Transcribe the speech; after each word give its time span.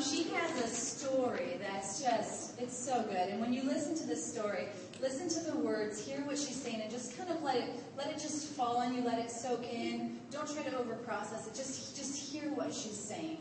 she 0.00 0.24
has 0.30 0.60
a 0.62 0.66
story 0.66 1.58
that's 1.60 2.02
just, 2.02 2.60
it's 2.60 2.76
so 2.76 3.02
good. 3.02 3.28
And 3.28 3.40
when 3.40 3.52
you 3.52 3.62
listen 3.62 3.96
to 3.96 4.06
this 4.06 4.24
story, 4.24 4.66
listen 5.00 5.28
to 5.28 5.50
the 5.50 5.58
words, 5.58 6.04
hear 6.04 6.18
what 6.26 6.38
she's 6.38 6.60
saying, 6.60 6.80
and 6.82 6.90
just 6.90 7.16
kind 7.16 7.30
of 7.30 7.42
let 7.42 7.56
it, 7.56 7.70
let 7.96 8.08
it 8.08 8.18
just 8.18 8.48
fall 8.48 8.78
on 8.78 8.94
you, 8.94 9.02
let 9.02 9.18
it 9.18 9.30
soak 9.30 9.64
in. 9.72 10.18
Don't 10.30 10.52
try 10.52 10.62
to 10.62 10.70
overprocess 10.70 11.46
it. 11.46 11.54
Just, 11.54 11.96
just 11.96 12.32
hear 12.32 12.52
what 12.52 12.72
she's 12.72 12.98
saying. 12.98 13.38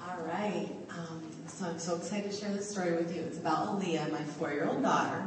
All 0.00 0.24
right. 0.24 0.68
Um, 0.90 1.22
so 1.46 1.66
I'm 1.66 1.78
so 1.78 1.96
excited 1.96 2.30
to 2.30 2.36
share 2.36 2.52
this 2.52 2.70
story 2.70 2.92
with 2.92 3.14
you. 3.14 3.22
It's 3.22 3.38
about 3.38 3.80
Aaliyah, 3.80 4.10
my 4.10 4.22
four-year-old 4.22 4.82
daughter. 4.82 5.24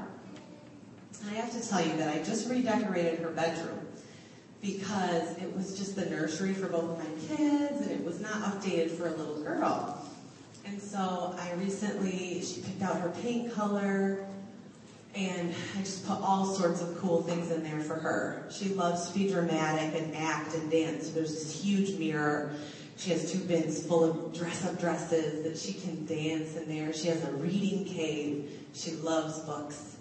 I 1.28 1.34
have 1.36 1.52
to 1.52 1.68
tell 1.68 1.84
you 1.84 1.96
that 1.98 2.10
I 2.10 2.22
just 2.22 2.50
redecorated 2.50 3.20
her 3.20 3.30
bedroom 3.30 3.85
because 4.66 5.38
it 5.38 5.56
was 5.56 5.78
just 5.78 5.96
the 5.96 6.06
nursery 6.08 6.54
for 6.54 6.68
both 6.68 6.84
of 6.84 6.98
my 6.98 7.36
kids 7.36 7.82
and 7.82 7.92
it 7.92 8.04
was 8.04 8.20
not 8.20 8.34
updated 8.34 8.90
for 8.90 9.08
a 9.08 9.12
little 9.12 9.40
girl. 9.44 10.10
And 10.66 10.82
so 10.82 11.36
I 11.40 11.54
recently, 11.54 12.42
she 12.42 12.62
picked 12.62 12.82
out 12.82 13.00
her 13.00 13.10
paint 13.22 13.54
color 13.54 14.26
and 15.14 15.54
I 15.78 15.80
just 15.80 16.08
put 16.08 16.20
all 16.20 16.46
sorts 16.46 16.82
of 16.82 16.98
cool 16.98 17.22
things 17.22 17.52
in 17.52 17.64
there 17.64 17.80
for 17.80 17.96
her. 17.96 18.48
She 18.50 18.70
loves 18.70 19.10
to 19.10 19.18
be 19.18 19.30
dramatic 19.30 20.02
and 20.02 20.16
act 20.16 20.56
and 20.56 20.70
dance. 20.72 21.10
There's 21.12 21.36
this 21.36 21.62
huge 21.64 21.98
mirror. 22.00 22.52
She 22.98 23.12
has 23.12 23.32
two 23.32 23.40
bins 23.40 23.86
full 23.86 24.04
of 24.04 24.34
dress-up 24.34 24.80
dresses 24.80 25.44
that 25.44 25.58
she 25.58 25.80
can 25.80 26.06
dance 26.06 26.56
in 26.56 26.68
there. 26.68 26.92
She 26.92 27.08
has 27.10 27.24
a 27.24 27.32
reading 27.34 27.86
cave. 27.86 28.50
She 28.74 28.92
loves 28.92 29.40
books. 29.42 29.98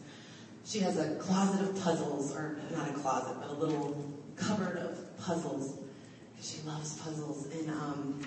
She 0.64 0.78
has 0.78 0.98
a 0.98 1.16
closet 1.16 1.69
of 1.69 1.80
puzzles, 1.83 2.34
or 2.34 2.56
not 2.72 2.89
a 2.89 2.92
closet, 2.94 3.36
but 3.41 3.50
a 3.50 3.52
little 3.52 4.14
cupboard 4.36 4.78
of 4.78 5.18
puzzles. 5.18 5.78
She 6.40 6.60
loves 6.62 6.98
puzzles. 6.98 7.46
And 7.54 7.70
um, 7.70 8.20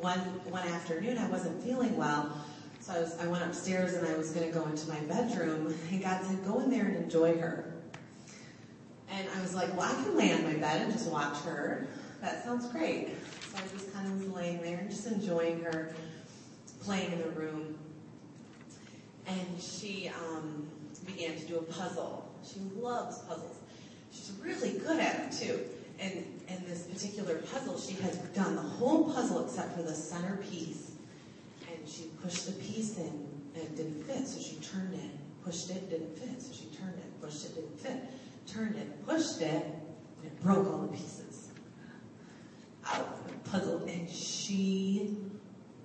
one 0.00 0.18
one 0.50 0.66
afternoon, 0.68 1.18
I 1.18 1.28
wasn't 1.28 1.62
feeling 1.62 1.96
well, 1.96 2.36
so 2.80 2.94
I, 2.94 3.00
was, 3.00 3.18
I 3.20 3.26
went 3.26 3.44
upstairs 3.44 3.94
and 3.94 4.06
I 4.06 4.16
was 4.16 4.30
going 4.30 4.46
to 4.46 4.52
go 4.52 4.64
into 4.66 4.88
my 4.88 5.00
bedroom. 5.00 5.74
And 5.90 6.02
God 6.02 6.24
said, 6.24 6.44
"Go 6.44 6.60
in 6.60 6.70
there 6.70 6.86
and 6.86 6.96
enjoy 6.96 7.36
her." 7.38 7.74
And 9.10 9.28
I 9.36 9.40
was 9.40 9.54
like, 9.54 9.74
"Well, 9.76 9.90
I 9.90 10.02
can 10.02 10.16
lay 10.16 10.32
on 10.32 10.44
my 10.44 10.54
bed 10.54 10.82
and 10.82 10.92
just 10.92 11.10
watch 11.10 11.38
her. 11.40 11.88
That 12.20 12.44
sounds 12.44 12.66
great." 12.68 13.08
So 13.50 13.58
I 13.58 13.76
just 13.76 13.92
kind 13.92 14.06
of 14.06 14.18
was 14.18 14.28
laying 14.28 14.62
there 14.62 14.78
and 14.78 14.90
just 14.90 15.06
enjoying 15.06 15.60
her 15.60 15.94
playing 16.82 17.12
in 17.12 17.18
the 17.18 17.30
room. 17.30 17.78
And 19.26 19.60
she 19.60 20.08
um, 20.08 20.66
began 21.04 21.36
to 21.36 21.44
do 21.44 21.58
a 21.58 21.62
puzzle. 21.62 22.26
She 22.42 22.60
loves 22.80 23.18
puzzles. 23.18 23.57
She's 24.18 24.32
really 24.42 24.78
good 24.78 24.98
at 24.98 25.20
it 25.20 25.32
too. 25.32 25.60
And 26.00 26.12
in 26.48 26.64
this 26.68 26.82
particular 26.82 27.36
puzzle, 27.38 27.78
she 27.78 27.94
had 27.94 28.34
done 28.34 28.56
the 28.56 28.62
whole 28.62 29.12
puzzle 29.12 29.44
except 29.46 29.76
for 29.76 29.82
the 29.82 29.94
center 29.94 30.36
piece. 30.50 30.92
And 31.70 31.88
she 31.88 32.10
pushed 32.22 32.46
the 32.46 32.52
piece 32.52 32.98
in 32.98 33.26
and 33.54 33.62
it 33.62 33.76
didn't 33.76 34.02
fit, 34.04 34.26
so 34.26 34.40
she 34.40 34.56
turned 34.56 34.94
it. 34.94 35.10
Pushed 35.44 35.70
it, 35.70 35.88
didn't 35.90 36.18
fit, 36.18 36.42
so 36.42 36.52
she 36.52 36.66
turned 36.76 36.98
it. 36.98 37.20
Pushed 37.20 37.46
it, 37.46 37.54
didn't 37.54 37.80
fit. 37.80 37.96
Turned 38.46 38.76
it, 38.76 39.06
pushed 39.06 39.40
it, 39.40 39.64
and 39.64 40.24
it 40.24 40.42
broke 40.42 40.66
all 40.66 40.78
the 40.78 40.96
pieces 40.96 41.48
out 42.86 43.00
of 43.00 43.28
the 43.28 43.50
puzzle. 43.50 43.84
And 43.86 44.08
she 44.08 45.16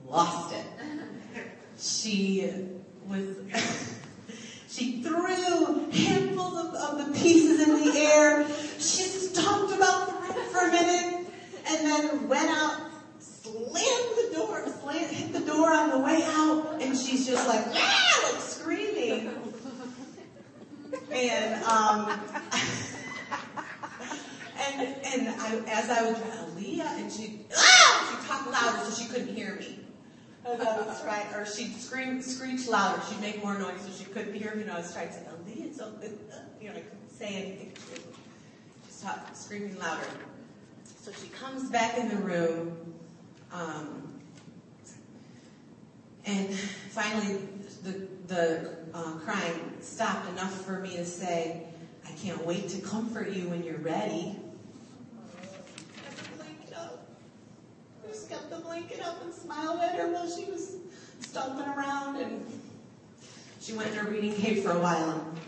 lost 0.08 0.56
it. 0.56 0.66
She 1.76 2.50
was. 3.08 3.36
She 4.74 5.04
threw 5.04 5.63
of, 6.44 6.74
of, 6.76 6.98
the 7.08 7.14
pieces 7.20 7.68
in 7.68 7.84
the 7.84 7.98
air. 7.98 8.46
She 8.80 9.04
stomped 9.04 9.74
about 9.74 10.08
the 10.08 10.14
room 10.34 10.50
for 10.50 10.68
a 10.68 10.72
minute 10.72 11.28
and 11.70 11.86
then 11.86 12.28
went 12.28 12.50
out, 12.50 12.92
slammed 13.20 14.18
the 14.18 14.32
door, 14.36 14.68
slammed, 14.82 15.12
hit 15.12 15.34
the 15.34 15.40
door 15.42 15.74
on 15.74 15.90
the 15.92 16.00
way 16.00 16.24
out, 16.24 16.82
and 16.82 16.98
she's 16.98 17.26
just 17.26 17.48
like, 17.48 17.66
ah, 17.74 18.32
like 18.32 18.42
screaming. 18.42 19.32
And, 21.12 21.64
um, 21.64 22.10
and, 24.60 24.96
and 25.06 25.30
I, 25.30 25.62
as 25.68 25.90
I 25.90 26.04
was, 26.10 26.18
Aaliyah, 26.18 27.00
and 27.00 27.12
she, 27.12 27.46
ah, 27.56 28.08
she 28.10 28.28
talked 28.28 28.52
louder 28.52 28.90
so 28.90 29.04
she 29.04 29.10
couldn't 29.10 29.36
hear 29.36 29.56
me. 29.56 29.83
Oh, 30.46 30.58
that's 30.58 31.04
right. 31.06 31.26
Or 31.34 31.46
she'd 31.46 31.76
scream, 31.76 32.22
screech 32.22 32.68
louder. 32.68 33.02
She'd 33.10 33.22
make 33.22 33.44
more 33.44 33.58
noise 33.58 33.82
so 33.82 33.92
she 33.98 34.10
couldn't 34.12 34.34
hear 34.34 34.54
me. 34.56 34.64
And 34.64 34.72
I 34.72 34.80
was 34.80 34.94
trying 34.94 35.08
to 35.08 35.14
say, 35.14 35.22
Aaliyah, 35.22 35.66
it's. 35.66 35.80
You 36.60 36.70
know, 36.70 36.76
I 36.76 36.82
couldn't 36.82 37.10
say 37.18 37.28
anything. 37.28 37.72
She 38.86 38.92
stopped 38.92 39.38
screaming 39.38 39.78
louder. 39.80 40.06
So 41.02 41.12
she 41.12 41.28
comes 41.30 41.70
back 41.70 41.98
in 41.98 42.10
the 42.10 42.18
room. 42.18 42.94
Um, 43.52 44.20
and 46.26 46.54
finally, 46.54 47.40
the, 47.84 48.08
the 48.28 48.78
uh, 48.94 49.14
crying 49.26 49.74
stopped 49.82 50.30
enough 50.30 50.66
for 50.66 50.80
me 50.80 50.96
to 50.96 51.06
say, 51.06 51.64
I 52.06 52.12
can't 52.14 52.46
wait 52.46 52.70
to 52.70 52.82
comfort 52.82 53.32
you 53.32 53.50
when 53.50 53.64
you're 53.64 53.78
ready. 53.78 54.40
Just 58.14 58.30
kept 58.30 58.50
the 58.52 58.58
blanket 58.58 59.02
up 59.04 59.24
and 59.24 59.34
smiled 59.34 59.80
at 59.80 59.96
her 59.96 60.08
while 60.12 60.30
she 60.30 60.46
was 60.46 60.78
stomping 61.20 61.66
around 61.66 62.18
and 62.18 62.46
she 63.60 63.74
went 63.74 63.90
in 63.90 63.96
her 63.96 64.12
reading 64.12 64.36
cave 64.36 64.64
for 64.64 64.72
a 64.72 64.80
while 64.80 65.10
and 65.10 65.40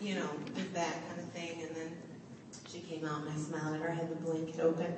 you 0.00 0.16
know, 0.16 0.28
did 0.56 0.74
that 0.74 1.08
kind 1.08 1.20
of 1.20 1.28
thing 1.30 1.62
and 1.62 1.76
then 1.76 1.96
she 2.68 2.80
came 2.80 3.04
out 3.06 3.20
and 3.20 3.30
I 3.30 3.36
smiled 3.36 3.76
at 3.76 3.80
her, 3.82 3.90
I 3.90 3.94
had 3.94 4.10
the 4.10 4.16
blanket 4.16 4.58
open. 4.58 4.92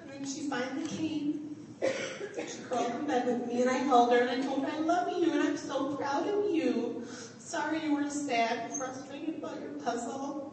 And 0.00 0.10
then 0.10 0.24
she 0.24 0.48
finally 0.48 0.88
came. 0.88 1.56
She 1.82 2.62
crawled 2.68 2.94
in 2.94 3.06
bed 3.06 3.26
with 3.26 3.48
me 3.48 3.60
and 3.60 3.70
I 3.70 3.74
held 3.74 4.12
her 4.12 4.18
and 4.18 4.30
I 4.30 4.46
told 4.46 4.64
her 4.64 4.72
I 4.72 4.78
love 4.78 5.08
you 5.18 5.30
and 5.30 5.42
I'm 5.42 5.56
so 5.58 5.94
proud 5.94 6.26
of 6.26 6.50
you. 6.50 7.06
Sorry 7.38 7.82
you 7.82 7.94
were 7.94 8.08
sad 8.08 8.70
and 8.70 8.74
frustrated 8.74 9.36
about 9.36 9.60
your 9.60 9.72
puzzle 9.84 10.45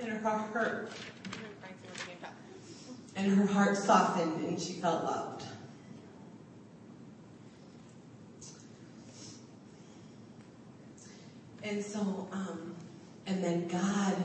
and 0.00 0.08
her 0.08 0.18
heart 0.20 0.50
hurt. 0.52 0.92
And 3.14 3.32
her 3.32 3.46
heart 3.46 3.76
softened 3.76 4.44
and 4.44 4.60
she 4.60 4.74
felt 4.74 5.04
loved. 5.04 5.44
And 11.62 11.84
so, 11.84 12.28
um, 12.32 12.74
and 13.26 13.42
then 13.42 13.68
God 13.68 14.16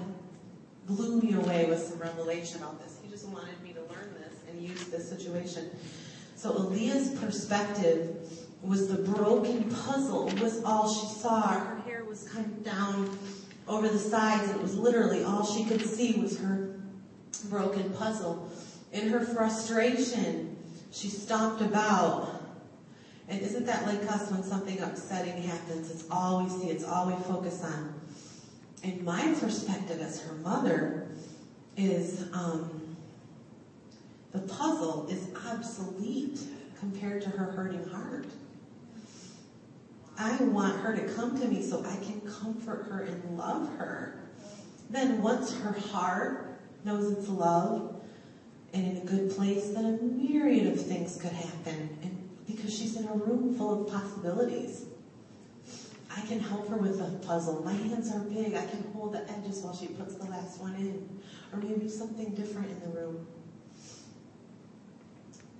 blew 0.87 1.21
me 1.21 1.33
away 1.33 1.65
with 1.65 1.79
some 1.79 1.99
revelation 1.99 2.57
about 2.57 2.81
this. 2.81 2.97
He 3.03 3.09
just 3.11 3.27
wanted 3.27 3.61
me 3.61 3.73
to 3.73 3.81
learn 3.81 4.13
this 4.19 4.33
and 4.49 4.61
use 4.61 4.85
this 4.85 5.07
situation. 5.07 5.69
So 6.35 6.53
Aaliyah's 6.53 7.19
perspective 7.19 8.15
was 8.61 8.87
the 8.87 9.03
broken 9.03 9.65
puzzle 9.65 10.25
was 10.41 10.63
all 10.63 10.91
she 10.91 11.07
saw. 11.19 11.41
Her 11.41 11.81
hair 11.85 12.05
was 12.05 12.27
kind 12.29 12.45
of 12.45 12.63
down 12.63 13.17
over 13.67 13.87
the 13.87 13.99
sides. 13.99 14.49
It 14.49 14.61
was 14.61 14.77
literally 14.77 15.23
all 15.23 15.45
she 15.45 15.65
could 15.65 15.81
see 15.81 16.19
was 16.19 16.39
her 16.39 16.79
broken 17.45 17.91
puzzle. 17.93 18.49
In 18.91 19.09
her 19.09 19.19
frustration, 19.19 20.57
she 20.91 21.09
stomped 21.09 21.61
about. 21.61 22.41
And 23.27 23.41
isn't 23.41 23.65
that 23.65 23.85
like 23.85 24.09
us 24.09 24.31
when 24.31 24.43
something 24.43 24.79
upsetting 24.79 25.41
happens? 25.43 25.91
It's 25.91 26.05
all 26.09 26.43
we 26.43 26.49
see, 26.49 26.69
it's 26.69 26.85
all 26.85 27.07
we 27.07 27.23
focus 27.23 27.63
on. 27.63 27.93
And 28.83 29.03
my 29.03 29.35
perspective 29.39 29.99
as 30.01 30.21
her 30.21 30.33
mother 30.35 31.07
is 31.75 32.27
um, 32.33 32.95
the 34.31 34.39
puzzle 34.39 35.07
is 35.09 35.27
obsolete 35.45 36.39
compared 36.79 37.21
to 37.23 37.29
her 37.29 37.51
hurting 37.51 37.83
heart. 37.89 38.27
I 40.17 40.35
want 40.43 40.79
her 40.79 40.95
to 40.95 41.13
come 41.13 41.39
to 41.39 41.47
me 41.47 41.61
so 41.61 41.83
I 41.85 41.95
can 41.97 42.21
comfort 42.21 42.87
her 42.89 43.01
and 43.01 43.37
love 43.37 43.69
her. 43.77 44.19
Then 44.89 45.21
once 45.21 45.55
her 45.57 45.73
heart 45.73 46.59
knows 46.83 47.11
it's 47.11 47.29
love 47.29 48.01
and 48.73 48.85
in 48.85 48.97
a 48.97 49.05
good 49.05 49.29
place, 49.31 49.69
then 49.69 49.85
a 49.85 50.03
myriad 50.03 50.67
of 50.67 50.83
things 50.83 51.21
could 51.21 51.31
happen. 51.31 51.97
And 52.01 52.29
because 52.47 52.75
she's 52.75 52.95
in 52.95 53.07
a 53.07 53.13
room 53.13 53.55
full 53.55 53.83
of 53.83 53.91
possibilities. 53.91 54.85
I 56.09 56.21
can 56.21 56.39
help 56.39 56.67
her 56.69 56.77
with 56.77 56.99
a 56.99 57.09
puzzle. 57.25 57.61
My 57.63 57.73
hands 57.73 58.11
are 58.11 58.19
big. 58.19 58.55
I 58.55 58.65
can 58.65 58.83
hold 58.93 59.13
the 59.13 59.29
edges 59.29 59.61
while 59.61 59.75
she 59.75 59.87
puts 59.87 60.15
the 60.15 60.25
last 60.25 60.59
one 60.59 60.73
in. 60.75 61.21
Or 61.53 61.59
maybe 61.59 61.87
something 61.87 62.33
different 62.33 62.71
in 62.71 62.79
the 62.79 62.87
room. 62.87 63.27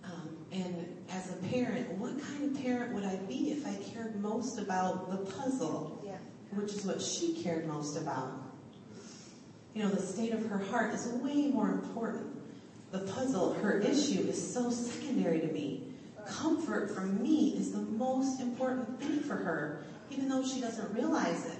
Um, 0.07 0.37
and 0.51 0.97
as 1.11 1.31
a 1.31 1.35
parent, 1.47 1.91
what 1.93 2.21
kind 2.21 2.55
of 2.55 2.63
parent 2.63 2.93
would 2.93 3.03
I 3.03 3.17
be 3.27 3.51
if 3.51 3.65
I 3.65 3.75
cared 3.91 4.21
most 4.21 4.59
about 4.59 5.11
the 5.11 5.17
puzzle, 5.31 6.01
yeah. 6.05 6.17
which 6.51 6.73
is 6.73 6.85
what 6.85 7.01
she 7.01 7.33
cared 7.43 7.67
most 7.67 7.97
about? 7.97 8.31
You 9.73 9.83
know, 9.83 9.89
the 9.89 10.01
state 10.01 10.33
of 10.33 10.45
her 10.47 10.57
heart 10.57 10.93
is 10.93 11.07
way 11.21 11.47
more 11.47 11.69
important. 11.69 12.35
The 12.91 12.99
puzzle, 12.99 13.53
her 13.55 13.79
issue, 13.79 14.21
is 14.21 14.53
so 14.53 14.71
secondary 14.71 15.39
to 15.41 15.47
me. 15.47 15.83
Comfort 16.25 16.95
from 16.95 17.21
me 17.21 17.55
is 17.57 17.71
the 17.71 17.81
most 17.81 18.41
important 18.41 18.99
thing 18.99 19.19
for 19.19 19.35
her, 19.35 19.83
even 20.09 20.29
though 20.29 20.43
she 20.45 20.61
doesn't 20.61 20.93
realize 20.93 21.45
it. 21.45 21.59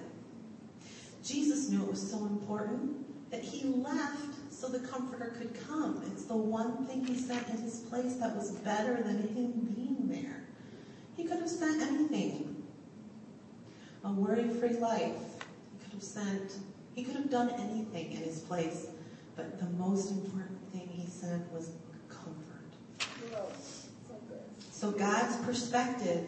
Jesus 1.24 1.70
knew 1.70 1.84
it 1.84 1.90
was 1.90 2.10
so 2.10 2.18
important 2.26 3.30
that 3.30 3.44
he 3.44 3.68
left 3.68 4.37
so 4.60 4.68
the 4.68 4.80
Comforter 4.80 5.36
could 5.38 5.56
come. 5.68 6.02
It's 6.12 6.26
the 6.26 6.36
one 6.36 6.88
thing 6.88 7.06
He 7.06 7.16
sent 7.16 7.48
in 7.50 7.58
His 7.58 7.82
place 7.82 8.16
that 8.16 8.36
was 8.36 8.52
better 8.52 8.96
than 9.04 9.20
Him 9.28 9.52
being 9.76 10.08
there. 10.08 10.46
He 11.16 11.26
could 11.26 11.38
have 11.40 11.50
sent 11.50 11.82
anything. 11.82 12.64
A 14.04 14.12
worry-free 14.12 14.78
life. 14.78 15.12
He 15.72 15.84
could 15.84 15.94
have 15.94 16.04
sent, 16.04 16.54
He 16.96 17.04
could 17.04 17.16
have 17.16 17.30
done 17.30 17.52
anything 17.52 18.12
in 18.12 18.24
His 18.24 18.40
place. 18.40 18.88
But 19.36 19.60
the 19.60 19.70
most 19.78 20.10
important 20.10 20.72
thing 20.72 20.90
He 20.92 21.08
sent 21.08 21.52
was 21.54 21.70
comfort. 22.10 22.66
So 24.72 24.90
God's 24.92 25.38
perspective 25.38 26.28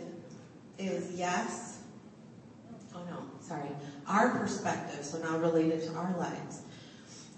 is 0.77 1.13
yes. 1.17 1.79
Oh 2.93 3.01
no, 3.09 3.23
sorry. 3.41 3.69
Our 4.07 4.37
perspective, 4.37 5.03
so 5.03 5.17
now 5.17 5.39
related 5.39 5.81
to 5.83 5.93
our 5.93 6.15
lives. 6.17 6.61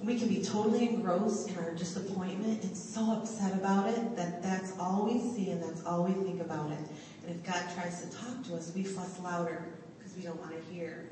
We 0.04 0.18
can 0.18 0.30
be 0.30 0.42
totally 0.42 0.90
engrossed 0.90 1.50
in 1.50 1.58
our 1.60 1.76
disappointment 1.76 2.64
and 2.64 2.76
so 2.76 3.12
upset 3.12 3.54
about 3.54 3.88
it 3.88 4.16
that 4.16 4.42
that's 4.42 4.74
all 4.80 5.06
we 5.06 5.20
see 5.20 5.52
and 5.52 5.62
that's 5.62 5.86
all 5.86 6.04
we 6.04 6.14
think 6.24 6.42
about 6.42 6.72
it. 6.72 6.80
And 7.26 7.36
if 7.36 7.44
God 7.44 7.64
tries 7.76 8.02
to 8.02 8.18
talk 8.18 8.44
to 8.46 8.56
us, 8.56 8.72
we 8.76 8.84
fuss 8.84 9.20
louder 9.20 9.64
because 9.98 10.16
we 10.18 10.24
don't 10.24 10.40
want 10.40 10.54
to 10.58 10.74
hear. 10.74 11.08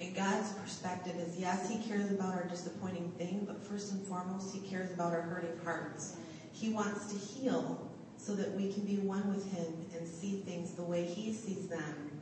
And 0.00 0.14
God's 0.14 0.52
perspective 0.52 1.16
is 1.16 1.36
yes, 1.36 1.68
He 1.68 1.78
cares 1.88 2.12
about 2.12 2.34
our 2.34 2.44
disappointing 2.44 3.10
thing, 3.18 3.44
but 3.46 3.60
first 3.66 3.92
and 3.92 4.06
foremost, 4.06 4.54
He 4.54 4.60
cares 4.60 4.92
about 4.92 5.12
our 5.12 5.22
hurting 5.22 5.58
hearts. 5.64 6.16
He 6.52 6.70
wants 6.70 7.12
to 7.12 7.18
heal 7.18 7.90
so 8.18 8.34
that 8.36 8.52
we 8.52 8.72
can 8.72 8.84
be 8.84 8.98
one 8.98 9.34
with 9.34 9.52
Him 9.52 9.74
and 9.98 10.06
see 10.06 10.42
things 10.46 10.72
the 10.72 10.82
way 10.82 11.04
He 11.04 11.32
sees 11.32 11.66
them. 11.66 12.20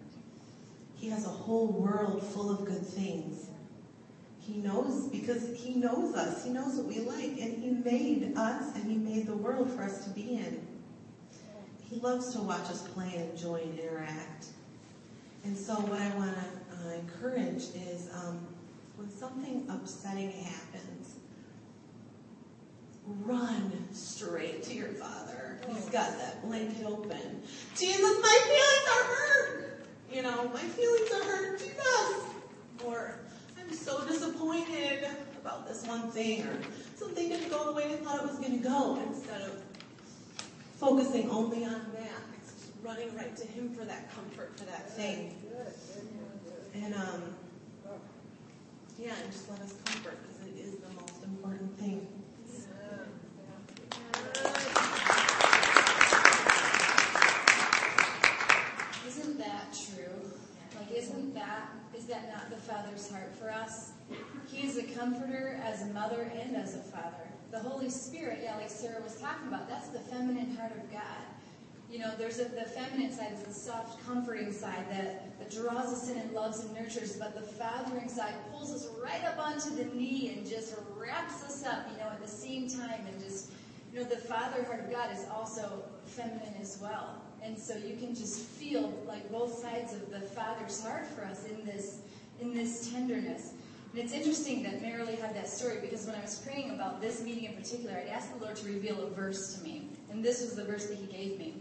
He 0.96 1.10
has 1.10 1.26
a 1.26 1.30
whole 1.30 1.66
world 1.66 2.22
full 2.22 2.50
of 2.50 2.64
good 2.64 2.86
things. 2.86 3.48
He 4.46 4.58
knows 4.58 5.08
because 5.08 5.56
He 5.56 5.74
knows 5.74 6.14
us. 6.14 6.44
He 6.44 6.50
knows 6.50 6.76
what 6.76 6.86
we 6.86 7.00
like, 7.00 7.40
and 7.40 7.62
He 7.62 7.70
made 7.70 8.34
us 8.36 8.74
and 8.74 8.90
He 8.90 8.96
made 8.96 9.26
the 9.26 9.36
world 9.36 9.70
for 9.70 9.82
us 9.82 10.04
to 10.04 10.10
be 10.10 10.36
in. 10.36 10.66
He 11.90 12.00
loves 12.00 12.32
to 12.34 12.40
watch 12.40 12.68
us 12.70 12.86
play 12.88 13.12
and 13.16 13.30
enjoy 13.30 13.56
and 13.56 13.78
interact. 13.78 14.46
And 15.44 15.56
so, 15.56 15.74
what 15.74 16.00
I 16.00 16.08
want 16.16 16.34
to 16.34 16.88
uh, 16.88 16.94
encourage 16.94 17.64
is 17.88 18.08
um, 18.14 18.46
when 18.96 19.10
something 19.10 19.66
upsetting 19.68 20.30
happens, 20.30 21.16
run 23.06 23.72
straight 23.92 24.62
to 24.64 24.74
your 24.74 24.88
Father. 24.88 25.58
He's 25.68 25.84
got 25.86 26.18
that 26.18 26.42
blanket 26.46 26.84
open. 26.86 27.42
Jesus, 27.76 28.18
my 28.22 28.38
feelings 28.44 28.88
are 28.88 29.04
hurt. 29.14 29.86
You 30.12 30.22
know, 30.22 30.50
my 30.52 30.60
feelings 30.60 31.10
are 31.12 31.24
hurt. 31.24 31.58
Jesus. 31.58 32.24
Or 32.84 33.18
I'm 33.64 33.74
so 33.74 34.06
disappointed 34.06 35.06
about 35.40 35.66
this 35.66 35.86
one 35.86 36.10
thing, 36.10 36.42
or 36.42 36.58
something 36.96 37.28
didn't 37.28 37.50
go 37.50 37.66
the 37.66 37.72
way 37.72 37.84
I 37.84 37.96
thought 37.96 38.22
it 38.22 38.26
was 38.26 38.38
going 38.38 38.58
to 38.58 38.68
go. 38.68 38.98
Instead 39.08 39.42
of 39.42 39.62
focusing 40.76 41.30
only 41.30 41.64
on 41.64 41.86
that, 41.94 42.20
it's 42.36 42.68
running 42.82 43.14
right 43.16 43.34
to 43.36 43.46
Him 43.46 43.74
for 43.74 43.84
that 43.84 44.14
comfort, 44.14 44.58
for 44.58 44.64
that 44.66 44.90
thing. 44.90 45.34
And 46.74 46.94
um, 46.94 47.22
yeah, 48.98 49.14
and 49.22 49.32
just 49.32 49.48
let 49.50 49.60
us 49.60 49.74
comfort 49.84 50.18
because 50.22 50.46
it 50.48 50.60
is 50.60 50.76
the 50.76 50.88
most 51.00 51.24
important 51.24 51.78
thing. 51.78 52.06
Isn't 59.06 59.38
that 59.38 59.72
true? 59.72 60.30
Like, 60.76 60.90
isn't 60.92 61.34
that, 61.34 61.68
is 61.96 62.06
that 62.06 62.28
not 62.28 62.50
the 62.50 62.56
Father's 62.56 63.08
heart 63.10 63.34
for 63.36 63.50
us? 63.50 63.92
He 64.48 64.66
is 64.66 64.76
a 64.76 64.82
comforter 64.96 65.60
as 65.64 65.82
a 65.82 65.86
mother 65.86 66.30
and 66.40 66.56
as 66.56 66.74
a 66.74 66.78
father. 66.78 67.28
The 67.50 67.58
Holy 67.60 67.90
Spirit, 67.90 68.40
yeah, 68.42 68.56
like 68.56 68.70
Sarah 68.70 69.02
was 69.02 69.16
talking 69.16 69.48
about, 69.48 69.68
that's 69.68 69.88
the 69.88 69.98
feminine 69.98 70.56
heart 70.56 70.72
of 70.72 70.90
God. 70.90 71.00
You 71.90 72.00
know, 72.00 72.12
there's 72.18 72.40
a, 72.40 72.44
the 72.44 72.64
feminine 72.64 73.12
side 73.12 73.32
is 73.32 73.42
the 73.42 73.52
soft, 73.52 74.04
comforting 74.04 74.52
side 74.52 74.86
that, 74.90 75.38
that 75.38 75.50
draws 75.50 75.92
us 75.92 76.10
in 76.10 76.18
and 76.18 76.32
loves 76.32 76.60
and 76.60 76.74
nurtures, 76.74 77.16
but 77.16 77.34
the 77.34 77.42
fathering 77.42 78.08
side 78.08 78.34
pulls 78.50 78.72
us 78.72 78.88
right 79.02 79.24
up 79.24 79.38
onto 79.38 79.70
the 79.70 79.84
knee 79.94 80.34
and 80.36 80.46
just 80.46 80.74
wraps 80.96 81.44
us 81.44 81.64
up, 81.64 81.86
you 81.92 81.98
know, 81.98 82.10
at 82.10 82.20
the 82.20 82.28
same 82.28 82.68
time 82.68 83.06
and 83.06 83.22
just, 83.22 83.52
you 83.92 84.00
know, 84.00 84.06
the 84.06 84.16
father 84.16 84.64
heart 84.64 84.80
of 84.80 84.90
God 84.90 85.12
is 85.12 85.26
also 85.32 85.84
feminine 86.06 86.54
as 86.60 86.78
well. 86.82 87.20
And 87.44 87.58
so 87.58 87.76
you 87.76 87.96
can 87.96 88.14
just 88.14 88.40
feel 88.40 88.92
like 89.06 89.30
both 89.30 89.58
sides 89.58 89.92
of 89.92 90.10
the 90.10 90.20
Father's 90.20 90.82
heart 90.82 91.06
for 91.06 91.24
us 91.24 91.44
in 91.46 91.64
this 91.66 91.98
in 92.40 92.54
this 92.54 92.90
tenderness. 92.90 93.53
And 93.94 94.02
it's 94.02 94.12
interesting 94.12 94.64
that 94.64 94.82
Marilee 94.82 95.20
had 95.20 95.36
that 95.36 95.48
story 95.48 95.78
because 95.80 96.04
when 96.04 96.16
I 96.16 96.20
was 96.20 96.40
praying 96.40 96.72
about 96.72 97.00
this 97.00 97.22
meeting 97.22 97.44
in 97.44 97.54
particular, 97.54 97.96
I'd 97.96 98.08
asked 98.08 98.36
the 98.36 98.44
Lord 98.44 98.56
to 98.56 98.66
reveal 98.66 99.00
a 99.00 99.10
verse 99.10 99.54
to 99.54 99.62
me. 99.62 99.88
And 100.10 100.20
this 100.20 100.40
was 100.40 100.56
the 100.56 100.64
verse 100.64 100.86
that 100.86 100.98
He 100.98 101.06
gave 101.06 101.38
me. 101.38 101.54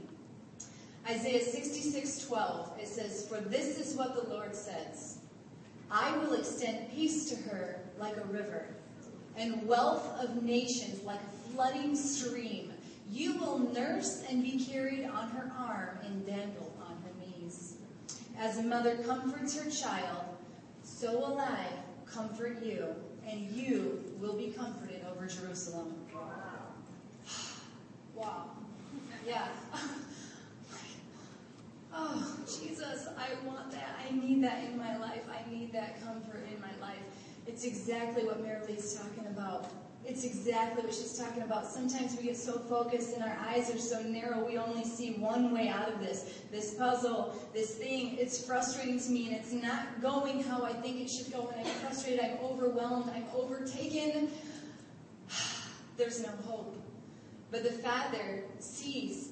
Isaiah 1.08 1.44
66, 1.44 2.26
12. 2.26 2.80
It 2.80 2.88
says, 2.88 3.28
For 3.28 3.40
this 3.40 3.78
is 3.78 3.96
what 3.96 4.16
the 4.16 4.28
Lord 4.34 4.56
says 4.56 5.20
I 5.92 6.18
will 6.18 6.34
extend 6.34 6.90
peace 6.92 7.30
to 7.30 7.36
her 7.50 7.80
like 8.00 8.18
a 8.18 8.26
river, 8.26 8.66
and 9.38 9.68
wealth 9.68 10.20
of 10.20 10.42
nations 10.42 11.04
like 11.04 11.20
a 11.20 11.52
flooding 11.52 11.96
stream. 11.96 12.74
You 13.12 13.38
will 13.38 13.60
nurse 13.60 14.24
and 14.28 14.42
be 14.42 14.66
carried 14.66 15.06
on 15.06 15.30
her 15.30 15.52
arm 15.56 16.00
and 16.04 16.26
dandle 16.26 16.74
on 16.82 16.98
her 17.04 17.12
knees. 17.20 17.76
As 18.40 18.58
a 18.58 18.64
mother 18.64 18.96
comforts 19.06 19.56
her 19.56 19.70
child, 19.70 20.26
so 20.82 21.20
will 21.20 21.38
I 21.38 21.68
comfort 22.14 22.64
you, 22.64 22.96
and 23.28 23.50
you 23.52 24.04
will 24.20 24.34
be 24.34 24.48
comforted 24.48 25.04
over 25.12 25.26
Jerusalem. 25.26 25.96
Wow. 28.16 28.52
Yeah. 29.26 29.48
Oh, 31.96 32.36
Jesus, 32.48 33.08
I 33.20 33.46
want 33.46 33.70
that. 33.70 34.00
I 34.04 34.12
need 34.16 34.44
that 34.44 34.64
in 34.64 34.76
my 34.76 34.98
life. 34.98 35.22
I 35.30 35.48
need 35.52 35.72
that 35.74 36.04
comfort 36.04 36.44
in 36.52 36.60
my 36.60 36.88
life. 36.88 36.98
It's 37.46 37.66
exactly 37.66 38.26
what 38.26 38.44
Marilee's 38.44 38.96
talking 38.96 39.28
about. 39.28 39.70
It's 40.06 40.26
exactly 40.26 40.84
what 40.84 40.94
she's 40.94 41.18
talking 41.18 41.44
about. 41.44 41.66
Sometimes 41.66 42.18
we 42.18 42.24
get 42.24 42.36
so 42.36 42.60
focused 42.60 43.14
and 43.16 43.24
our 43.24 43.38
eyes 43.48 43.74
are 43.74 43.78
so 43.78 44.02
narrow, 44.02 44.46
we 44.46 44.58
only 44.58 44.84
see 44.84 45.14
one 45.14 45.54
way 45.54 45.70
out 45.70 45.88
of 45.88 46.00
this. 46.00 46.42
This 46.52 46.74
puzzle, 46.74 47.34
this 47.54 47.76
thing, 47.76 48.18
it's 48.20 48.46
frustrating 48.46 49.00
to 49.00 49.10
me 49.12 49.28
and 49.28 49.36
it's 49.38 49.54
not 49.54 50.02
going 50.02 50.44
how 50.44 50.64
I 50.64 50.74
think 50.74 51.00
it 51.00 51.10
should 51.10 51.32
go. 51.32 51.54
And 51.56 51.66
I'm 51.66 51.74
frustrated, 51.76 52.20
I'm 52.20 52.38
overwhelmed, 52.44 53.12
I'm 53.16 53.26
overtaken. 53.34 54.30
There's 55.98 56.22
no 56.22 56.32
hope. 56.46 56.76
But 57.50 57.64
the 57.64 57.72
Father 57.72 58.44
sees 58.60 59.30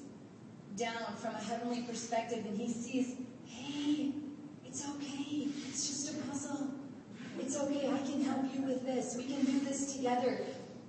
down 0.76 1.16
from 1.16 1.34
a 1.34 1.38
heavenly 1.38 1.82
perspective 1.82 2.46
and 2.46 2.56
he 2.58 2.72
sees, 2.72 3.16
hey, 3.44 4.12
it's 4.64 4.88
okay. 4.88 5.48
It's 5.68 5.86
just 5.86 6.14
a 6.14 6.22
puzzle. 6.22 6.70
It's 7.38 7.58
okay. 7.58 7.90
I 7.92 7.98
can 8.06 8.22
help 8.22 8.44
you 8.54 8.62
with 8.62 8.84
this. 8.86 9.16
We 9.16 9.24
can 9.24 9.44
do 9.44 9.60
this 9.60 9.94
together. 9.94 10.40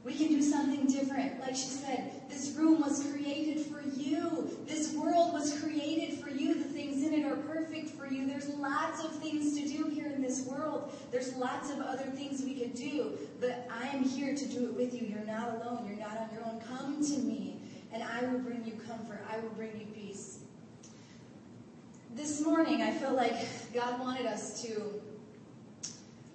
We 0.03 0.15
can 0.15 0.27
do 0.27 0.41
something 0.41 0.85
different. 0.87 1.39
Like 1.39 1.55
she 1.55 1.67
said, 1.67 2.11
this 2.29 2.55
room 2.57 2.81
was 2.81 3.09
created 3.09 3.65
for 3.65 3.81
you. 3.95 4.57
This 4.67 4.93
world 4.93 5.31
was 5.31 5.57
created 5.61 6.19
for 6.19 6.29
you. 6.29 6.55
The 6.55 6.65
things 6.65 7.03
in 7.03 7.13
it 7.13 7.25
are 7.25 7.37
perfect 7.37 7.91
for 7.91 8.05
you. 8.05 8.27
There's 8.27 8.49
lots 8.49 9.01
of 9.01 9.11
things 9.21 9.57
to 9.57 9.65
do 9.65 9.89
here 9.89 10.07
in 10.07 10.21
this 10.21 10.45
world. 10.45 10.93
There's 11.09 11.33
lots 11.35 11.69
of 11.69 11.79
other 11.79 12.03
things 12.03 12.41
we 12.43 12.55
could 12.55 12.73
do. 12.73 13.17
But 13.39 13.65
I 13.71 13.87
am 13.89 14.03
here 14.03 14.35
to 14.35 14.45
do 14.45 14.65
it 14.65 14.73
with 14.73 14.93
you. 14.93 15.07
You're 15.07 15.25
not 15.25 15.55
alone. 15.55 15.85
You're 15.87 16.05
not 16.05 16.17
on 16.17 16.29
your 16.33 16.43
own. 16.45 16.59
Come 16.59 17.01
to 17.01 17.17
me, 17.19 17.61
and 17.93 18.03
I 18.03 18.25
will 18.25 18.39
bring 18.39 18.65
you 18.65 18.73
comfort. 18.85 19.25
I 19.31 19.39
will 19.39 19.51
bring 19.51 19.71
you 19.79 19.85
peace. 19.85 20.39
This 22.13 22.45
morning, 22.45 22.81
I 22.81 22.91
feel 22.91 23.13
like 23.13 23.35
God 23.73 24.01
wanted 24.01 24.25
us 24.25 24.61
to 24.63 25.01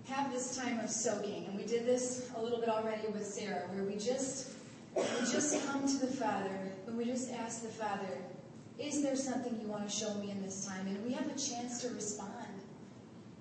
have 0.09 0.33
this 0.33 0.57
time 0.57 0.81
of 0.81 0.91
soaking. 0.91 1.47
And 1.47 1.57
we 1.57 1.65
did 1.65 1.87
this 1.87 2.31
a 2.37 2.43
little 2.43 2.59
bit 2.59 2.69
already 2.69 3.07
with 3.09 3.25
Sarah, 3.25 3.63
where 3.73 3.85
we 3.85 3.97
just 3.97 4.53
we 4.97 5.05
just 5.31 5.67
come 5.69 5.87
to 5.87 6.07
the 6.07 6.13
Father 6.13 6.73
and 6.87 6.97
we 6.97 7.05
just 7.05 7.33
ask 7.33 7.63
the 7.63 7.69
Father, 7.69 8.19
is 8.79 9.03
there 9.03 9.15
something 9.15 9.59
you 9.61 9.69
want 9.69 9.89
to 9.89 9.95
show 9.95 10.15
me 10.15 10.31
in 10.31 10.43
this 10.43 10.67
time? 10.67 10.87
And 10.87 11.05
we 11.05 11.13
have 11.13 11.27
a 11.27 11.39
chance 11.39 11.81
to 11.83 11.91
respond. 11.91 12.33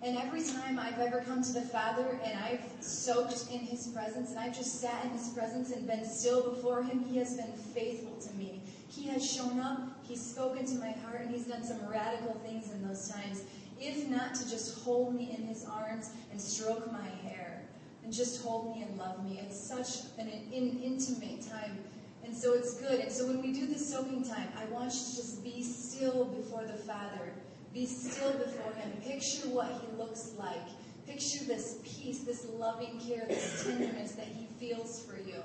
And 0.04 0.18
every 0.18 0.44
time 0.44 0.78
I've 0.78 1.00
ever 1.00 1.22
come 1.22 1.42
to 1.42 1.54
the 1.54 1.62
Father 1.62 2.20
and 2.24 2.40
I've 2.40 2.64
soaked 2.82 3.52
in 3.52 3.60
His 3.60 3.88
presence 3.88 4.32
and 4.32 4.40
I've 4.40 4.56
just 4.56 4.80
sat 4.80 5.06
in 5.06 5.12
His 5.12 5.30
presence 5.30 5.72
and 5.72 5.88
been 5.88 6.06
still 6.06 6.52
before 6.52 6.84
Him, 6.84 7.04
He 7.10 7.18
has 7.18 7.36
been 7.36 7.52
faithful 7.74 8.16
to 8.18 8.34
me. 8.36 8.62
He 8.90 9.08
has 9.08 9.26
shown 9.26 9.60
up, 9.60 9.80
He's 10.04 10.24
spoken 10.24 10.66
to 10.68 10.76
my 10.76 10.92
heart, 10.92 11.22
and 11.22 11.32
He's 11.32 11.48
done 11.48 11.64
some 11.64 11.80
radical 11.88 12.34
things 12.46 12.72
in 12.72 12.88
those 12.88 13.10
times 13.10 13.44
if 13.80 14.08
not 14.08 14.34
to 14.36 14.50
just 14.50 14.84
hold 14.84 15.16
me 15.16 15.36
in 15.38 15.46
his 15.46 15.66
arms 15.66 16.12
and 16.32 16.40
stroke 16.42 16.92
my 16.92 17.08
hair 17.28 17.62
and 18.04 18.14
just 18.14 18.44
hold 18.44 18.76
me 18.76 18.84
and 18.84 18.98
love 18.98 19.24
me. 19.24 19.40
It's 19.44 19.60
such 19.60 20.06
an, 20.18 20.28
an 20.28 20.82
intimate 20.84 21.48
time. 21.50 21.80
And 22.24 22.36
so 22.36 22.54
it's 22.54 22.80
good. 22.80 23.00
And 23.00 23.12
so 23.12 23.28
when 23.28 23.42
we 23.42 23.54
do 23.54 23.68
the 23.68 23.80
soaking 23.80 24.24
time, 24.24 24.48
I 24.60 24.66
want 24.66 24.94
you 24.94 25.00
to 25.00 25.16
just 25.16 25.44
be 25.44 25.64
still 25.64 26.26
before 26.26 26.66
the 26.66 26.78
Father. 26.78 27.34
Be 27.74 27.86
still 27.86 28.34
before 28.34 28.74
him. 28.74 28.92
Picture 29.04 29.48
what 29.50 29.68
he 29.68 29.98
looks 29.98 30.34
like. 30.38 30.68
Picture 31.08 31.46
this 31.46 31.80
peace, 31.86 32.20
this 32.20 32.46
loving 32.58 33.00
care, 33.00 33.26
this 33.30 33.64
tenderness 33.64 34.12
that 34.14 34.26
He 34.26 34.46
feels 34.60 35.06
for 35.06 35.18
you. 35.18 35.42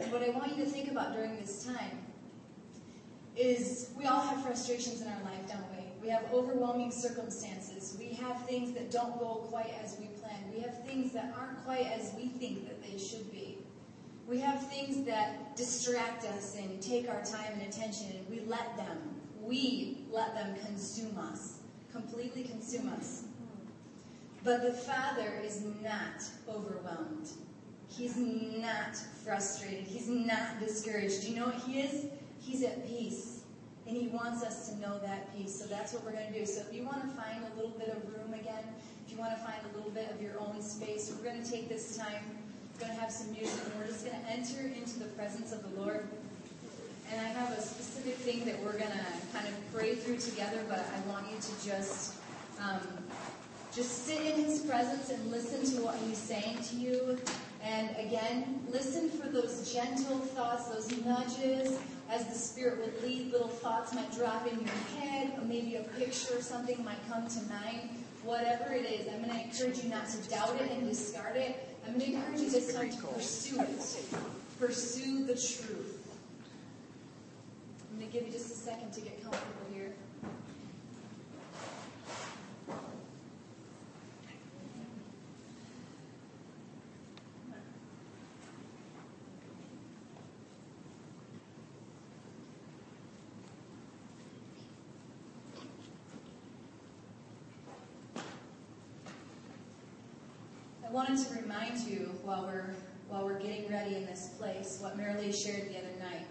And 0.00 0.10
what 0.10 0.24
I 0.24 0.30
want 0.30 0.56
you 0.56 0.64
to 0.64 0.68
think 0.68 0.90
about 0.90 1.12
during 1.12 1.36
this 1.36 1.64
time 1.64 1.98
is 3.36 3.90
we 3.96 4.06
all 4.06 4.20
have 4.20 4.42
frustrations 4.42 5.00
in 5.00 5.06
our 5.06 5.22
life, 5.22 5.46
don't 5.46 5.62
we? 5.76 5.77
We 6.00 6.08
have 6.08 6.24
overwhelming 6.32 6.92
circumstances. 6.92 7.96
We 7.98 8.14
have 8.14 8.46
things 8.46 8.72
that 8.72 8.90
don't 8.90 9.18
go 9.18 9.46
quite 9.50 9.72
as 9.82 9.96
we 9.98 10.06
planned. 10.20 10.52
We 10.54 10.60
have 10.60 10.84
things 10.84 11.12
that 11.12 11.34
aren't 11.38 11.64
quite 11.64 11.86
as 11.86 12.12
we 12.16 12.28
think 12.28 12.66
that 12.68 12.82
they 12.82 12.98
should 12.98 13.30
be. 13.32 13.58
We 14.28 14.38
have 14.40 14.68
things 14.68 15.04
that 15.06 15.56
distract 15.56 16.24
us 16.26 16.56
and 16.56 16.80
take 16.82 17.08
our 17.08 17.22
time 17.24 17.52
and 17.54 17.62
attention, 17.62 18.12
and 18.16 18.28
we 18.28 18.40
let 18.46 18.76
them, 18.76 18.98
we 19.40 20.04
let 20.12 20.34
them 20.34 20.54
consume 20.66 21.16
us, 21.18 21.60
completely 21.90 22.42
consume 22.42 22.90
us. 22.90 23.24
But 24.44 24.62
the 24.62 24.72
Father 24.72 25.40
is 25.42 25.64
not 25.82 26.22
overwhelmed. 26.48 27.30
He's 27.88 28.16
not 28.16 28.96
frustrated. 29.24 29.84
He's 29.84 30.08
not 30.08 30.60
discouraged. 30.60 31.24
You 31.24 31.36
know 31.36 31.46
what 31.46 31.62
He 31.66 31.80
is? 31.80 32.06
He's 32.38 32.62
at 32.62 32.86
peace. 32.86 33.37
And 33.88 33.96
He 33.96 34.08
wants 34.08 34.44
us 34.44 34.68
to 34.68 34.78
know 34.80 34.98
that 34.98 35.34
peace. 35.34 35.58
So 35.58 35.66
that's 35.66 35.94
what 35.94 36.04
we're 36.04 36.12
going 36.12 36.30
to 36.30 36.38
do. 36.38 36.44
So 36.44 36.60
if 36.60 36.74
you 36.74 36.84
want 36.84 37.02
to 37.02 37.08
find 37.08 37.42
a 37.52 37.56
little 37.56 37.76
bit 37.78 37.88
of 37.88 38.04
room 38.12 38.34
again, 38.34 38.64
if 39.06 39.12
you 39.12 39.18
want 39.18 39.32
to 39.32 39.42
find 39.42 39.58
a 39.72 39.76
little 39.76 39.90
bit 39.90 40.10
of 40.10 40.20
your 40.20 40.38
own 40.38 40.60
space, 40.60 41.10
we're 41.16 41.24
going 41.28 41.42
to 41.42 41.50
take 41.50 41.70
this 41.70 41.96
time. 41.96 42.22
We're 42.74 42.86
going 42.86 42.94
to 42.94 43.00
have 43.00 43.10
some 43.10 43.32
music, 43.32 43.58
and 43.64 43.80
we're 43.80 43.86
just 43.86 44.04
going 44.04 44.20
to 44.20 44.30
enter 44.30 44.60
into 44.78 44.98
the 44.98 45.06
presence 45.16 45.52
of 45.52 45.62
the 45.62 45.80
Lord. 45.80 46.06
And 47.10 47.20
I 47.20 47.30
have 47.30 47.56
a 47.56 47.62
specific 47.62 48.16
thing 48.16 48.44
that 48.44 48.62
we're 48.62 48.78
going 48.78 48.92
to 48.92 49.06
kind 49.32 49.48
of 49.48 49.54
pray 49.72 49.94
through 49.94 50.18
together, 50.18 50.62
but 50.68 50.80
I 50.80 51.10
want 51.10 51.24
you 51.32 51.38
to 51.40 51.66
just 51.66 52.16
um, 52.60 52.80
just 53.74 54.06
sit 54.06 54.20
in 54.20 54.44
His 54.44 54.60
presence 54.60 55.08
and 55.08 55.30
listen 55.30 55.64
to 55.76 55.82
what 55.82 55.96
He's 56.06 56.18
saying 56.18 56.58
to 56.64 56.76
you. 56.76 57.18
And 57.62 57.96
again, 57.96 58.60
listen 58.70 59.08
for 59.08 59.28
those 59.28 59.72
gentle 59.72 60.18
thoughts, 60.18 60.68
those 60.68 60.90
nudges, 61.04 61.78
as 62.10 62.26
the 62.26 62.34
Spirit 62.34 62.78
would 62.80 63.02
lead. 63.02 63.32
Little 63.32 63.48
thoughts 63.48 63.94
might 63.94 64.10
drop 64.12 64.46
in 64.46 64.58
your 64.60 65.00
head, 65.00 65.32
or 65.38 65.44
maybe 65.44 65.76
a 65.76 65.82
picture 65.82 66.38
or 66.38 66.42
something 66.42 66.82
might 66.84 66.98
come 67.10 67.26
to 67.28 67.40
mind. 67.42 67.90
Whatever 68.24 68.72
it 68.72 68.84
is, 68.84 69.08
I'm 69.08 69.22
going 69.22 69.36
to 69.36 69.44
encourage 69.44 69.82
you 69.82 69.90
not 69.90 70.08
to 70.08 70.28
doubt 70.28 70.56
it 70.60 70.70
and 70.70 70.88
discard 70.88 71.36
it. 71.36 71.76
I'm 71.86 71.98
going 71.98 72.12
to 72.12 72.16
encourage 72.16 72.40
you 72.40 72.50
this 72.50 72.74
time 72.74 72.90
to 72.90 72.96
pursue 72.96 73.60
it. 73.60 74.04
Pursue 74.58 75.24
the 75.24 75.34
truth. 75.34 75.94
I'm 77.90 77.98
going 77.98 78.10
to 78.10 78.18
give 78.18 78.26
you 78.26 78.32
just 78.32 78.50
a 78.50 78.56
second 78.56 78.92
to 78.92 79.00
get 79.00 79.22
comfortable 79.22 79.66
here. 79.72 79.92
I 100.88 100.90
wanted 100.90 101.18
to 101.26 101.34
remind 101.42 101.80
you 101.80 102.14
while 102.22 102.46
we're 102.46 102.74
while 103.08 103.24
we're 103.24 103.38
getting 103.38 103.70
ready 103.70 103.96
in 103.96 104.06
this 104.06 104.28
place 104.38 104.78
what 104.80 104.96
Marilee 104.96 105.34
shared 105.34 105.68
the 105.68 105.76
other 105.76 105.98
night. 106.00 106.26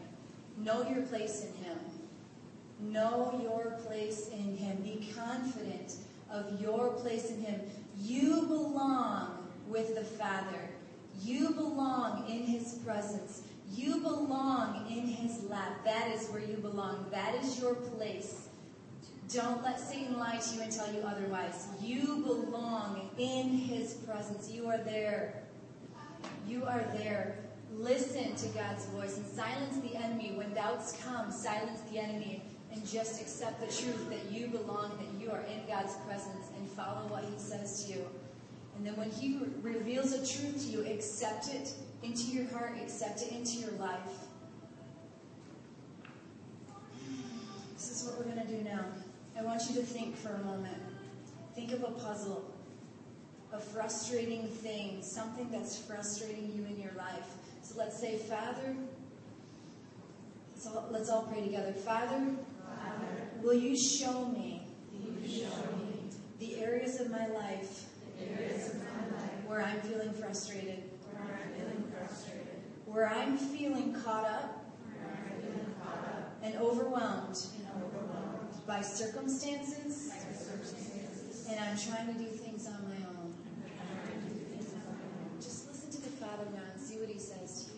Know 0.58 0.88
your 0.90 1.04
place 1.04 1.46
in 1.46 1.64
Him. 1.64 1.78
Know 2.80 3.40
your 3.44 3.78
place 3.86 4.30
in 4.30 4.58
Him. 4.58 4.78
Be 4.78 5.12
confident 5.16 5.98
of 6.32 6.60
your 6.60 6.90
place 6.90 7.30
in 7.30 7.42
Him. 7.42 7.62
You 8.00 8.48
belong 8.48 9.48
with 9.68 9.94
the 9.94 10.04
Father. 10.04 10.70
You 11.22 11.52
belong 11.52 12.28
in 12.28 12.44
His 12.44 12.80
presence. 12.84 13.44
You 13.72 14.00
belong 14.00 14.88
in 14.90 15.06
His 15.08 15.44
lap. 15.44 15.84
That 15.86 16.10
is 16.10 16.30
where 16.30 16.42
you 16.42 16.58
belong. 16.58 17.06
That 17.12 17.36
is 17.36 17.60
your 17.60 17.76
place. 17.76 18.47
Don't 19.34 19.62
let 19.62 19.80
Satan 19.80 20.18
lie 20.18 20.38
to 20.38 20.56
you 20.56 20.62
and 20.62 20.72
tell 20.72 20.92
you 20.94 21.02
otherwise. 21.02 21.68
You 21.82 22.24
belong 22.26 23.10
in 23.18 23.50
His 23.50 23.96
presence. 23.96 24.50
You 24.50 24.68
are 24.68 24.78
there. 24.78 25.44
You 26.48 26.64
are 26.64 26.86
there. 26.94 27.40
Listen 27.74 28.36
to 28.36 28.48
God's 28.50 28.86
voice 28.86 29.18
and 29.18 29.26
silence 29.26 29.78
the 29.80 29.98
enemy. 29.98 30.34
When 30.36 30.54
doubts 30.54 30.98
come, 31.04 31.30
silence 31.30 31.82
the 31.92 32.00
enemy 32.00 32.42
and 32.72 32.88
just 32.88 33.22
accept 33.22 33.60
the 33.60 33.68
truth 33.68 34.10
that 34.10 34.32
you 34.32 34.48
belong, 34.48 34.98
that 34.98 35.22
you 35.22 35.32
are 35.32 35.42
in 35.42 35.66
God's 35.68 35.96
presence, 36.08 36.48
and 36.58 36.70
follow 36.72 37.08
what 37.08 37.24
He 37.24 37.38
says 37.38 37.86
to 37.86 37.94
you. 37.94 38.06
And 38.76 38.86
then 38.86 38.96
when 38.96 39.10
He 39.10 39.40
re- 39.62 39.74
reveals 39.74 40.14
a 40.14 40.20
truth 40.20 40.66
to 40.66 40.72
you, 40.72 40.86
accept 40.86 41.50
it 41.50 41.74
into 42.04 42.24
your 42.24 42.48
heart, 42.50 42.78
accept 42.82 43.24
it 43.24 43.32
into 43.32 43.58
your 43.58 43.72
life. 43.72 44.00
This 47.74 47.92
is 47.92 48.08
what 48.08 48.20
we're 48.20 48.34
going 48.34 48.46
to 48.46 48.54
do 48.54 48.64
now. 48.64 48.86
I 49.38 49.44
want 49.44 49.62
you 49.70 49.76
to 49.76 49.84
think 49.84 50.18
for 50.18 50.30
a 50.30 50.44
moment. 50.44 50.82
Think 51.54 51.72
of 51.72 51.84
a 51.84 51.92
puzzle, 51.92 52.52
a 53.54 53.60
frustrating 53.60 54.48
thing, 54.48 55.04
something 55.04 55.50
that's 55.52 55.78
frustrating 55.78 56.52
you 56.56 56.66
in 56.66 56.82
your 56.82 56.94
life. 56.98 57.36
So 57.62 57.76
let's 57.78 58.00
say, 58.00 58.18
Father, 58.18 58.76
so 60.56 60.86
let's 60.90 61.10
all 61.10 61.24
pray 61.24 61.42
together. 61.44 61.72
Father, 61.72 62.32
will 63.44 63.54
you 63.54 63.78
show 63.78 64.26
me 64.26 64.64
the 66.40 66.60
areas 66.60 67.00
of 67.00 67.12
my 67.12 67.28
life 67.28 67.86
where 69.46 69.62
I'm 69.62 69.80
feeling 69.82 70.14
frustrated, 70.14 70.82
where 72.86 73.08
I'm 73.08 73.38
feeling 73.38 73.94
caught 74.04 74.26
up 74.26 74.66
and 76.42 76.56
overwhelmed 76.56 77.38
by 78.68 78.82
circumstances, 78.82 80.12
and 81.50 81.58
I'm 81.58 81.78
trying 81.78 82.14
to 82.14 82.20
do 82.20 82.26
things 82.26 82.68
on 82.68 82.84
my 82.84 83.08
own. 83.08 83.34
Just 85.40 85.70
listen 85.70 85.90
to 85.92 86.02
the 86.02 86.10
Father 86.18 86.44
now 86.54 86.64
and 86.74 86.82
see 86.82 86.98
what 86.98 87.08
He 87.08 87.18
says 87.18 87.64
to 87.64 87.72
you. 87.72 87.78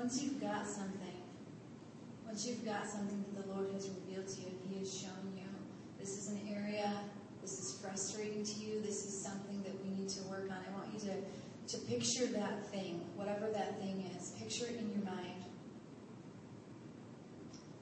Once 0.00 0.22
you've 0.22 0.40
got 0.40 0.66
something, 0.66 1.20
once 2.24 2.46
you've 2.46 2.64
got 2.64 2.86
something 2.86 3.22
that 3.22 3.46
the 3.46 3.52
Lord 3.52 3.70
has 3.74 3.90
revealed 3.90 4.26
to 4.28 4.40
you 4.40 4.46
and 4.46 4.72
He 4.72 4.78
has 4.78 4.98
shown 4.98 5.36
you, 5.36 5.44
this 5.98 6.16
is 6.16 6.30
an 6.30 6.40
area, 6.50 6.90
this 7.42 7.58
is 7.58 7.78
frustrating 7.82 8.42
to 8.42 8.60
you, 8.60 8.80
this 8.80 9.04
is 9.04 9.22
something 9.22 9.62
that 9.62 9.74
we 9.84 9.90
need 9.90 10.08
to 10.08 10.22
work 10.22 10.48
on. 10.50 10.56
I 10.56 10.74
want 10.74 10.88
you 10.94 11.00
to, 11.00 11.76
to 11.76 11.84
picture 11.84 12.24
that 12.28 12.66
thing, 12.68 13.04
whatever 13.14 13.50
that 13.52 13.78
thing 13.78 14.10
is, 14.16 14.30
picture 14.40 14.64
it 14.72 14.78
in 14.78 14.90
your 14.90 15.04
mind. 15.04 15.44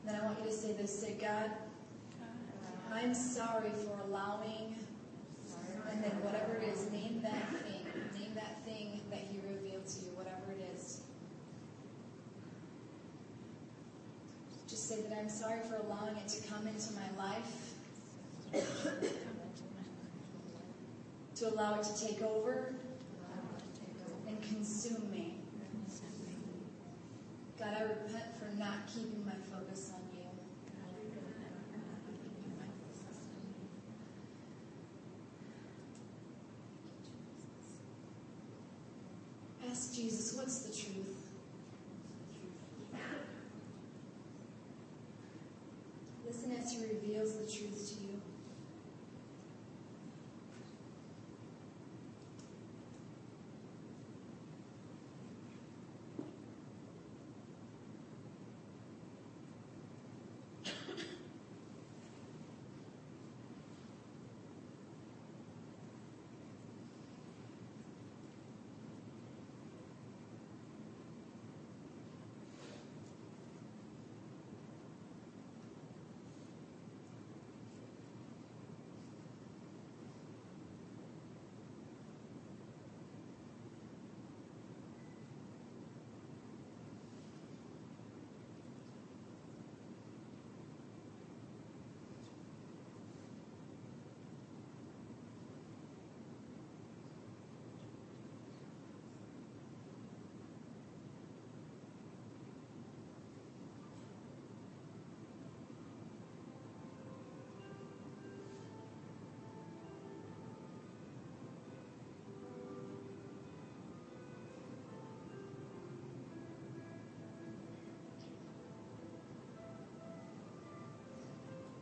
Then 0.04 0.16
I 0.16 0.24
want 0.24 0.40
you 0.40 0.46
to 0.46 0.52
say 0.52 0.72
this 0.72 1.00
say, 1.00 1.16
God, 1.20 1.52
I'm 2.92 3.14
sorry 3.14 3.70
for 3.86 3.96
allowing, 4.08 4.74
and 5.88 6.02
then 6.02 6.10
whatever 6.24 6.56
it 6.56 6.68
is, 6.68 6.90
name 6.90 7.20
that 7.22 7.48
thing. 7.62 7.86
Name 8.18 8.34
that 8.34 8.64
thing 8.64 9.02
that 9.08 9.20
He 9.20 9.38
revealed 9.38 9.86
to 9.86 10.00
you, 10.00 10.10
whatever 10.16 10.50
it 10.50 10.74
is. 10.74 11.02
Say 14.88 15.02
that 15.02 15.18
I'm 15.18 15.28
sorry 15.28 15.60
for 15.68 15.74
allowing 15.86 16.16
it 16.16 16.26
to 16.28 16.48
come 16.48 16.66
into 16.66 16.94
my 16.94 17.22
life, 17.22 17.74
to 21.34 21.48
allow 21.52 21.74
it 21.74 21.82
to 21.82 22.06
take 22.06 22.22
over 22.22 22.72
and 24.26 24.42
consume 24.42 25.10
me. 25.10 25.34
God, 27.58 27.76
I 27.76 27.82
repent 27.82 28.34
for 28.38 28.58
not 28.58 28.86
keeping 28.86 29.26
my 29.26 29.32
focus 29.54 29.92
on 29.94 30.00
you. 30.16 30.24
Ask 39.70 39.94
Jesus, 39.94 40.34
what's 40.34 40.60
the 40.60 40.72
truth? 40.74 41.18
Listen 46.26 46.52
as 46.62 46.72
he 46.72 46.78
reveals 46.84 47.32
the 47.36 47.50
truth 47.50 47.88
to 47.88 47.94
you. 48.02 48.20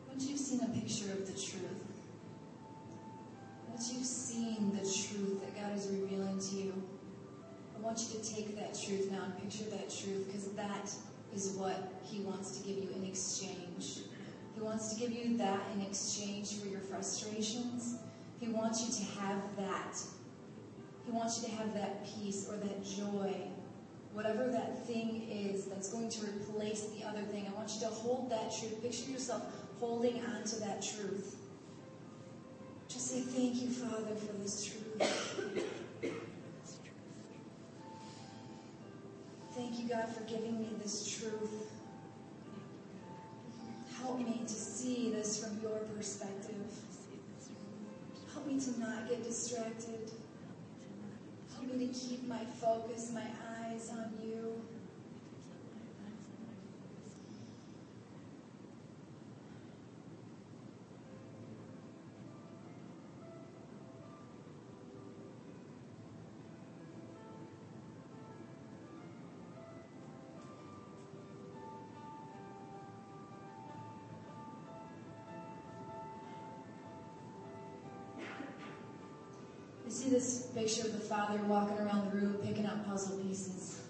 Once 0.09 0.31
you've 0.31 0.39
seen 0.39 0.61
a 0.63 0.69
picture 0.87 1.11
of 1.11 1.27
the 1.27 1.33
truth, 1.33 1.83
once 3.69 3.93
you've 3.93 4.07
seen 4.07 4.71
the 4.71 4.79
truth 4.79 5.41
that 5.41 5.61
God 5.61 5.77
is 5.77 5.89
revealing 5.89 6.39
to 6.39 6.55
you, 6.55 6.83
I 7.77 7.81
want 7.81 7.99
you 7.99 8.21
to 8.21 8.25
take 8.25 8.57
that 8.57 8.79
truth 8.81 9.11
now 9.11 9.25
and 9.25 9.37
picture 9.43 9.69
that 9.71 9.91
truth 9.91 10.27
because 10.29 10.47
that 10.53 10.95
is 11.35 11.57
what 11.57 11.93
He 12.05 12.21
wants 12.21 12.57
to 12.59 12.69
give 12.69 12.77
you 12.77 12.91
in 12.95 13.05
exchange. 13.05 14.03
He 14.55 14.61
wants 14.61 14.95
to 14.95 15.01
give 15.01 15.11
you 15.11 15.37
that 15.39 15.61
in 15.75 15.83
exchange 15.83 16.55
for 16.55 16.69
your 16.69 16.81
frustrations. 16.81 17.97
He 18.39 18.47
wants 18.47 18.87
you 18.87 19.05
to 19.05 19.21
have 19.21 19.43
that. 19.57 19.99
He 21.05 21.11
wants 21.11 21.43
you 21.43 21.49
to 21.49 21.55
have 21.57 21.75
that 21.75 22.07
peace 22.07 22.49
or 22.49 22.59
that 22.59 22.85
joy, 22.85 23.35
whatever 24.13 24.47
that 24.53 24.87
thing 24.87 25.29
is 25.29 25.65
that's 25.65 25.89
going 25.93 26.11
to 26.11 26.27
replace 26.27 26.83
the 26.97 27.05
other 27.05 27.23
thing. 27.23 27.45
I 27.49 27.55
want 27.57 27.73
you 27.75 27.81
to 27.81 27.93
hold 27.93 28.31
that 28.31 28.57
truth. 28.57 28.81
Picture 28.81 29.11
yourself 29.11 29.43
holding 29.81 30.25
on 30.25 30.45
to 30.45 30.57
that 30.61 30.83
truth. 30.83 31.37
Just 32.89 33.11
say, 33.11 33.21
Thank 33.21 33.63
you, 33.63 33.69
Father, 33.69 34.15
for 34.15 34.33
this 34.35 34.65
truth. 34.65 35.03
Thank 39.55 39.79
you, 39.79 39.89
God, 39.89 40.09
for 40.09 40.23
giving 40.25 40.61
me 40.61 40.71
this 40.83 41.07
truth. 41.19 41.71
Help 43.99 44.19
me 44.19 44.43
to 44.43 44.55
see 44.55 45.11
this 45.13 45.43
from 45.43 45.61
your 45.63 45.79
perspective. 45.97 46.55
Help 48.33 48.47
me 48.47 48.61
to 48.61 48.79
not 48.79 49.09
get 49.09 49.25
distracted. 49.25 50.11
Help 51.55 51.75
me 51.75 51.87
to 51.87 51.93
keep 51.93 52.29
my 52.29 52.45
focus, 52.61 53.13
my 53.15 53.27
eyes 53.65 53.91
on 53.91 54.13
you. 54.23 54.56
See 79.97 80.11
this 80.11 80.49
picture 80.55 80.87
of 80.87 80.93
the 80.93 81.01
father 81.01 81.39
walking 81.45 81.79
around 81.79 82.11
the 82.11 82.17
room 82.17 82.35
picking 82.45 82.67
up 82.67 82.87
puzzle 82.87 83.19
pieces. 83.19 83.81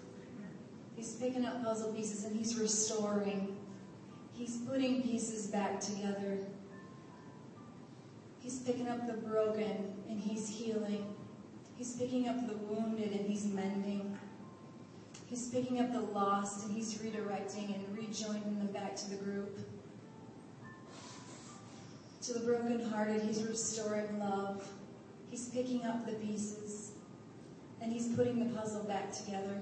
He's 0.95 1.13
picking 1.15 1.45
up 1.45 1.63
puzzle 1.63 1.93
pieces 1.93 2.23
and 2.23 2.35
he's 2.35 2.57
restoring. 2.57 3.57
He's 4.33 4.57
putting 4.57 5.01
pieces 5.03 5.47
back 5.47 5.79
together. 5.81 6.37
He's 8.39 8.59
picking 8.59 8.87
up 8.87 9.05
the 9.05 9.13
broken 9.13 9.93
and 10.09 10.19
he's 10.19 10.47
healing. 10.47 11.13
He's 11.77 11.95
picking 11.95 12.29
up 12.29 12.47
the 12.47 12.55
wounded 12.55 13.11
and 13.11 13.29
he's 13.29 13.45
mending. 13.45 14.17
He's 15.29 15.49
picking 15.49 15.81
up 15.81 15.91
the 15.91 15.99
lost 15.99 16.65
and 16.65 16.75
he's 16.75 16.95
redirecting 16.95 17.75
and 17.75 17.97
rejoining 17.97 18.57
them 18.57 18.67
back 18.67 18.95
to 18.95 19.09
the 19.09 19.17
group. 19.17 19.59
To 22.21 22.33
the 22.33 22.39
brokenhearted, 22.39 23.21
he's 23.23 23.43
restoring 23.43 24.19
love. 24.19 24.67
He's 25.29 25.49
picking 25.49 25.83
up 25.85 26.05
the 26.05 26.13
pieces 26.13 26.91
and 27.81 27.91
he's 27.91 28.07
putting 28.09 28.39
the 28.39 28.57
puzzle 28.57 28.83
back 28.83 29.11
together. 29.11 29.61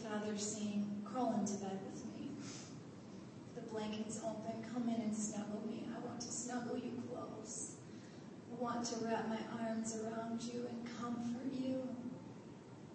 Father's 0.00 0.42
saying, 0.42 1.02
crawl 1.04 1.34
into 1.38 1.54
bed 1.54 1.78
with 1.84 2.04
me. 2.14 2.30
The 3.54 3.60
blanket's 3.62 4.20
open. 4.24 4.64
Come 4.72 4.88
in 4.88 5.00
and 5.00 5.14
snuggle 5.14 5.62
me. 5.66 5.88
I 5.94 6.06
want 6.06 6.20
to 6.20 6.32
snuggle 6.32 6.78
you 6.78 7.02
close. 7.12 7.72
I 8.50 8.62
want 8.62 8.84
to 8.86 9.04
wrap 9.04 9.28
my 9.28 9.38
arms 9.60 9.96
around 9.96 10.42
you 10.42 10.66
and 10.68 10.84
comfort 11.00 11.52
you. 11.52 11.88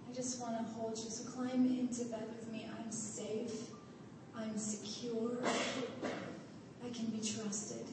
I 0.10 0.14
just 0.14 0.42
want 0.42 0.58
to 0.58 0.64
hold 0.74 0.98
you. 0.98 1.10
So 1.10 1.30
climb 1.30 1.66
into 1.66 2.06
bed 2.06 2.28
with 2.38 2.52
me. 2.52 2.68
I'm 2.80 2.92
safe. 2.92 3.70
I'm 4.36 4.58
secure. 4.58 5.38
I 6.86 6.90
can 6.90 7.06
be 7.08 7.18
trusted. 7.18 7.86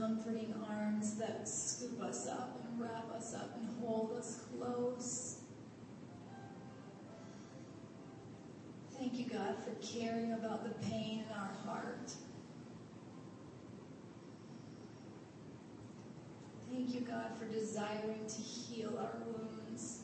Comforting 0.00 0.54
arms 0.66 1.16
that 1.16 1.46
scoop 1.46 2.02
us 2.02 2.26
up 2.26 2.58
and 2.64 2.80
wrap 2.80 3.12
us 3.14 3.34
up 3.34 3.54
and 3.56 3.68
hold 3.80 4.16
us 4.16 4.44
close. 4.56 5.40
Thank 8.98 9.18
you, 9.18 9.26
God, 9.26 9.56
for 9.62 9.72
caring 9.86 10.32
about 10.32 10.64
the 10.64 10.86
pain 10.86 11.24
in 11.26 11.32
our 11.32 11.52
heart. 11.66 12.12
Thank 16.70 16.94
you, 16.94 17.00
God, 17.00 17.32
for 17.38 17.44
desiring 17.46 18.24
to 18.26 18.40
heal 18.40 18.98
our 18.98 19.18
wounds 19.26 20.02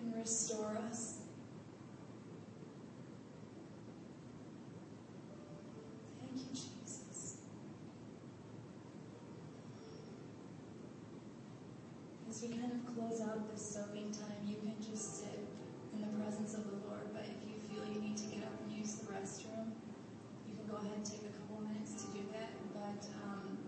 and 0.00 0.14
restore 0.14 0.76
us. 0.88 1.18
Thank 6.20 6.36
you, 6.36 6.50
Jesus. 6.52 7.38
As 12.38 12.46
we 12.46 12.54
kind 12.54 12.70
of 12.70 12.86
close 12.94 13.18
out 13.18 13.50
this 13.50 13.58
soaking 13.58 14.14
time, 14.14 14.38
you 14.46 14.62
can 14.62 14.78
just 14.78 15.26
sit 15.26 15.42
in 15.90 15.98
the 15.98 16.12
presence 16.22 16.54
of 16.54 16.70
the 16.70 16.78
Lord, 16.86 17.10
but 17.10 17.26
if 17.26 17.42
you 17.42 17.58
feel 17.66 17.82
you 17.90 17.98
need 17.98 18.14
to 18.14 18.30
get 18.30 18.46
up 18.46 18.54
and 18.62 18.70
use 18.70 19.02
the 19.02 19.10
restroom, 19.10 19.74
you 20.46 20.54
can 20.54 20.62
go 20.70 20.78
ahead 20.78 20.94
and 20.94 21.02
take 21.02 21.26
a 21.26 21.34
couple 21.34 21.66
minutes 21.66 21.98
to 21.98 22.06
do 22.14 22.22
that. 22.38 22.54
But 22.70 23.10
um, 23.26 23.58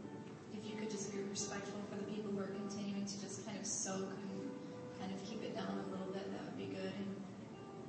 if 0.54 0.62
you 0.62 0.78
could 0.78 0.86
just 0.86 1.10
be 1.10 1.18
respectful 1.18 1.82
for 1.90 1.98
the 1.98 2.06
people 2.06 2.30
who 2.30 2.38
are 2.46 2.54
continuing 2.54 3.02
to 3.02 3.16
just 3.18 3.42
kind 3.42 3.58
of 3.58 3.66
soak 3.66 4.06
and 4.06 4.38
kind 5.02 5.10
of 5.10 5.18
keep 5.26 5.42
it 5.42 5.58
down 5.58 5.74
a 5.74 5.86
little 5.90 6.14
bit, 6.14 6.30
that 6.30 6.38
would 6.38 6.54
be 6.54 6.70
good. 6.70 6.94
And, 6.94 7.10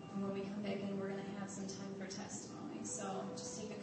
and 0.01 0.17
when 0.17 0.33
we 0.33 0.41
come 0.49 0.65
back 0.65 0.81
in, 0.81 0.97
we're 0.97 1.13
going 1.13 1.21
to 1.21 1.33
have 1.37 1.45
some 1.45 1.69
time 1.69 1.93
for 1.93 2.09
testimony. 2.09 2.81
So 2.81 3.05
just 3.37 3.53
take 3.53 3.69
a 3.69 3.80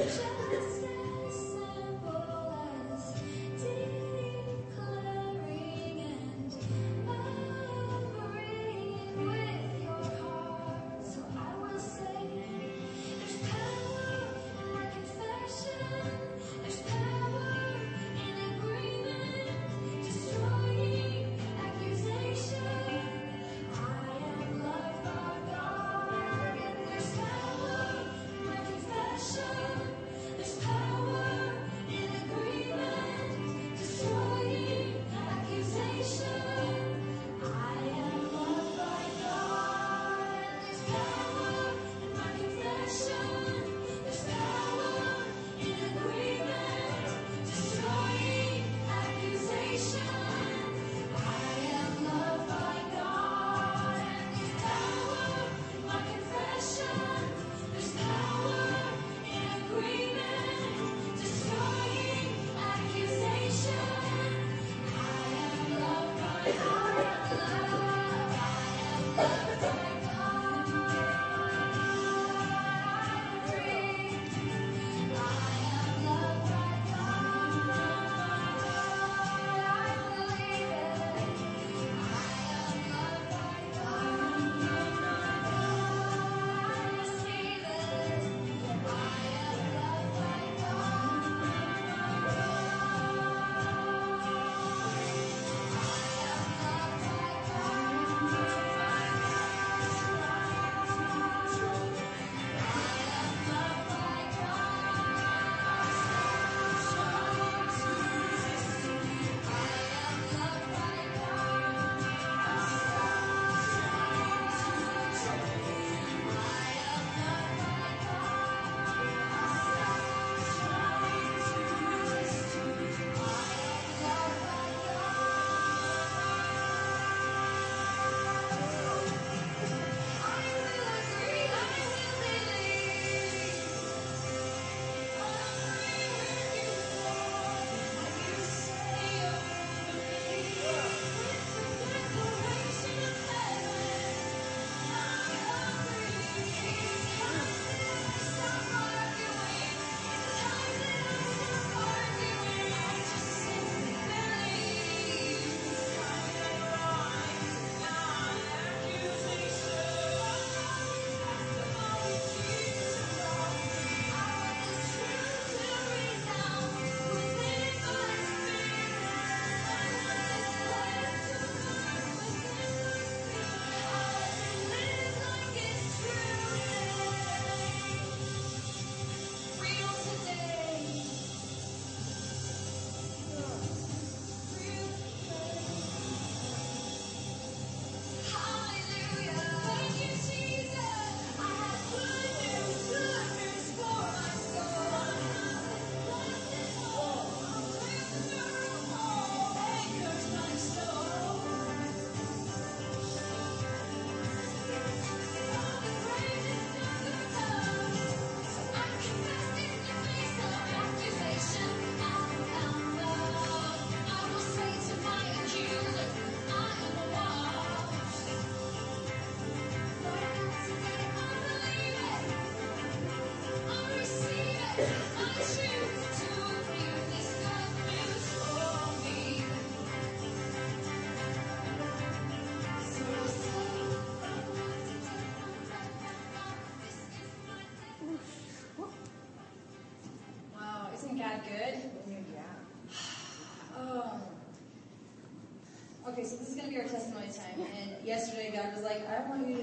Thank 0.00 0.24
you. 0.24 0.29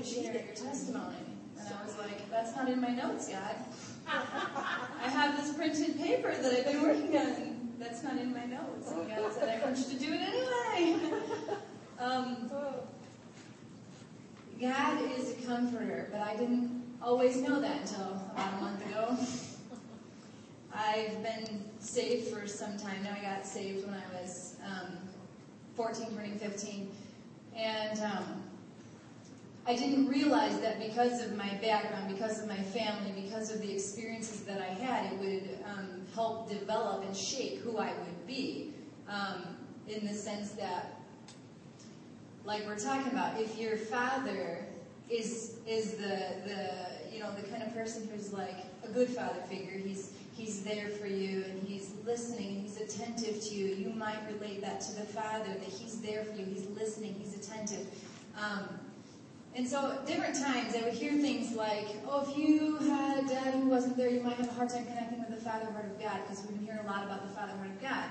To 0.07 0.13
share 0.13 0.33
your 0.33 0.55
testimony. 0.55 1.17
And 1.59 1.67
I 1.67 1.85
was 1.85 1.97
like, 1.97 2.29
that's 2.29 2.55
not 2.55 2.69
in 2.69 2.79
my 2.79 2.89
notes, 2.89 3.27
God. 3.27 3.55
I 4.07 5.09
have 5.09 5.35
this 5.35 5.53
printed 5.53 5.99
paper 5.99 6.33
that 6.33 6.53
I've 6.53 6.65
been 6.65 6.81
working 6.81 7.17
on. 7.17 7.73
That's 7.77 8.03
not 8.03 8.17
in 8.17 8.33
my 8.33 8.45
notes. 8.45 8.89
And 8.89 9.09
God 9.09 9.33
said, 9.33 9.49
I 9.49 9.65
want 9.65 9.77
you 9.77 9.83
to 9.83 9.99
do 9.99 10.13
it 10.13 10.21
anyway. 10.21 11.11
um, 11.99 12.49
God 14.61 15.11
is 15.17 15.31
a 15.31 15.45
comforter, 15.45 16.07
but 16.09 16.21
I 16.21 16.37
didn't 16.37 16.83
always 17.01 17.37
know 17.37 17.59
that 17.59 17.81
until 17.81 18.21
about 18.31 18.53
a 18.53 18.61
month 18.61 18.85
ago. 18.85 19.17
I've 20.73 21.21
been 21.21 21.65
saved 21.79 22.29
for 22.29 22.47
some 22.47 22.77
time 22.77 23.03
now. 23.03 23.13
I 23.19 23.21
got 23.21 23.45
saved 23.45 23.85
when 23.85 23.95
I 23.95 24.21
was 24.21 24.55
um, 24.65 24.97
14, 25.75 26.15
turning 26.15 26.39
15. 26.39 26.91
And 27.55 27.99
um, 27.99 28.43
I 29.67 29.75
didn't 29.75 30.07
realize 30.07 30.59
that 30.61 30.79
because 30.79 31.21
of 31.21 31.35
my 31.35 31.49
background, 31.61 32.07
because 32.07 32.41
of 32.41 32.47
my 32.47 32.55
family, 32.57 33.11
because 33.21 33.53
of 33.53 33.61
the 33.61 33.71
experiences 33.71 34.41
that 34.41 34.61
I 34.61 34.73
had, 34.81 35.11
it 35.11 35.19
would 35.19 35.59
um, 35.65 36.01
help 36.15 36.49
develop 36.49 37.03
and 37.03 37.15
shape 37.15 37.59
who 37.59 37.77
I 37.77 37.89
would 37.89 38.27
be. 38.27 38.73
Um, 39.09 39.57
in 39.89 40.05
the 40.05 40.13
sense 40.13 40.51
that, 40.51 41.01
like 42.45 42.65
we're 42.65 42.79
talking 42.79 43.11
about, 43.11 43.39
if 43.39 43.57
your 43.57 43.77
father 43.77 44.65
is 45.09 45.55
is 45.65 45.93
the 45.93 46.21
the 46.45 47.13
you 47.13 47.21
know 47.21 47.31
the 47.35 47.43
kind 47.43 47.63
of 47.63 47.73
person 47.73 48.09
who's 48.13 48.33
like 48.33 48.65
a 48.83 48.89
good 48.89 49.09
father 49.09 49.41
figure, 49.49 49.77
he's 49.77 50.11
He's 50.37 50.61
there 50.61 50.89
for 50.89 51.07
you 51.07 51.43
and 51.49 51.67
He's 51.67 51.93
listening 52.05 52.49
and 52.49 52.61
He's 52.61 52.77
attentive 52.79 53.41
to 53.41 53.55
you. 53.55 53.73
You 53.73 53.89
might 53.89 54.19
relate 54.31 54.61
that 54.61 54.79
to 54.81 54.95
the 54.95 55.05
Father, 55.07 55.45
that 55.45 55.63
He's 55.63 55.99
there 55.99 56.23
for 56.23 56.37
you, 56.37 56.45
He's 56.45 56.67
listening, 56.77 57.15
He's 57.19 57.35
attentive. 57.35 57.87
Um, 58.39 58.69
and 59.55 59.67
so, 59.67 59.97
different 60.05 60.35
times, 60.35 60.75
I 60.75 60.83
would 60.83 60.93
hear 60.93 61.13
things 61.13 61.55
like, 61.55 61.87
oh, 62.07 62.27
if 62.29 62.37
you 62.37 62.77
had 62.77 63.23
a 63.23 63.27
dad 63.27 63.53
who 63.55 63.69
wasn't 63.69 63.97
there, 63.97 64.09
you 64.09 64.21
might 64.21 64.37
have 64.37 64.49
a 64.49 64.53
hard 64.53 64.69
time 64.69 64.85
connecting 64.85 65.19
with 65.19 65.29
the 65.29 65.49
Father 65.49 65.71
heart 65.71 65.85
of 65.85 65.99
God, 65.99 66.19
because 66.23 66.43
we've 66.43 66.57
been 66.57 66.65
hearing 66.65 66.85
a 66.85 66.87
lot 66.87 67.03
about 67.03 67.27
the 67.27 67.33
Father 67.33 67.53
heart 67.53 67.69
of 67.69 67.81
God. 67.81 68.05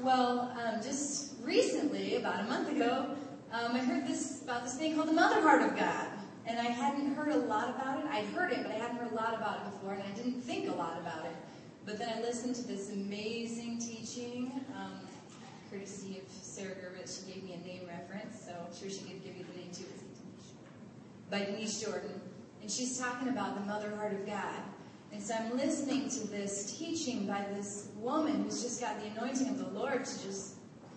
Well, 0.00 0.56
um, 0.60 0.82
just 0.82 1.34
recently, 1.42 2.16
about 2.16 2.40
a 2.40 2.44
month 2.44 2.70
ago, 2.70 3.14
um, 3.52 3.76
I 3.76 3.78
heard 3.78 4.06
this 4.06 4.42
about 4.42 4.64
this 4.64 4.74
thing 4.74 4.96
called 4.96 5.08
the 5.08 5.12
Mother 5.12 5.40
Heart 5.40 5.62
of 5.62 5.76
God. 5.78 6.08
And 6.46 6.58
I 6.58 6.64
hadn't 6.64 7.14
heard 7.14 7.28
a 7.32 7.38
lot 7.38 7.70
about 7.70 8.00
it. 8.00 8.04
I'd 8.10 8.26
heard 8.26 8.52
it, 8.52 8.62
but 8.62 8.72
I 8.72 8.74
hadn't 8.74 8.98
heard 8.98 9.12
a 9.12 9.14
lot 9.14 9.34
about 9.34 9.60
it 9.60 9.64
before, 9.72 9.94
and 9.94 10.02
I 10.02 10.10
didn't 10.14 10.42
think 10.42 10.68
a 10.68 10.74
lot 10.74 10.98
about 11.00 11.24
it. 11.24 11.34
But 11.86 11.98
then 11.98 12.12
I 12.14 12.20
listened 12.20 12.54
to 12.56 12.68
this 12.68 12.92
amazing 12.92 13.78
teaching, 13.78 14.52
um, 14.76 15.00
courtesy 15.70 16.18
of 16.18 16.24
Sarah 16.30 16.74
Gervitz. 16.74 17.24
She 17.24 17.32
gave 17.32 17.44
me 17.44 17.54
a 17.54 17.66
name 17.66 17.88
reference, 17.88 18.44
so 18.44 18.52
I'm 18.52 18.76
sure 18.76 18.90
she 18.90 19.04
could 19.04 19.24
give 19.24 19.36
you 19.36 19.44
the. 19.44 19.53
By 21.30 21.44
Denise 21.44 21.80
Jordan. 21.80 22.20
And 22.62 22.70
she's 22.70 22.98
talking 22.98 23.28
about 23.28 23.54
the 23.54 23.60
Mother 23.66 23.94
Heart 23.96 24.12
of 24.14 24.26
God. 24.26 24.60
And 25.12 25.22
so 25.22 25.34
I'm 25.34 25.56
listening 25.56 26.08
to 26.10 26.26
this 26.26 26.76
teaching 26.76 27.26
by 27.26 27.44
this 27.54 27.88
woman 27.96 28.44
who's 28.44 28.62
just 28.62 28.80
got 28.80 29.00
the 29.00 29.06
anointing 29.08 29.48
of 29.48 29.58
the 29.58 29.68
Lord 29.78 30.04
to 30.04 30.22
just 30.24 30.54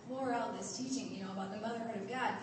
pour 0.07 0.33
out 0.33 0.57
this 0.57 0.77
teaching, 0.77 1.13
you 1.13 1.23
know, 1.23 1.31
about 1.31 1.51
the 1.53 1.59
Mother 1.59 1.79
Heart 1.79 1.97
of 1.97 2.09
God. 2.09 2.33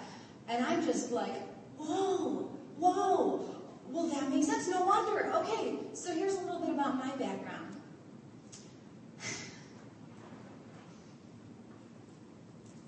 And 0.48 0.64
I'm 0.64 0.84
just 0.84 1.10
like, 1.10 1.42
whoa, 1.78 2.50
whoa. 2.78 3.56
Well, 3.88 4.06
that 4.08 4.30
makes 4.30 4.46
sense. 4.46 4.68
No 4.68 4.84
wonder. 4.84 5.32
Okay, 5.34 5.78
so 5.92 6.12
here's 6.14 6.34
a 6.34 6.40
little 6.40 6.60
bit 6.60 6.70
about 6.70 6.96
my 6.96 7.10
background. 7.16 7.76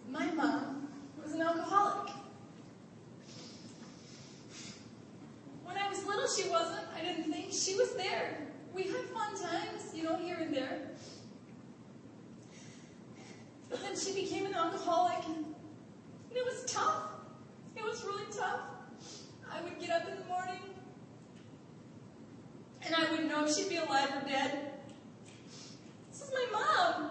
My 0.09 0.31
mom 0.31 0.89
was 1.23 1.35
an 1.35 1.43
alcoholic. 1.43 2.13
When 5.65 5.77
I 5.77 5.89
was 5.89 6.05
little, 6.07 6.27
she 6.27 6.49
wasn't. 6.49 6.87
I 6.97 7.01
didn't 7.03 7.33
think 7.33 7.53
she 7.53 7.75
was 7.75 7.95
there. 7.95 8.47
We 8.75 8.85
had 8.85 9.05
fun 9.07 9.35
times, 9.35 9.95
you 9.95 10.05
know, 10.05 10.17
here 10.17 10.37
and 10.41 10.55
there. 10.55 10.91
But 13.69 13.83
then 13.83 13.97
she 13.97 14.15
became 14.15 14.47
an 14.47 14.55
alcoholic, 14.55 15.27
and 15.27 15.55
it 16.35 16.45
was 16.45 16.65
tough. 16.67 17.11
It 17.77 17.85
was 17.85 18.05
really 18.05 18.25
tough. 18.31 18.61
I 19.53 19.61
would 19.63 19.79
get 19.79 19.91
up 19.91 20.09
in 20.09 20.19
the 20.19 20.25
morning, 20.25 20.61
and 22.83 22.95
I 22.95 23.11
wouldn't 23.11 23.29
know 23.29 23.45
if 23.45 23.55
she'd 23.55 23.69
be 23.69 23.77
alive 23.77 24.11
or 24.15 24.29
dead. 24.29 24.73
This 26.11 26.23
is 26.23 26.33
my 26.33 26.47
mom. 26.53 27.11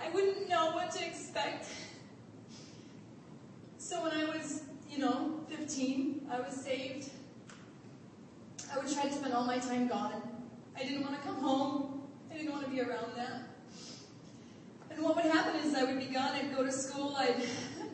I 0.00 0.10
wouldn't 0.10 0.48
know 0.48 0.72
what 0.72 0.90
to 0.92 1.06
expect. 1.06 1.66
So 3.78 4.02
when 4.02 4.12
I 4.12 4.24
was, 4.24 4.62
you 4.90 4.98
know, 4.98 5.40
15, 5.48 6.28
I 6.30 6.40
was 6.40 6.54
saved. 6.54 7.10
I 8.72 8.78
would 8.78 8.92
try 8.92 9.04
to 9.04 9.12
spend 9.12 9.32
all 9.32 9.44
my 9.44 9.58
time 9.58 9.88
gone. 9.88 10.22
I 10.76 10.82
didn't 10.82 11.02
want 11.02 11.16
to 11.20 11.26
come 11.26 11.36
home. 11.36 12.02
I 12.30 12.36
didn't 12.36 12.52
want 12.52 12.64
to 12.64 12.70
be 12.70 12.80
around 12.80 13.16
that. 13.16 13.42
And 14.90 15.02
what 15.02 15.16
would 15.16 15.26
happen 15.26 15.56
is 15.56 15.74
I 15.74 15.84
would 15.84 15.98
be 15.98 16.06
gone, 16.06 16.34
I'd 16.34 16.54
go 16.54 16.64
to 16.64 16.72
school, 16.72 17.14
I'd 17.16 17.40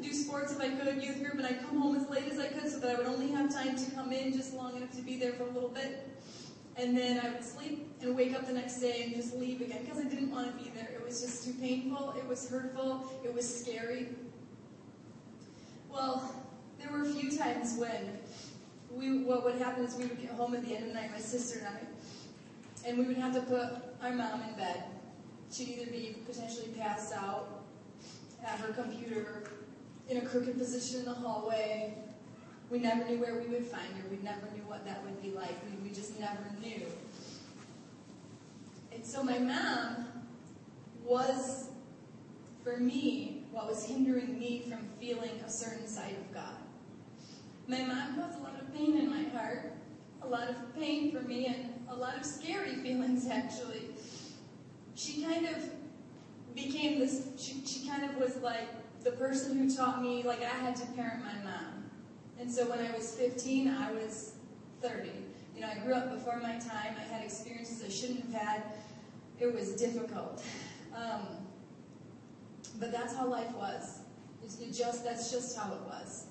do 0.02 0.12
sports 0.12 0.52
if 0.52 0.61
I 0.61 0.70
could, 0.70 1.02
youth 1.02 1.22
group, 1.22 1.34
and 1.34 1.46
I'd 1.46 1.61
come 1.61 1.78
home 1.78 1.96
as 1.96 2.09
late 2.09 2.26
as 2.30 2.38
I 2.38 2.46
could 2.46 2.68
so 2.70 2.78
that 2.80 2.90
I 2.90 2.94
would 2.94 3.07
only 3.07 3.30
have 3.32 3.52
time 3.52 3.76
to 3.76 3.90
come 3.92 4.12
in 4.12 4.32
just 4.32 4.53
long 4.64 4.76
enough 4.76 4.96
to 4.96 5.02
be 5.02 5.18
there 5.18 5.32
for 5.34 5.42
a 5.42 5.50
little 5.50 5.68
bit. 5.68 6.08
And 6.76 6.96
then 6.96 7.20
I 7.24 7.30
would 7.30 7.44
sleep 7.44 7.86
and 8.00 8.16
wake 8.16 8.34
up 8.34 8.46
the 8.46 8.52
next 8.52 8.80
day 8.80 9.02
and 9.04 9.14
just 9.14 9.36
leave 9.36 9.60
again 9.60 9.84
because 9.84 9.98
I 9.98 10.08
didn't 10.08 10.30
want 10.30 10.46
to 10.46 10.64
be 10.64 10.70
there. 10.70 10.88
It 10.94 11.04
was 11.04 11.20
just 11.20 11.44
too 11.44 11.52
painful, 11.60 12.14
it 12.16 12.26
was 12.26 12.48
hurtful, 12.48 13.12
it 13.22 13.32
was 13.32 13.60
scary. 13.60 14.08
Well, 15.92 16.34
there 16.80 16.90
were 16.90 17.02
a 17.02 17.12
few 17.12 17.36
times 17.36 17.76
when 17.78 18.18
we 18.90 19.22
what 19.22 19.44
would 19.44 19.56
happen 19.56 19.84
is 19.84 19.94
we 19.96 20.06
would 20.06 20.20
get 20.20 20.30
home 20.30 20.54
at 20.54 20.64
the 20.64 20.74
end 20.74 20.84
of 20.84 20.88
the 20.88 20.94
night, 20.94 21.12
my 21.12 21.18
sister 21.18 21.60
and 21.60 21.68
I, 21.68 22.88
and 22.88 22.98
we 22.98 23.04
would 23.04 23.18
have 23.18 23.34
to 23.34 23.42
put 23.42 23.68
our 24.02 24.12
mom 24.12 24.42
in 24.48 24.56
bed. 24.56 24.84
She'd 25.52 25.68
either 25.68 25.90
be 25.90 26.16
potentially 26.26 26.68
passed 26.76 27.12
out 27.12 27.62
at 28.44 28.58
her 28.58 28.72
computer, 28.72 29.44
in 30.08 30.16
a 30.18 30.20
crooked 30.22 30.58
position 30.58 31.00
in 31.00 31.04
the 31.04 31.14
hallway. 31.14 31.94
We 32.70 32.78
never 32.78 33.04
knew 33.04 33.18
where 33.18 33.34
we 33.34 33.46
would 33.46 33.64
find 33.64 33.88
her. 33.96 34.08
We 34.10 34.18
never 34.22 34.48
knew 34.54 34.62
what 34.66 34.84
that 34.86 35.02
would 35.04 35.22
be 35.22 35.30
like. 35.30 35.56
We, 35.64 35.88
we 35.88 35.94
just 35.94 36.18
never 36.18 36.44
knew. 36.60 36.82
And 38.92 39.04
so 39.04 39.22
my 39.22 39.38
mom 39.38 40.06
was, 41.04 41.68
for 42.62 42.78
me, 42.78 43.44
what 43.52 43.68
was 43.68 43.84
hindering 43.86 44.38
me 44.38 44.64
from 44.68 44.80
feeling 44.98 45.30
a 45.46 45.50
certain 45.50 45.86
side 45.86 46.16
of 46.20 46.34
God. 46.34 46.56
My 47.66 47.82
mom 47.82 48.20
caused 48.20 48.38
a 48.38 48.42
lot 48.42 48.60
of 48.60 48.74
pain 48.74 48.98
in 48.98 49.08
my 49.08 49.22
heart, 49.30 49.72
a 50.22 50.26
lot 50.26 50.48
of 50.48 50.56
pain 50.74 51.12
for 51.12 51.20
me, 51.20 51.46
and 51.46 51.86
a 51.88 51.94
lot 51.94 52.16
of 52.16 52.24
scary 52.24 52.74
feelings 52.82 53.28
actually. 53.28 53.82
She 54.94 55.22
kind 55.22 55.46
of 55.46 55.56
became 56.54 56.98
this, 56.98 57.28
she, 57.36 57.62
she 57.66 57.88
kind 57.88 58.04
of 58.04 58.16
was 58.16 58.36
like 58.36 58.68
the 59.02 59.12
person 59.12 59.58
who 59.58 59.74
taught 59.74 60.02
me, 60.02 60.22
like 60.22 60.42
I 60.42 60.56
had 60.56 60.76
to 60.76 60.86
parent 60.88 61.24
my 61.24 61.34
mom. 61.44 61.84
And 62.41 62.51
so 62.51 62.68
when 62.68 62.80
I 62.80 62.97
was 62.97 63.14
15, 63.14 63.68
I 63.68 63.93
was 63.93 64.32
30. 64.82 65.11
You 65.55 65.61
know, 65.61 65.68
I 65.68 65.78
grew 65.78 65.95
up 65.95 66.12
before 66.12 66.39
my 66.43 66.59
time. 66.59 66.95
I 66.99 67.03
had 67.12 67.22
experiences 67.22 67.82
I 67.85 67.89
shouldn't 67.89 68.20
have 68.20 68.43
had. 68.43 68.62
It 69.39 69.55
was 69.55 69.74
difficult. 69.74 70.43
Um, 70.95 71.26
but 72.78 72.93
that's 72.93 73.14
how 73.14 73.26
life 73.26 73.53
was. 73.55 74.01
It 74.61 74.72
just 74.72 75.05
that's 75.05 75.30
just 75.30 75.57
how 75.57 75.72
it 75.72 75.80
was. 75.87 76.26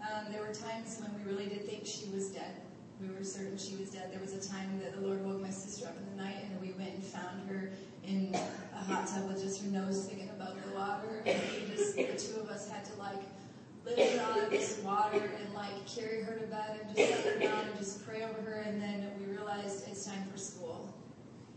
Um, 0.00 0.32
there 0.32 0.42
were 0.42 0.54
times 0.54 1.00
when 1.00 1.12
we 1.14 1.30
really 1.30 1.48
did 1.48 1.68
think 1.68 1.86
she 1.86 2.08
was 2.12 2.28
dead. 2.28 2.62
We 3.00 3.08
were 3.14 3.22
certain 3.22 3.58
she 3.58 3.76
was 3.76 3.90
dead. 3.90 4.10
There 4.12 4.20
was 4.20 4.34
a 4.34 4.48
time 4.50 4.80
that 4.80 4.94
the 4.94 5.06
Lord 5.06 5.24
woke 5.24 5.40
my 5.40 5.50
sister 5.50 5.86
up 5.86 5.96
in 5.96 6.16
the 6.16 6.22
night, 6.22 6.36
and 6.42 6.60
we 6.60 6.72
went 6.72 6.94
and 6.94 7.04
found 7.04 7.48
her 7.48 7.70
in 8.04 8.34
a 8.34 8.84
hot 8.84 9.06
tub 9.06 9.28
with 9.28 9.40
just 9.42 9.62
her 9.62 9.68
nose 9.70 10.04
sticking 10.04 10.30
above 10.30 10.56
the 10.66 10.76
water. 10.76 11.22
And 11.26 11.40
we 11.52 11.76
just, 11.76 11.94
the 11.94 12.04
two 12.04 12.40
of 12.40 12.48
us 12.48 12.68
had 12.68 12.84
to 12.86 12.94
like 12.98 13.22
out 14.20 14.38
of 14.38 14.50
this 14.50 14.80
water 14.84 15.30
and 15.40 15.54
like 15.54 15.86
carry 15.86 16.22
her 16.22 16.34
to 16.34 16.46
bed 16.46 16.80
and 16.86 16.96
just 16.96 17.24
her 17.24 17.38
down 17.38 17.64
and 17.66 17.78
just 17.78 18.06
pray 18.06 18.22
over 18.22 18.40
her. 18.40 18.62
And 18.66 18.80
then 18.80 19.10
we 19.18 19.32
realized 19.32 19.88
it's 19.88 20.04
time 20.06 20.24
for 20.30 20.38
school. 20.38 20.94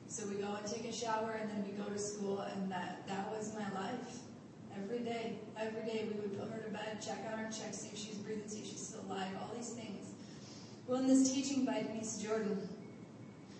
So 0.07 0.27
we 0.27 0.36
go 0.36 0.53
and 0.53 0.65
take 0.67 0.84
a 0.84 0.91
shower, 0.91 1.39
and 1.39 1.49
then 1.49 1.63
we 1.65 1.71
go 1.82 1.89
to 1.89 1.97
school, 1.97 2.39
and 2.41 2.69
that 2.69 3.07
that 3.07 3.32
was 3.32 3.55
my 3.55 3.63
life. 3.79 4.19
Every 4.75 4.99
day, 4.99 5.38
every 5.57 5.84
day 5.84 6.05
we 6.05 6.19
would 6.19 6.38
put 6.38 6.51
her 6.51 6.63
to 6.63 6.69
bed, 6.69 7.01
check 7.01 7.25
on 7.32 7.39
her, 7.39 7.49
check, 7.49 7.73
see 7.73 7.89
if 7.93 7.97
she's 7.97 8.15
breathing, 8.17 8.43
see 8.47 8.59
if 8.59 8.65
she's 8.65 8.86
still 8.88 9.05
alive, 9.07 9.29
all 9.39 9.55
these 9.55 9.69
things. 9.69 10.07
Well, 10.86 10.99
in 10.99 11.07
this 11.07 11.34
teaching 11.34 11.63
by 11.63 11.84
Denise 11.84 12.17
Jordan, 12.17 12.67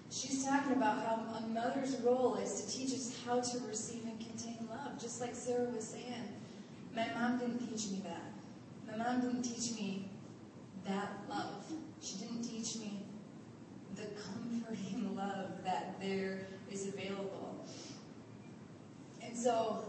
she's 0.10 0.44
talking 0.44 0.74
about 0.74 1.06
how 1.06 1.24
a 1.38 1.48
mother's 1.48 1.96
role 2.02 2.36
is 2.36 2.62
to 2.62 2.70
teach 2.70 2.94
us 2.94 3.18
how 3.26 3.40
to 3.40 3.60
receive 3.68 4.04
and 4.04 4.20
contain 4.20 4.68
love, 4.70 5.00
just 5.00 5.22
like 5.22 5.34
Sarah 5.34 5.70
was 5.70 5.86
saying. 5.86 6.34
My 6.94 7.08
mom 7.18 7.38
didn't 7.40 7.60
teach 7.60 7.92
me 7.92 8.02
that. 8.04 8.31
My 8.92 8.98
mom 8.98 9.22
didn't 9.22 9.44
teach 9.44 9.76
me 9.76 10.10
that 10.86 11.10
love. 11.30 11.66
She 12.02 12.18
didn't 12.18 12.44
teach 12.44 12.76
me 12.78 13.04
the 13.96 14.08
comforting 14.22 15.16
love 15.18 15.64
that 15.64 16.00
there 16.02 16.48
is 16.72 16.88
available. 16.88 17.66
And 19.22 19.38
so 19.38 19.86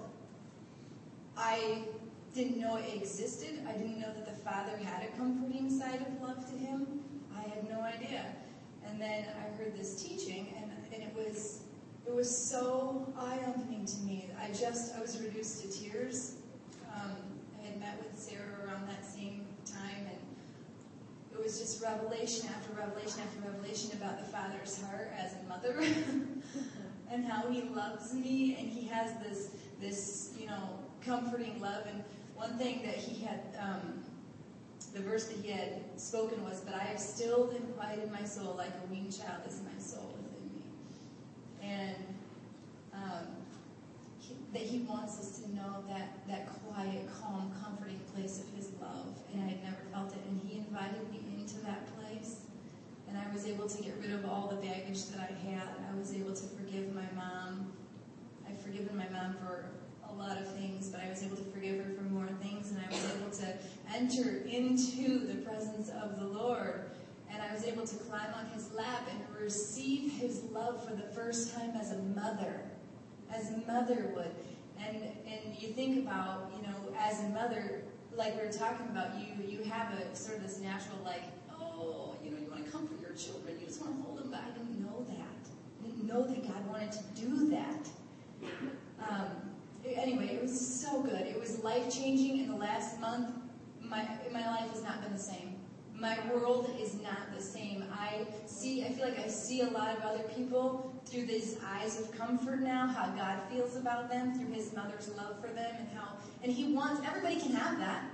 I 1.37 1.83
didn't 2.35 2.61
know 2.61 2.77
it 2.77 2.95
existed. 2.95 3.61
I 3.69 3.73
didn't 3.73 4.01
know 4.01 4.13
that 4.13 4.27
the 4.27 4.45
Father 4.49 4.77
had 4.77 5.05
a 5.05 5.17
comforting 5.17 5.69
side 5.71 6.01
of 6.07 6.23
love 6.23 6.49
to 6.51 6.57
him. 6.57 7.01
I 7.37 7.43
had 7.43 7.69
no 7.69 7.81
idea. 7.81 8.25
And 8.87 9.01
then 9.01 9.25
I 9.39 9.57
heard 9.57 9.77
this 9.77 10.03
teaching, 10.03 10.55
and, 10.57 10.71
and 10.93 11.03
it 11.03 11.15
was 11.15 11.61
it 12.07 12.13
was 12.15 12.37
so 12.37 13.13
eye-opening 13.17 13.87
to 13.87 13.97
me. 13.99 14.29
I 14.41 14.49
just 14.49 14.97
I 14.97 15.01
was 15.01 15.21
reduced 15.21 15.63
to 15.63 15.69
tears. 15.69 16.37
Um, 16.95 17.17
met 17.83 17.99
with 17.99 18.19
Sarah 18.19 18.67
around 18.67 18.89
that 18.89 19.05
same 19.05 19.47
time, 19.67 20.07
and 20.07 20.19
it 21.33 21.43
was 21.43 21.59
just 21.59 21.83
revelation 21.83 22.49
after 22.49 22.73
revelation 22.75 23.21
after 23.21 23.49
revelation 23.51 23.91
about 23.97 24.19
the 24.19 24.27
Father's 24.27 24.81
heart 24.83 25.13
as 25.19 25.35
a 25.35 25.49
mother, 25.49 25.81
and 27.11 27.25
how 27.25 27.51
He 27.51 27.63
loves 27.63 28.15
me, 28.15 28.57
and 28.59 28.69
He 28.69 28.87
has 28.87 29.13
this 29.23 29.51
this 29.81 30.35
you 30.39 30.47
know 30.47 30.79
comforting 31.05 31.61
love. 31.61 31.85
And 31.87 32.05
one 32.35 32.57
thing 32.59 32.83
that 32.85 32.97
He 32.97 33.25
had. 33.25 33.41
Um, 33.61 34.05
the 34.95 35.01
verse 35.01 35.25
that 35.25 35.39
he 35.39 35.51
had 35.51 35.81
spoken 35.97 36.45
was, 36.45 36.61
But 36.61 36.75
I 36.75 36.85
have 36.85 37.01
stilled 37.01 37.55
and 37.55 37.77
quieted 37.77 38.13
my 38.13 38.25
soul 38.25 38.55
like 38.59 38.69
a 38.69 38.93
weaned 38.93 39.17
child 39.17 39.41
is 39.49 39.63
my 39.63 39.81
soul 39.81 40.15
within 40.23 40.51
me. 40.55 40.65
And 41.63 41.97
um, 42.93 43.27
that 44.53 44.63
he 44.63 44.81
wants 44.81 45.19
us 45.19 45.39
to 45.41 45.55
know 45.55 45.83
that, 45.89 46.27
that 46.29 46.47
quiet, 46.65 47.09
calm, 47.21 47.53
comforting 47.63 48.01
place 48.15 48.41
of 48.41 48.55
his 48.55 48.71
love. 48.81 49.17
And 49.33 49.43
I 49.43 49.47
had 49.49 49.65
never 49.65 49.83
felt 49.93 50.13
it. 50.13 50.21
And 50.29 50.41
he 50.47 50.59
invited 50.59 51.11
me 51.11 51.21
into 51.39 51.59
that 51.65 51.87
place. 51.99 52.41
and 53.09 53.17
I 53.19 53.33
was 53.33 53.47
able 53.47 53.69
to 53.69 53.83
get 53.83 53.95
rid 54.01 54.13
of 54.13 54.25
all 54.25 54.49
the 54.49 54.57
baggage 54.57 55.07
that 55.07 55.21
I 55.21 55.51
had. 55.51 55.69
I 55.91 55.99
was 55.99 56.15
able 56.15 56.35
to 56.35 56.47
forgive 56.57 56.95
my 56.95 57.05
mom. 57.15 57.73
I've 58.49 58.61
forgiven 58.61 58.97
my 58.97 59.09
mom 59.09 59.37
for 59.37 59.67
a 60.09 60.15
lot 60.15 60.39
of 60.39 60.47
things, 60.55 60.89
but 60.89 61.01
I 61.01 61.11
was 61.11 61.23
able 61.23 61.37
to 61.37 61.45
forgive 61.45 61.85
her 61.85 61.93
for 61.95 62.03
more 62.05 62.29
things, 62.43 62.71
and 62.71 62.81
I 62.81 62.89
was 62.91 63.05
able 63.17 63.31
to 63.31 63.55
enter 63.95 64.45
into 64.47 65.27
the 65.27 65.35
presence 65.43 65.91
of 65.91 66.19
the 66.19 66.27
Lord. 66.27 66.91
And 67.31 67.41
I 67.43 67.53
was 67.53 67.65
able 67.65 67.87
to 67.87 67.97
climb 67.97 68.33
on 68.35 68.47
his 68.55 68.73
lap 68.73 69.09
and 69.11 69.21
receive 69.41 70.13
his 70.13 70.43
love 70.53 70.87
for 70.87 70.95
the 70.95 71.09
first 71.15 71.55
time 71.55 71.73
as 71.79 71.93
a 71.93 71.99
mother, 71.99 72.61
as 73.35 73.51
a 73.51 73.57
mother 73.67 74.13
would. 74.15 74.35
And 74.79 74.97
and 75.27 75.57
you 75.57 75.69
think 75.69 76.05
about, 76.05 76.53
you 76.57 76.63
know, 76.67 76.77
as 76.99 77.21
a 77.21 77.29
mother, 77.29 77.83
like 78.15 78.37
we 78.37 78.47
were 78.47 78.53
talking 78.53 78.87
about, 78.89 79.11
you 79.19 79.45
you 79.47 79.63
have 79.65 79.93
a 79.95 80.15
sort 80.15 80.39
of 80.39 80.43
this 80.43 80.59
natural 80.59 80.99
like, 81.05 81.23
oh, 81.51 82.17
you 82.25 82.31
know, 82.31 82.39
you 82.39 82.51
want 82.51 82.65
to 82.65 82.71
comfort 82.71 83.01
your 83.01 83.13
children, 83.13 83.59
you 83.61 83.67
just 83.67 83.81
want 83.81 83.97
to 83.97 84.03
hold 84.03 84.19
them, 84.19 84.31
but 84.31 84.41
I 84.41 84.51
didn't 84.51 84.81
know 84.81 85.05
that. 85.09 85.51
I 85.81 85.87
didn't 85.87 86.07
know 86.07 86.27
that 86.27 86.43
God 86.47 86.69
wanted 86.69 86.93
to 86.93 87.03
do 87.21 87.51
that. 87.51 87.89
Um, 89.09 89.27
anyway, 89.85 90.35
it 90.35 90.43
was 90.43 90.81
so 90.81 91.03
good. 91.03 91.23
It 91.23 91.39
was 91.39 91.63
life 91.63 91.93
changing. 91.95 92.41
In 92.41 92.49
the 92.49 92.57
last 92.57 93.01
month, 93.01 93.31
my 93.81 94.07
my 94.33 94.47
life 94.47 94.71
has 94.71 94.83
not 94.83 95.03
been 95.03 95.13
the 95.13 95.19
same. 95.19 95.55
My 95.95 96.19
world 96.33 96.75
is 96.81 96.95
not 96.95 97.33
the 97.37 97.43
same. 97.43 97.85
I 97.93 98.27
see. 98.47 98.85
I 98.85 98.91
feel 98.93 99.09
like 99.09 99.19
I 99.19 99.29
see 99.29 99.61
a 99.61 99.69
lot 99.69 99.97
of 99.97 100.03
other 100.03 100.25
people 100.35 100.92
through 101.07 101.27
these 101.27 101.59
eyes 101.65 102.01
of 102.01 102.17
comfort 102.17 102.61
now. 102.61 102.87
How 102.87 103.11
God 103.11 103.39
feels 103.51 103.77
about 103.77 104.11
them 104.11 104.39
through 104.39 104.53
His 104.53 104.73
mother's 104.75 105.11
love 105.17 105.41
for 105.41 105.49
them, 105.49 105.75
and 105.79 105.89
how 105.97 106.09
and 106.43 106.53
He 106.53 106.73
wants 106.73 107.07
everybody 107.07 107.41
can 107.41 107.53
have 107.53 107.79
that. 107.79 108.05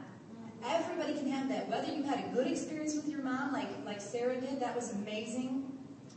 Everybody 0.66 1.14
can 1.14 1.30
have 1.30 1.48
that. 1.50 1.68
Whether 1.68 1.92
you 1.92 2.02
had 2.02 2.18
a 2.18 2.28
good 2.34 2.48
experience 2.48 2.94
with 2.94 3.08
your 3.08 3.22
mom, 3.22 3.52
like 3.52 3.68
like 3.84 4.00
Sarah 4.00 4.40
did, 4.40 4.60
that 4.60 4.74
was 4.74 4.92
amazing, 4.94 5.70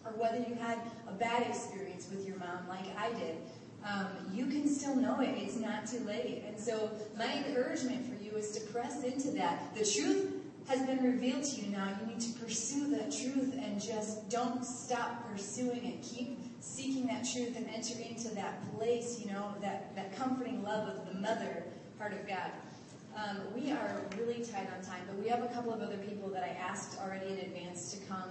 or 0.06 0.12
whether 0.14 0.38
you 0.38 0.56
had 0.56 0.80
a 1.08 1.14
bad 1.14 1.48
experience 1.48 2.08
with 2.10 2.28
your 2.28 2.38
mom, 2.38 2.68
like 2.68 2.86
I 2.98 3.12
did 3.14 3.38
um, 3.84 4.08
you 4.32 4.46
can 4.46 4.68
still 4.68 4.96
know 4.96 5.20
it. 5.22 5.30
It's 5.38 5.58
not 5.58 5.88
too 5.88 6.00
late. 6.00 6.44
And 6.48 6.60
so 6.60 6.92
my 7.18 7.44
encouragement 7.46 8.06
for 8.06 8.24
you 8.24 8.32
is 8.32 8.52
to 8.52 8.62
press 8.72 9.04
into 9.04 9.32
that. 9.32 9.74
The 9.76 9.86
truth 9.86 10.34
has 10.68 10.86
been 10.86 11.04
revealed 11.04 11.44
to 11.44 11.62
you 11.62 11.72
now. 11.72 11.98
You 12.00 12.14
need 12.14 12.22
to 12.22 12.40
pursue 12.40 12.92
that 12.92 13.12
truth 13.12 13.56
and 13.60 13.82
just 13.82 14.30
don't 14.30 14.64
stop 14.64 15.30
pursuing 15.32 15.84
it. 15.84 16.04
Keep 16.04 16.40
seeking 16.62 17.08
that 17.08 17.28
truth 17.28 17.58
and 17.58 17.68
enter 17.74 18.00
into 18.00 18.30
that 18.36 18.62
place, 18.76 19.20
you 19.20 19.32
know, 19.32 19.54
that, 19.62 19.96
that 19.96 20.16
comforting 20.16 20.64
love 20.64 20.88
of 20.88 21.08
the 21.08 21.20
mother 21.20 21.64
heart 21.98 22.14
of 22.14 22.28
God. 22.28 22.52
Um, 23.16 23.40
we 23.54 23.72
are 23.72 24.02
really 24.18 24.46
tight 24.46 24.68
on 24.76 24.84
time, 24.86 25.02
but 25.08 25.18
we 25.22 25.28
have 25.28 25.44
a 25.44 25.48
couple 25.48 25.74
of 25.74 25.82
other 25.82 25.98
people 25.98 26.30
that 26.30 26.44
I 26.44 26.50
asked 26.50 27.00
already 27.02 27.34
in 27.34 27.40
advance 27.40 27.92
to 27.94 28.06
come 28.06 28.30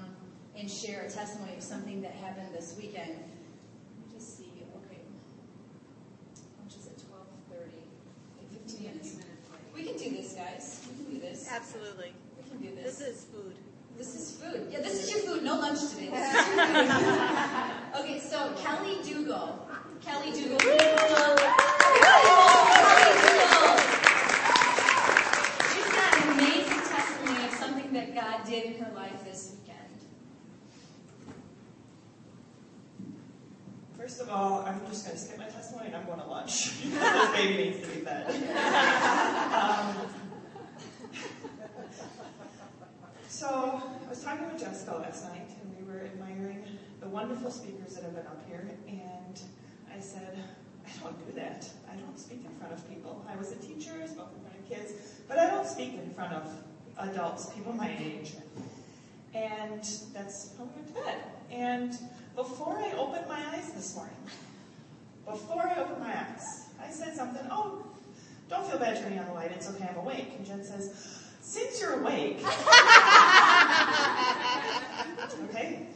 and 0.56 0.70
share 0.70 1.02
a 1.02 1.10
testimony 1.10 1.54
of 1.56 1.62
something 1.62 2.00
that 2.02 2.12
happened 2.12 2.48
this 2.54 2.76
weekend. 2.80 3.16
We 9.80 9.86
can 9.86 9.96
do 9.96 10.10
this, 10.10 10.34
guys. 10.34 10.86
We 10.90 11.04
can 11.04 11.14
do 11.14 11.20
this. 11.20 11.48
Absolutely. 11.50 12.12
We 12.36 12.50
can 12.50 12.58
do 12.60 12.74
this. 12.74 12.98
This 12.98 13.08
is 13.08 13.24
food. 13.24 13.54
This 14.00 14.14
is 14.14 14.30
food. 14.30 14.68
Yeah, 14.72 14.80
this 14.80 14.94
is 15.04 15.10
your 15.10 15.20
food. 15.20 15.44
No 15.44 15.56
lunch 15.56 15.80
today. 15.90 16.08
okay, 18.00 18.18
so 18.18 18.50
Kelly 18.56 18.96
Dougal. 19.04 19.68
Kelly 20.00 20.32
Dougal. 20.32 20.56
Kelly 20.58 20.80
Dougal. 20.88 21.36
She's 25.68 25.90
got 25.92 26.16
an 26.16 26.32
amazing 26.32 26.80
testimony 26.80 27.44
of 27.44 27.52
something 27.58 27.92
that 27.92 28.14
God 28.14 28.46
did 28.48 28.64
in 28.64 28.82
her 28.82 28.90
life 28.96 29.22
this 29.22 29.54
weekend. 29.60 29.98
First 33.98 34.22
of 34.22 34.30
all, 34.30 34.64
I'm 34.66 34.80
just 34.88 35.04
going 35.04 35.18
to 35.18 35.22
skip 35.22 35.36
my 35.36 35.44
testimony 35.44 35.88
and 35.88 35.96
I'm 35.96 36.06
going 36.06 36.20
to 36.20 36.26
lunch. 36.26 36.80
this 36.84 37.28
baby 37.32 37.64
needs 37.64 37.80
to 37.80 37.86
be 37.86 38.00
fed. 38.00 38.30
um, 39.52 40.19
so, 43.40 43.82
I 44.06 44.10
was 44.10 44.22
talking 44.22 44.52
with 44.52 44.60
Jessica 44.60 44.96
last 44.96 45.24
night 45.24 45.48
and 45.62 45.74
we 45.74 45.90
were 45.90 46.04
admiring 46.04 46.62
the 47.00 47.08
wonderful 47.08 47.50
speakers 47.50 47.94
that 47.94 48.04
have 48.04 48.14
been 48.14 48.26
up 48.26 48.46
here. 48.46 48.68
And 48.86 49.40
I 49.90 49.98
said, 49.98 50.36
I 50.86 51.02
don't 51.02 51.26
do 51.26 51.32
that. 51.40 51.66
I 51.90 51.96
don't 51.96 52.18
speak 52.18 52.44
in 52.44 52.54
front 52.58 52.74
of 52.74 52.86
people. 52.86 53.24
I 53.26 53.36
was 53.36 53.52
a 53.52 53.56
teacher, 53.56 53.92
I 53.92 54.06
spoke 54.06 54.28
in 54.36 54.42
front 54.42 54.58
of 54.58 54.68
kids, 54.68 54.92
but 55.26 55.38
I 55.38 55.48
don't 55.48 55.66
speak 55.66 55.94
in 55.94 56.12
front 56.12 56.34
of 56.34 56.52
adults, 56.98 57.48
people 57.54 57.72
my 57.72 57.90
age. 57.98 58.32
And 59.32 59.88
that's 60.12 60.50
how 60.58 60.64
we 60.64 60.70
went 60.74 60.88
to 60.88 61.00
bed. 61.00 61.22
And 61.50 61.96
before 62.36 62.78
I 62.78 62.92
opened 62.92 63.26
my 63.26 63.42
eyes 63.54 63.72
this 63.72 63.96
morning, 63.96 64.16
before 65.24 65.62
I 65.62 65.76
opened 65.76 66.00
my 66.00 66.14
eyes, 66.14 66.66
I 66.78 66.90
said 66.90 67.16
something, 67.16 67.46
oh, 67.50 67.86
don't 68.50 68.68
feel 68.68 68.78
bad 68.78 69.02
turning 69.02 69.18
on 69.18 69.28
the 69.28 69.32
light, 69.32 69.50
it's 69.52 69.70
okay, 69.70 69.88
I'm 69.90 69.96
awake. 69.96 70.30
And 70.36 70.44
Jen 70.44 70.62
says, 70.62 71.29
since 71.40 71.80
you're 71.80 72.00
awake, 72.00 72.38
okay, 75.44 75.86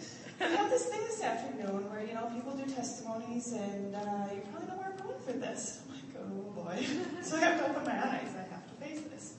we 0.40 0.46
have 0.46 0.70
this 0.70 0.86
thing 0.86 1.00
this 1.04 1.22
afternoon 1.22 1.90
where, 1.90 2.04
you 2.04 2.14
know, 2.14 2.26
people 2.34 2.52
do 2.56 2.64
testimonies 2.72 3.52
and 3.52 3.94
uh, 3.94 4.26
you 4.34 4.40
probably 4.50 4.68
know 4.68 4.76
where 4.76 4.90
I'm 4.90 4.96
going 5.06 5.20
for 5.24 5.32
this. 5.32 5.82
I'm 5.84 5.94
like, 5.94 6.02
oh 6.18 6.50
boy. 6.62 6.86
so 7.22 7.36
I 7.36 7.40
have 7.40 7.58
to 7.60 7.70
open 7.70 7.84
my 7.84 7.92
eyes, 7.92 8.34
I 8.34 8.46
have 8.52 8.66
to 8.66 8.74
face 8.84 9.02
this. 9.12 9.34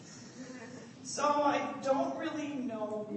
So 1.04 1.24
I 1.24 1.74
don't 1.84 2.16
really 2.18 2.56
know 2.56 3.08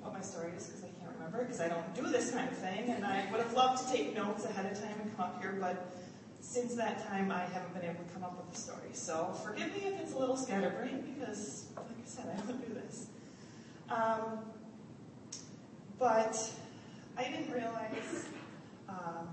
what 0.00 0.12
my 0.12 0.20
story 0.20 0.52
is 0.56 0.66
because 0.66 0.84
I 0.84 0.88
can't 1.00 1.12
remember 1.14 1.44
because 1.44 1.60
I 1.60 1.68
don't 1.68 1.94
do 1.94 2.08
this 2.08 2.30
kind 2.30 2.48
of 2.48 2.56
thing 2.56 2.90
and 2.90 3.04
I 3.04 3.26
would 3.30 3.40
have 3.40 3.52
loved 3.52 3.84
to 3.84 3.92
take 3.92 4.14
notes 4.14 4.44
ahead 4.44 4.70
of 4.70 4.80
time 4.80 4.94
and 5.02 5.16
come 5.16 5.26
up 5.26 5.40
here, 5.42 5.56
but 5.60 5.92
since 6.40 6.74
that 6.74 7.06
time 7.08 7.30
I 7.30 7.40
haven't 7.40 7.74
been 7.74 7.84
able 7.84 8.04
to 8.04 8.12
come 8.12 8.24
up 8.24 8.36
with 8.36 8.56
a 8.56 8.58
story. 8.58 8.90
So 8.92 9.32
forgive 9.44 9.72
me 9.72 9.82
if 9.84 10.00
it's 10.00 10.12
a 10.12 10.18
little 10.18 10.36
scatterbrained 10.36 11.04
because, 11.14 11.66
like 11.76 11.86
I 11.86 12.06
said, 12.06 12.26
I 12.32 12.46
don't 12.46 12.66
do 12.66 12.74
this. 12.74 13.06
Um, 13.90 14.38
but 15.98 16.50
I 17.16 17.24
didn't 17.24 17.52
realize 17.52 18.26
um, 18.88 19.28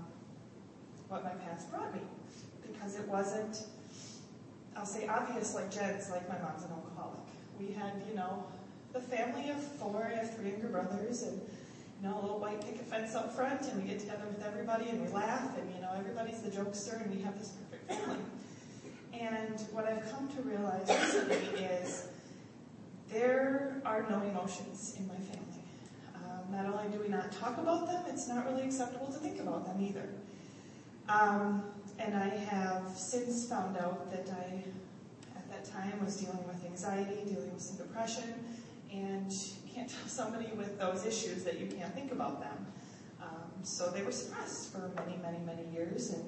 what 1.08 1.22
my 1.24 1.30
past 1.30 1.70
brought 1.70 1.94
me 1.94 2.00
because 2.66 2.96
it 2.96 3.06
wasn't, 3.08 3.64
I'll 4.76 4.86
say 4.86 5.06
obvious 5.06 5.54
like 5.54 5.70
Jen's, 5.70 6.10
like 6.10 6.28
my 6.28 6.38
mom's 6.38 6.64
an 6.64 6.70
alcoholic. 6.70 7.20
We 7.58 7.72
had, 7.72 7.92
you 8.08 8.16
know, 8.16 8.44
the 8.92 9.00
family 9.00 9.50
of 9.50 9.62
four, 9.62 10.10
I 10.12 10.16
have 10.16 10.34
three 10.36 10.50
younger 10.50 10.68
brothers, 10.68 11.22
and 11.22 11.40
you 12.00 12.08
know, 12.08 12.18
a 12.18 12.20
little 12.20 12.38
white 12.38 12.60
picket 12.60 12.86
fence 12.86 13.14
up 13.14 13.34
front, 13.34 13.62
and 13.62 13.82
we 13.82 13.88
get 13.88 14.00
together 14.00 14.24
with 14.28 14.44
everybody, 14.44 14.90
and 14.90 15.00
we 15.04 15.08
laugh, 15.12 15.56
and 15.58 15.74
you 15.74 15.80
know, 15.80 15.90
everybody's 15.96 16.42
the 16.42 16.50
jokester, 16.50 17.02
and 17.02 17.14
we 17.14 17.22
have 17.22 17.38
this 17.38 17.52
perfect 17.70 17.92
family. 17.92 18.18
And 19.12 19.60
what 19.72 19.86
I've 19.86 20.10
come 20.10 20.28
to 20.28 20.42
realize 20.42 20.88
recently 20.88 21.64
is 21.64 22.08
there 23.10 23.80
are 23.84 24.04
no 24.10 24.20
emotions 24.22 24.94
in 24.98 25.06
my 25.06 25.14
family. 25.14 25.64
Um, 26.14 26.52
not 26.52 26.66
only 26.66 26.94
do 26.94 27.02
we 27.02 27.08
not 27.08 27.32
talk 27.32 27.56
about 27.56 27.86
them, 27.86 28.04
it's 28.08 28.28
not 28.28 28.44
really 28.46 28.62
acceptable 28.64 29.06
to 29.06 29.18
think 29.18 29.40
about 29.40 29.64
them 29.64 29.82
either. 29.82 30.08
Um, 31.08 31.62
and 31.98 32.14
I 32.14 32.28
have 32.28 32.82
since 32.94 33.48
found 33.48 33.78
out 33.78 34.10
that 34.10 34.28
I, 34.28 34.64
at 35.36 35.48
that 35.50 35.64
time, 35.64 36.04
was 36.04 36.16
dealing 36.16 36.46
with 36.46 36.62
anxiety, 36.64 37.22
dealing 37.26 37.52
with 37.54 37.62
some 37.62 37.76
depression, 37.76 38.34
and 38.92 39.32
somebody 40.16 40.50
with 40.56 40.78
those 40.78 41.04
issues 41.04 41.44
that 41.44 41.60
you 41.60 41.66
can't 41.66 41.94
think 41.94 42.10
about 42.10 42.40
them. 42.40 42.66
Um, 43.20 43.50
so 43.62 43.90
they 43.90 44.02
were 44.02 44.12
suppressed 44.12 44.72
for 44.72 44.90
many, 44.96 45.18
many, 45.18 45.38
many 45.44 45.70
years 45.74 46.10
and 46.10 46.24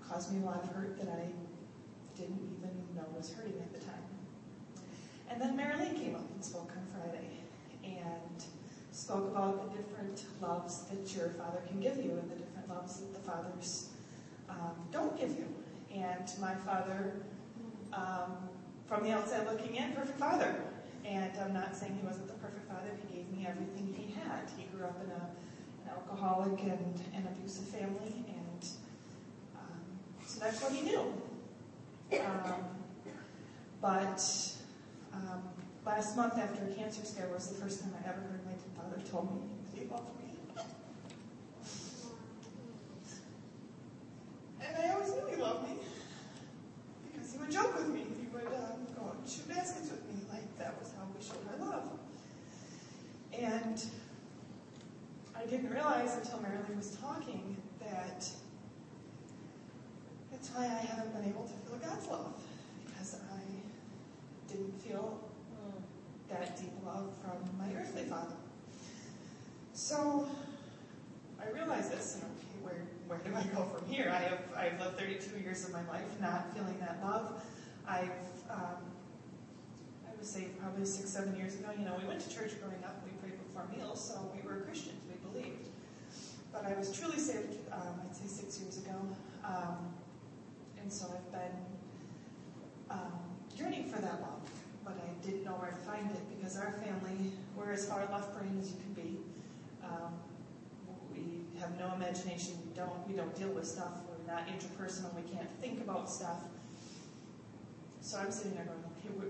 caused 0.00 0.32
me 0.32 0.42
a 0.42 0.46
lot 0.46 0.64
of 0.64 0.70
hurt 0.70 0.98
that 0.98 1.08
I 1.08 1.28
didn't 2.18 2.40
even 2.56 2.70
know 2.96 3.04
was 3.14 3.32
hurting 3.32 3.60
at 3.60 3.72
the 3.72 3.80
time. 3.80 3.94
And 5.30 5.40
then 5.40 5.56
Marilyn 5.56 5.94
came 5.94 6.14
up 6.14 6.28
and 6.34 6.42
spoke 6.42 6.72
on 6.74 6.86
Friday 6.90 7.40
and 7.84 8.44
spoke 8.92 9.30
about 9.30 9.70
the 9.70 9.76
different 9.76 10.24
loves 10.40 10.84
that 10.84 11.14
your 11.14 11.28
father 11.28 11.60
can 11.68 11.80
give 11.80 11.98
you 11.98 12.12
and 12.12 12.30
the 12.30 12.36
different 12.36 12.68
loves 12.70 13.00
that 13.00 13.12
the 13.12 13.30
fathers 13.30 13.90
um, 14.48 14.72
don't 14.90 15.18
give 15.20 15.30
you. 15.30 15.46
And 15.94 16.30
my 16.40 16.54
father, 16.54 17.12
um, 17.92 18.48
from 18.86 19.04
the 19.04 19.12
outside 19.12 19.46
looking 19.46 19.76
in, 19.76 19.92
perfect 19.92 20.18
father. 20.18 20.62
And 21.08 21.32
I'm 21.42 21.54
not 21.54 21.74
saying 21.74 21.96
he 21.98 22.06
wasn't 22.06 22.28
the 22.28 22.34
perfect 22.34 22.68
father. 22.68 22.90
He 23.08 23.16
gave 23.16 23.30
me 23.32 23.46
everything 23.48 23.94
he 23.96 24.12
had. 24.12 24.50
He 24.58 24.64
grew 24.66 24.84
up 24.84 25.00
in 25.02 25.10
a, 25.10 25.30
an 25.84 25.90
alcoholic 25.90 26.60
and 26.60 27.00
an 27.14 27.26
abusive 27.32 27.64
family, 27.68 28.26
and 28.28 28.68
um, 29.56 29.80
so 30.26 30.40
that's 30.40 30.60
what 30.62 30.72
he 30.72 30.82
knew. 30.82 31.14
Um, 32.12 32.64
but 33.80 34.22
um, 35.14 35.42
last 35.86 36.16
month, 36.16 36.36
after 36.36 36.64
a 36.64 36.74
cancer 36.74 37.04
scare, 37.04 37.28
was 37.32 37.48
the 37.48 37.54
first 37.54 37.80
time 37.80 37.94
I 38.04 38.08
ever 38.08 38.20
heard 38.20 38.44
my 38.44 38.52
father 38.76 39.00
told 39.10 39.34
me 39.34 39.48
he 39.74 39.88
loved 39.88 40.10
me. 40.18 40.34
And 44.60 44.76
I 44.76 44.92
always 44.92 45.10
knew 45.10 45.26
he 45.30 45.40
loved 45.40 45.68
me 45.68 45.76
because 47.10 47.32
he 47.32 47.38
would 47.38 47.50
joke 47.50 47.74
with 47.78 47.88
me. 47.88 48.04
He 48.20 48.26
would 48.34 48.46
um, 48.46 48.86
go 48.94 49.12
and 49.16 49.28
shoot 49.28 49.48
baskets 49.48 49.90
with 49.90 50.04
me. 50.06 50.20
Like 50.30 50.58
that 50.58 50.78
was 50.80 50.92
showed 51.28 51.46
our 51.52 51.70
love. 51.70 51.88
And 53.38 53.84
I 55.36 55.46
didn't 55.46 55.70
realize 55.70 56.16
until 56.16 56.40
Marilyn 56.40 56.76
was 56.76 56.96
talking 56.96 57.56
that 57.80 58.28
that's 60.30 60.50
why 60.50 60.64
I 60.64 60.86
haven't 60.86 61.12
been 61.14 61.28
able 61.28 61.44
to 61.44 61.52
feel 61.52 61.78
God's 61.78 62.06
love 62.08 62.34
because 62.86 63.20
I 63.32 64.52
didn't 64.52 64.80
feel 64.82 65.28
that 66.28 66.56
deep 66.58 66.72
love 66.84 67.12
from 67.22 67.38
my 67.58 67.74
earthly 67.80 68.02
father. 68.02 68.34
So 69.72 70.28
I 71.40 71.50
realized 71.50 71.92
this, 71.92 72.16
and 72.16 72.24
okay, 72.24 72.62
where 72.62 72.82
where 73.06 73.18
do 73.18 73.34
I 73.34 73.42
go 73.54 73.64
from 73.64 73.88
here? 73.88 74.12
I 74.14 74.22
have 74.22 74.40
I've 74.56 74.80
lived 74.80 74.98
32 74.98 75.40
years 75.40 75.64
of 75.64 75.72
my 75.72 75.86
life 75.88 76.20
not 76.20 76.54
feeling 76.54 76.78
that 76.80 76.98
love. 77.02 77.42
I've 77.86 78.10
um, 78.50 78.76
Was 80.18 80.28
saved 80.28 80.58
probably 80.58 80.84
six 80.84 81.10
seven 81.10 81.36
years 81.36 81.54
ago. 81.54 81.68
You 81.78 81.84
know, 81.84 81.94
we 82.00 82.06
went 82.08 82.20
to 82.20 82.28
church 82.28 82.58
growing 82.60 82.82
up. 82.84 83.02
We 83.04 83.12
prayed 83.22 83.38
before 83.46 83.66
meals, 83.74 84.02
so 84.02 84.30
we 84.34 84.46
were 84.46 84.62
Christians. 84.62 85.00
We 85.06 85.14
believed. 85.30 85.68
But 86.52 86.64
I 86.64 86.76
was 86.76 86.90
truly 86.90 87.18
saved. 87.18 87.54
Um, 87.70 88.00
I'd 88.02 88.16
say 88.16 88.26
six 88.26 88.60
years 88.60 88.78
ago, 88.78 88.96
um, 89.44 89.94
and 90.80 90.92
so 90.92 91.06
I've 91.06 91.30
been 91.30 91.56
um, 92.90 93.12
yearning 93.56 93.84
for 93.84 94.00
that 94.00 94.20
love 94.20 94.38
but 94.88 94.96
I 95.04 95.26
didn't 95.26 95.44
know 95.44 95.60
where 95.60 95.70
to 95.70 95.76
find 95.84 96.10
it 96.10 96.24
because 96.32 96.56
our 96.56 96.72
family, 96.80 97.32
we're 97.54 97.72
as 97.72 97.84
far 97.84 98.08
left 98.10 98.32
brain 98.32 98.56
as 98.58 98.72
you 98.72 98.78
can 98.80 98.92
be. 98.96 99.20
Um, 99.84 100.16
we 101.12 101.44
have 101.60 101.78
no 101.78 101.92
imagination. 101.94 102.56
We 102.64 102.72
don't. 102.72 103.06
We 103.06 103.12
don't 103.14 103.34
deal 103.36 103.52
with 103.52 103.66
stuff. 103.66 104.00
We're 104.08 104.32
not 104.32 104.48
interpersonal. 104.48 105.12
We 105.14 105.28
can't 105.28 105.50
think 105.60 105.80
about 105.80 106.08
stuff. 106.08 106.40
So 108.00 108.16
I'm 108.18 108.30
sitting 108.30 108.54
there 108.54 108.64
going, 108.64 108.80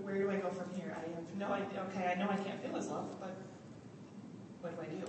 where 0.03 0.17
do 0.17 0.31
I 0.31 0.35
go 0.37 0.49
from 0.49 0.69
here? 0.75 0.95
I 0.95 1.09
have 1.15 1.37
no 1.37 1.53
idea. 1.53 1.85
Okay, 1.89 2.13
I 2.15 2.19
know 2.19 2.29
I 2.29 2.37
can't 2.37 2.61
feel 2.61 2.75
his 2.75 2.87
love, 2.87 3.09
but 3.19 3.35
what 4.61 4.75
do 4.75 4.81
I 4.81 4.99
do? 4.99 5.05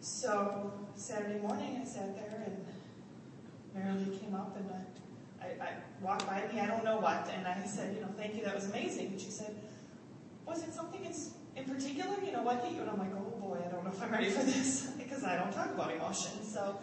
So 0.00 0.72
Saturday 0.94 1.40
morning, 1.40 1.80
I 1.82 1.84
sat 1.84 2.16
there 2.16 2.44
and 2.46 2.64
Marilee 3.76 4.20
came 4.20 4.34
up 4.34 4.56
and 4.56 4.70
I 4.70 4.98
I, 5.40 5.64
I 5.64 5.70
walked 6.00 6.26
by 6.26 6.42
me, 6.52 6.60
I 6.60 6.66
don't 6.66 6.84
know 6.84 6.98
what, 6.98 7.30
and 7.34 7.46
I 7.46 7.64
said, 7.64 7.94
you 7.94 8.00
know, 8.00 8.08
thank 8.16 8.34
you, 8.34 8.44
that 8.44 8.54
was 8.54 8.66
amazing. 8.66 9.08
And 9.08 9.20
she 9.20 9.30
said, 9.30 9.54
was 10.46 10.62
it 10.62 10.72
something 10.72 11.04
in, 11.04 11.12
in 11.56 11.64
particular? 11.64 12.16
You 12.24 12.32
know, 12.32 12.42
what 12.42 12.64
hit 12.64 12.72
you? 12.72 12.80
And 12.80 12.90
I'm 12.90 12.98
like, 12.98 13.12
oh 13.14 13.38
boy, 13.40 13.58
I 13.64 13.70
don't 13.70 13.84
know 13.84 13.90
if 13.90 14.02
I'm 14.02 14.10
ready 14.10 14.30
for 14.30 14.42
this 14.42 14.90
because 14.98 15.24
I 15.24 15.36
don't 15.36 15.52
talk 15.52 15.70
about 15.70 15.92
emotions. 15.92 16.52
So, 16.52 16.78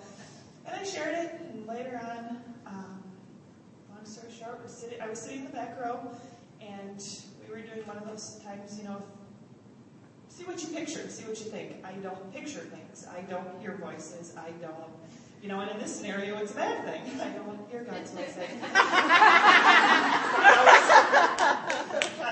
and 0.65 0.75
I 0.75 0.83
shared 0.83 1.15
it, 1.15 1.41
and 1.41 1.67
later 1.67 1.99
on, 2.03 2.37
um, 2.65 3.03
long 3.93 4.05
story 4.05 4.31
short, 4.37 4.59
we're 4.61 4.69
sitting, 4.69 5.01
I 5.01 5.09
was 5.09 5.19
sitting 5.19 5.39
in 5.39 5.45
the 5.45 5.51
back 5.51 5.79
row, 5.81 5.99
and 6.67 7.03
we 7.43 7.53
were 7.53 7.61
doing 7.61 7.85
one 7.87 7.97
of 7.97 8.07
those 8.07 8.41
times, 8.43 8.77
you 8.77 8.85
know, 8.85 9.01
see 10.27 10.43
what 10.45 10.61
you 10.61 10.69
picture, 10.69 11.07
see 11.09 11.25
what 11.25 11.39
you 11.39 11.45
think. 11.45 11.83
I 11.83 11.93
don't 11.93 12.33
picture 12.33 12.59
things. 12.59 13.07
I 13.09 13.21
don't 13.21 13.59
hear 13.61 13.75
voices. 13.75 14.33
I 14.37 14.51
don't 14.61 14.91
you 15.45 15.51
know, 15.51 15.59
and 15.59 15.69
in 15.69 15.77
this 15.77 15.95
scenario, 15.95 16.37
it's 16.37 16.53
a 16.53 16.55
bad 16.55 16.83
thing. 16.85 17.21
I 17.21 17.29
don't 17.29 17.69
hear 17.69 17.83
God's 17.83 18.09
voice. 18.09 18.35
not 18.35 18.47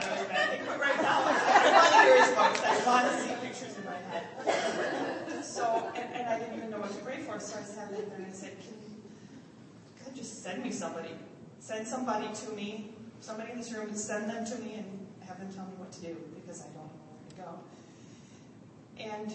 a 0.01 0.25
bad 0.25 0.49
thing, 0.49 0.61
but 0.65 0.79
right 0.79 0.99
now, 0.99 1.21
I 1.21 1.69
want 1.75 1.93
to 1.93 2.01
hear 2.01 2.17
His 2.17 2.33
voice. 2.33 2.61
I 2.65 2.83
want 2.87 3.05
to 3.11 3.19
see 3.21 3.35
pictures 3.45 3.77
in 3.77 3.85
my 3.85 3.97
head. 4.09 5.45
So, 5.45 5.91
and, 5.95 6.11
and 6.15 6.27
I 6.27 6.39
didn't 6.39 6.57
even 6.57 6.71
know 6.71 6.79
what 6.79 6.89
to 6.89 7.05
pray 7.05 7.17
for, 7.19 7.39
so 7.39 7.59
I 7.59 7.63
sat 7.63 7.91
there 7.91 8.01
and 8.15 8.25
I 8.25 8.31
said, 8.31 8.57
"Can 8.59 8.73
God 10.05 10.15
just 10.15 10.41
send 10.41 10.63
me 10.63 10.71
somebody? 10.71 11.11
Send 11.59 11.87
somebody 11.87 12.29
to 12.33 12.51
me. 12.53 12.92
Somebody 13.23 13.53
in 13.53 13.57
this 13.57 13.71
room, 13.71 13.87
to 13.87 13.95
send 13.95 14.29
them 14.29 14.45
to 14.45 14.55
me, 14.59 14.73
and 14.75 15.07
have 15.25 15.39
them 15.39 15.47
tell 15.55 15.63
me 15.63 15.71
what 15.77 15.93
to 15.93 16.01
do 16.01 16.17
because 16.35 16.59
I 16.59 16.65
don't 16.75 16.75
know 16.75 17.07
where 17.07 17.29
to 17.29 17.35
go." 17.39 17.59
And 18.99 19.33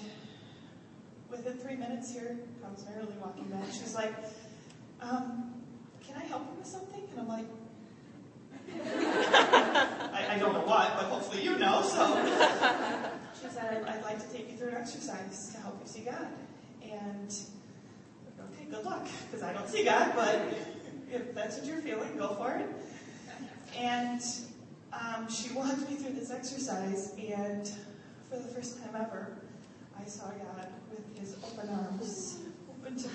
within 1.30 1.54
three 1.58 1.76
minutes 1.76 2.12
here 2.12 2.38
comes 2.62 2.84
Marilee 2.84 3.16
walking 3.20 3.44
back. 3.44 3.66
She's 3.72 3.94
like, 3.94 4.14
um, 5.00 5.54
can 6.06 6.16
I 6.16 6.24
help 6.24 6.42
you 6.50 6.58
with 6.58 6.66
something? 6.66 7.02
And 7.10 7.20
I'm 7.20 7.28
like, 7.28 7.46
I, 10.12 10.34
I, 10.34 10.38
don't 10.38 10.52
know 10.52 10.60
what, 10.60 10.94
but 10.96 11.06
hopefully 11.06 11.42
you 11.42 11.56
know. 11.56 11.82
So 11.82 12.16
she 13.40 13.48
said, 13.54 13.82
I'd, 13.86 13.96
I'd, 13.96 14.02
like 14.02 14.18
to 14.20 14.36
take 14.36 14.50
you 14.50 14.58
through 14.58 14.68
an 14.68 14.76
exercise 14.76 15.52
to 15.54 15.60
help 15.60 15.80
you 15.82 15.88
see 15.88 16.00
God. 16.00 16.26
And 16.82 17.34
okay, 18.52 18.64
good 18.70 18.84
luck, 18.84 19.06
because 19.26 19.42
I 19.42 19.52
don't 19.54 19.68
see 19.68 19.84
God, 19.84 20.12
but 20.14 20.40
if 21.10 21.34
that's 21.34 21.58
what 21.58 21.66
you're 21.66 21.80
feeling, 21.80 22.16
go 22.18 22.34
for 22.34 22.52
it. 22.56 22.66
And 23.78 24.20
um, 24.92 25.28
she 25.30 25.52
walked 25.54 25.88
me 25.88 25.96
through 25.96 26.14
this 26.14 26.30
exercise, 26.30 27.14
and 27.18 27.70
for 28.28 28.36
the 28.36 28.48
first 28.48 28.82
time 28.82 28.94
ever, 28.94 29.38
I 29.98 30.04
saw 30.04 30.26
God 30.30 30.68
with 30.90 31.18
his 31.18 31.36
open 31.44 31.68
arms 31.70 32.38
open 32.70 32.96
to 32.96 33.08
me. 33.08 33.14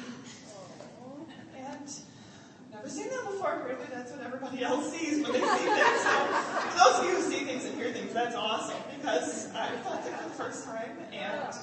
And 1.57 1.87
I've 1.87 2.71
never 2.71 2.89
seen 2.89 3.09
that 3.09 3.25
before. 3.25 3.63
Really, 3.65 3.85
that's 3.91 4.11
what 4.11 4.21
everybody 4.21 4.63
else 4.63 4.91
sees 4.91 5.23
when 5.23 5.33
they 5.33 5.39
see 5.39 5.45
things. 5.45 6.01
So 6.01 6.25
for 6.27 6.77
those 6.77 6.99
of 6.99 7.05
you 7.05 7.15
who 7.15 7.21
see 7.21 7.45
things 7.45 7.65
and 7.65 7.75
hear 7.75 7.91
things, 7.91 8.13
that's 8.13 8.35
awesome 8.35 8.81
because 8.95 9.49
I 9.53 9.75
felt 9.77 10.05
it 10.05 10.13
for 10.13 10.23
the 10.23 10.35
first 10.35 10.65
time. 10.65 10.97
And 11.11 11.55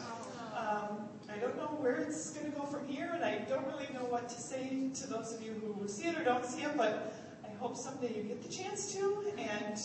um, 0.56 1.08
I 1.32 1.38
don't 1.38 1.56
know 1.56 1.76
where 1.80 1.96
it's 1.96 2.30
going 2.30 2.50
to 2.50 2.58
go 2.58 2.64
from 2.64 2.86
here, 2.86 3.10
and 3.14 3.24
I 3.24 3.38
don't 3.48 3.66
really 3.66 3.88
know 3.94 4.04
what 4.04 4.28
to 4.28 4.40
say 4.40 4.90
to 4.94 5.06
those 5.06 5.32
of 5.34 5.42
you 5.42 5.52
who 5.52 5.86
see 5.88 6.08
it 6.08 6.18
or 6.18 6.24
don't 6.24 6.44
see 6.44 6.62
it, 6.62 6.76
but 6.76 7.14
hope 7.60 7.76
someday 7.76 8.16
you 8.16 8.22
get 8.22 8.42
the 8.42 8.48
chance 8.48 8.92
to. 8.94 9.22
And 9.38 9.78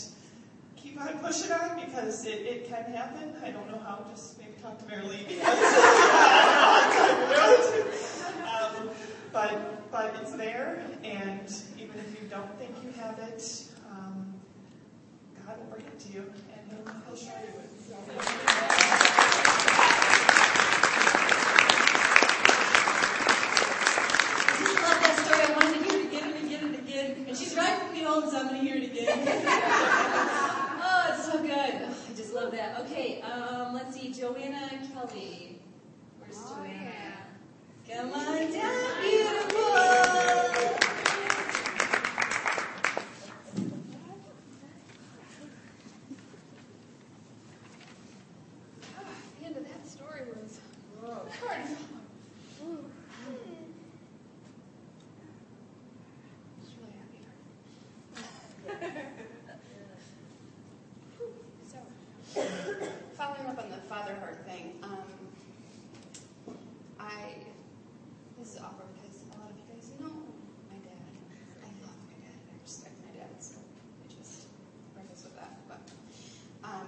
keep 0.75 0.99
on 0.99 1.19
pushing 1.19 1.51
on 1.51 1.79
because 1.85 2.25
it, 2.25 2.41
it 2.41 2.67
can 2.69 2.85
happen. 2.93 3.33
I 3.43 3.51
don't 3.51 3.69
know 3.69 3.79
how, 3.79 4.05
just 4.09 4.39
maybe 4.39 4.53
talk 4.61 4.79
to 4.79 4.85
Marilee 4.85 5.27
because 5.27 5.43
I 5.47 6.89
don't 6.97 7.19
know 7.29 7.37
how 7.37 8.71
to. 8.79 8.85
Um, 8.85 8.89
but, 9.31 9.91
but 9.91 10.15
it's 10.21 10.31
there, 10.33 10.81
and 11.03 11.51
even 11.77 11.99
if 11.99 12.21
you 12.21 12.27
don't 12.29 12.57
think 12.57 12.71
you 12.83 12.91
have 13.01 13.19
it, 13.19 13.63
um, 13.91 14.33
God 15.45 15.57
will 15.59 15.65
bring 15.65 15.85
it 15.85 15.99
to 15.99 16.13
you, 16.13 16.21
and 16.53 16.69
He'll, 16.69 16.93
he'll 17.07 17.15
show 17.15 17.25
you 17.25 17.59
it. 17.59 17.65
I 24.47 24.57
just 24.59 24.75
love 24.81 24.99
that 25.01 25.15
story. 25.25 25.41
I 25.41 25.51
wanted 25.53 25.73
to 25.79 25.89
hear 25.89 25.99
it 25.99 26.05
again 26.07 26.33
and 26.33 26.45
again 26.45 26.63
and 26.63 26.75
again. 26.75 27.25
And 27.27 27.37
she's 27.37 27.55
right 27.55 27.91
me 27.93 28.03
home, 28.03 28.29
so 28.29 28.37
I'm 28.39 28.47
going 28.47 28.61
to 28.61 28.67
hear 28.67 28.75
it 28.77 28.83
again. 28.91 29.19
oh, 30.81 31.13
it's 31.13 31.25
so 31.25 31.41
good. 31.41 31.51
Oh, 31.51 32.11
I 32.11 32.15
just 32.15 32.33
love 32.33 32.51
that. 32.51 32.79
Okay, 32.81 33.21
um, 33.21 33.73
let's 33.73 33.95
see. 33.99 34.11
Joanna 34.13 34.69
Kelly. 34.93 35.59
Where's 36.19 36.39
Joanna? 36.49 36.91
Come 37.89 38.13
on 38.13 38.51
down, 38.51 39.01
beautiful. 39.01 39.71
The 49.39 49.45
end 49.45 49.57
of 49.57 49.63
that 49.67 49.87
story 49.87 50.21
was 50.33 50.59
hard. 51.41 51.61
Just 56.61 56.73
really 56.79 56.93
happy. 56.99 57.21
so, 61.71 61.77
following 63.15 63.47
up 63.47 63.59
on 63.63 63.69
the 63.69 63.77
father 63.87 64.15
heart 64.15 64.45
thing, 64.47 64.73
um, 64.83 64.97
I 66.99 67.35
this 68.39 68.53
is 68.55 68.59
awkward 68.61 68.87
because 68.95 69.21
a 69.33 69.39
lot 69.39 69.49
of 69.49 69.55
you 69.57 69.63
guys 69.73 69.89
know 69.99 70.11
my 70.69 70.77
dad. 70.83 71.13
I 71.63 71.69
love 71.85 71.97
my 72.05 72.17
dad. 72.21 72.37
I 72.51 72.61
respect 72.61 72.95
my 73.05 73.11
dad, 73.17 73.33
so 73.39 73.57
I 73.57 74.07
just 74.13 74.47
preface 74.93 75.23
with 75.23 75.35
that. 75.37 75.55
But 75.67 75.81
um, 76.63 76.87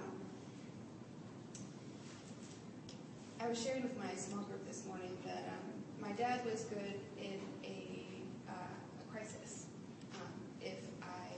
I 3.37 3.37
was 3.48 3.62
sharing 3.62 3.82
with 3.82 3.96
my 3.96 4.12
small 4.14 4.44
group 4.44 4.60
this 4.68 4.84
morning 4.84 5.16
that 5.24 5.48
um, 5.48 5.72
my 6.02 6.12
dad 6.12 6.44
was 6.44 6.64
good 6.64 7.00
in 7.16 7.40
a, 7.64 8.20
uh, 8.46 8.52
a 8.52 9.04
crisis. 9.10 9.64
Um, 10.12 10.28
if 10.60 10.84
I 11.00 11.32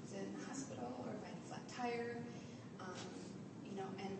was 0.00 0.16
in 0.16 0.24
the 0.40 0.44
hospital 0.48 0.88
or 1.04 1.12
if 1.12 1.20
I 1.20 1.28
had 1.28 1.36
a 1.36 1.48
flat 1.52 1.64
tire, 1.68 2.16
um, 2.80 2.96
you 3.68 3.76
know, 3.76 3.84
and 4.00 4.16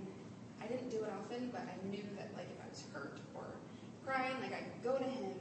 I 0.60 0.66
didn't 0.66 0.90
do 0.90 1.00
it 1.00 1.08
often, 1.16 1.48
but 1.48 1.64
I 1.64 1.76
knew 1.88 2.04
that 2.20 2.28
like 2.36 2.44
if 2.52 2.60
I 2.60 2.68
was 2.68 2.84
hurt 2.92 3.16
or 3.34 3.48
crying, 4.04 4.36
like 4.44 4.52
I 4.52 4.60
could 4.60 4.84
go 4.84 4.98
to 5.00 5.08
him 5.08 5.32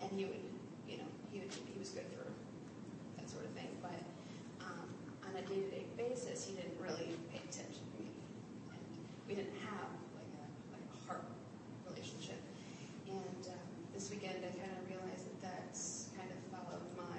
and 0.00 0.08
he 0.16 0.24
would, 0.24 0.44
you 0.88 0.96
know, 1.04 1.10
he 1.32 1.40
would, 1.40 1.52
he 1.52 1.78
was 1.78 1.90
good 1.90 2.08
for 2.16 2.24
that 3.20 3.28
sort 3.28 3.44
of 3.44 3.52
thing. 3.52 3.68
But 3.84 4.00
um, 4.64 4.88
on 5.28 5.36
a 5.36 5.44
day-to-day 5.44 5.84
basis, 6.00 6.48
he 6.48 6.56
didn't 6.56 6.80
really 6.80 7.12
pay 7.28 7.44
attention 7.44 7.84
to 7.84 7.96
me, 8.00 8.08
and 8.72 8.80
we 9.28 9.36
didn't 9.36 9.60
have 9.68 9.92
like 10.16 10.32
a 10.32 10.44
like 10.72 10.86
a 10.88 10.98
heart 11.04 11.28
relationship. 11.88 12.40
And 13.08 13.42
um, 13.52 13.68
this 13.92 14.10
weekend, 14.10 14.40
I 14.40 14.50
kind 14.56 14.72
of 14.72 14.82
realized 14.88 15.26
that 15.28 15.38
that's 15.42 16.08
kind 16.16 16.30
of 16.30 16.38
followed 16.48 16.86
my 16.96 17.18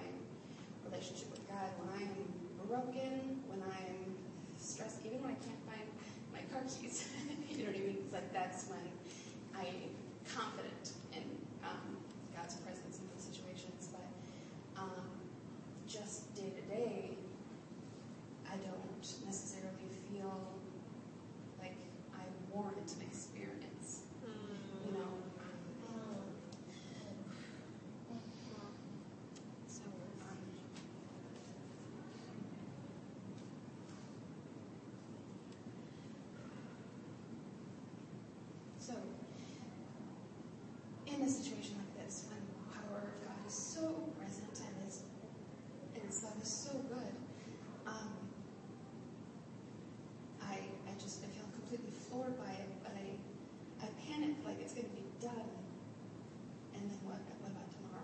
relationship 0.90 1.30
with 1.32 1.44
God. 1.48 1.70
When 1.78 1.90
I 1.94 2.02
am 2.10 2.26
broken, 2.66 3.44
when 3.52 3.62
I 3.62 3.80
am 3.92 4.16
stressed, 4.58 5.06
even 5.06 5.22
when 5.22 5.36
I 5.36 5.40
can't 5.44 5.62
find 5.68 5.86
my 6.34 6.42
car 6.50 6.64
keys, 6.66 7.12
you 7.52 7.68
know 7.68 7.72
what 7.72 7.78
I 7.78 7.86
mean? 7.86 8.00
It's 8.02 8.14
like 8.16 8.32
that's 8.52 8.68
when 8.68 8.84
I 9.56 9.66
confident 10.28 10.92
in 11.14 11.24
um, 11.64 11.96
God's 12.36 12.56
presence 12.56 13.00
in 13.00 13.08
those 13.08 13.24
situations. 13.24 13.88
But 13.94 14.12
um, 14.82 15.08
just 15.88 16.36
day 16.36 16.52
to 16.52 16.62
day, 16.68 17.12
I 18.46 18.58
don't 18.58 19.08
necessarily 19.26 19.88
feel 20.10 20.52
like 21.60 21.78
I 22.14 22.24
warrant 22.52 22.92
an 22.92 23.08
experience. 23.08 24.02
You 24.86 24.92
know. 24.92 25.08
So. 29.68 29.84
Um, 30.20 30.38
So, 38.82 38.94
in 41.22 41.28
a 41.28 41.30
situation 41.30 41.78
like 41.78 41.94
this, 42.02 42.26
when 42.34 42.42
the 42.50 42.58
power 42.74 42.98
of 43.06 43.14
God 43.22 43.38
is 43.46 43.54
so 43.54 44.10
present 44.18 44.50
and 44.58 44.74
His, 44.86 45.06
and 45.94 46.02
His 46.02 46.24
love 46.26 46.34
is 46.42 46.50
so 46.50 46.74
good, 46.90 47.14
um, 47.86 48.10
I, 50.42 50.66
I 50.90 50.94
just 50.98 51.22
I 51.22 51.30
feel 51.30 51.46
completely 51.54 51.94
floored 51.94 52.34
by 52.42 52.50
it, 52.58 52.70
but 52.82 52.98
I, 52.98 53.14
I 53.86 53.88
panic 54.02 54.34
like 54.44 54.58
it's 54.62 54.74
going 54.74 54.90
to 54.90 54.96
be 54.98 55.06
done, 55.22 55.50
and 56.74 56.90
then 56.90 56.98
what? 57.06 57.22
What 57.46 57.54
about 57.54 57.70
tomorrow? 57.70 58.02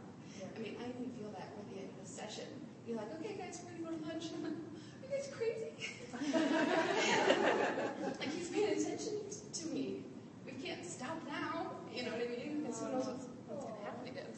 I 0.53 0.59
mean, 0.61 0.77
I 0.77 0.85
even 0.93 1.09
feel 1.17 1.33
that 1.33 1.57
with 1.57 1.73
the 1.73 1.81
end 1.81 1.89
of 1.89 2.05
the 2.05 2.09
session. 2.09 2.45
You're 2.85 2.97
like, 2.97 3.11
okay, 3.19 3.33
guys, 3.33 3.65
we're 3.65 3.81
going 3.83 3.97
to 3.97 4.05
go 4.05 4.13
to 4.13 4.13
lunch. 4.13 4.29
Are 4.31 5.09
you 5.09 5.09
guys 5.09 5.27
crazy? 5.33 5.73
like 8.21 8.29
he's 8.31 8.49
paying 8.49 8.77
attention 8.79 9.25
to 9.53 9.65
me. 9.73 10.05
We 10.45 10.53
can't 10.53 10.85
stop 10.85 11.17
now. 11.27 11.71
You 11.93 12.03
know 12.03 12.11
what 12.11 12.21
I 12.21 12.29
mean? 12.29 12.61
Because 12.61 12.79
who 12.79 12.91
knows 12.91 13.05
what's, 13.07 13.25
what's 13.47 13.65
going 13.65 13.75
to 13.75 13.83
happen 13.83 14.07
again. 14.07 14.31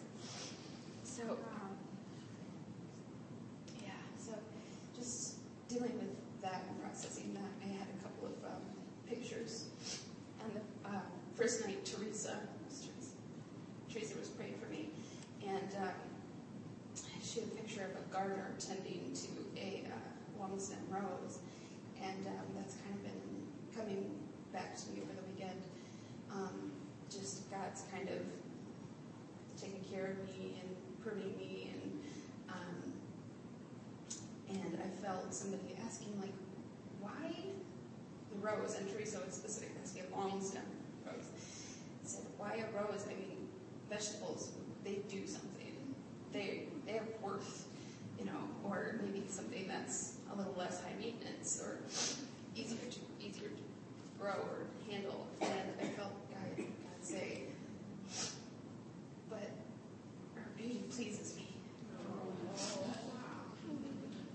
So, 1.03 1.23
um, 1.23 1.75
yeah. 3.83 3.91
So, 4.17 4.31
just 4.97 5.35
dealing 5.67 5.93
with 5.99 6.41
that 6.41 6.63
and 6.69 6.81
processing 6.81 7.33
that. 7.33 7.51
I 7.61 7.67
had 7.77 7.87
a 7.99 8.03
couple 8.03 8.27
of 8.27 8.45
um, 8.45 8.63
pictures. 9.07 9.65
On 10.41 10.49
the 10.55 10.89
uh, 10.89 11.01
first 11.35 11.65
night, 11.65 11.83
Teresa, 11.85 12.39
was 12.65 12.79
Teresa, 12.79 13.11
Teresa 13.91 14.17
was 14.17 14.29
praying 14.29 14.55
for 14.55 14.71
me, 14.71 14.89
and 15.45 15.75
um, 15.83 15.99
she 17.21 17.41
had 17.41 17.49
a 17.49 17.55
picture 17.61 17.83
of 17.83 17.91
a 17.91 18.13
gardener 18.13 18.51
tending 18.57 19.11
to 19.13 19.27
a 19.59 19.83
uh, 19.85 20.39
long 20.39 20.57
stem 20.57 20.79
rose, 20.89 21.39
and 22.01 22.25
um, 22.25 22.45
that's 22.55 22.75
kind 22.75 22.95
of 22.95 23.03
been 23.03 23.21
coming 23.75 24.11
back 24.53 24.77
to 24.77 24.89
me 24.91 25.01
over 25.03 25.11
the 25.11 25.27
weekend. 25.33 25.61
Um, 26.31 26.71
just 27.09 27.49
God's 27.49 27.83
kind 27.91 28.07
of 28.09 28.21
taking 29.59 29.83
care 29.91 30.11
of 30.11 30.17
me 30.29 30.61
and 30.61 30.69
pruning 31.03 31.35
me, 31.37 31.71
and 31.73 31.99
um, 32.49 32.93
and 34.49 34.79
I 34.81 35.05
felt 35.05 35.33
somebody 35.33 35.75
asking 35.85 36.19
like, 36.19 36.33
why 36.99 37.33
the 38.59 38.67
rose? 38.67 38.75
And 38.77 38.89
Teresa 38.91 39.19
was 39.25 39.35
specific, 39.35 39.71
asking 39.83 40.03
a 40.11 40.17
long 40.17 40.41
stem 40.41 40.63
rose. 41.05 41.25
I 42.03 42.07
said, 42.07 42.25
why 42.37 42.55
a 42.55 42.77
rose? 42.77 43.05
I 43.05 43.13
mean, 43.15 43.47
vegetables 43.89 44.51
they 44.83 44.99
do 45.09 45.25
something. 45.27 45.95
They 46.31 46.63
they 46.85 46.93
have 46.93 47.07
worth, 47.21 47.65
you 48.17 48.25
know, 48.25 48.41
or 48.63 48.99
maybe 49.03 49.25
something 49.29 49.67
that's 49.67 50.15
a 50.33 50.37
little 50.37 50.55
less 50.57 50.81
high 50.81 50.93
maintenance 50.99 51.61
or 51.63 51.79
easier 52.55 52.77
to 52.77 53.25
easier 53.25 53.49
to 53.49 53.63
grow 54.19 54.31
or 54.31 54.67
handle. 54.89 55.27
And 55.41 55.51
I 55.81 55.85
felt 55.85 56.13
God, 56.29 56.57
God 56.57 57.01
say, 57.01 57.43
but 59.29 59.51
her 60.35 60.45
beauty 60.57 60.83
pleases 60.89 61.35
me. 61.35 61.47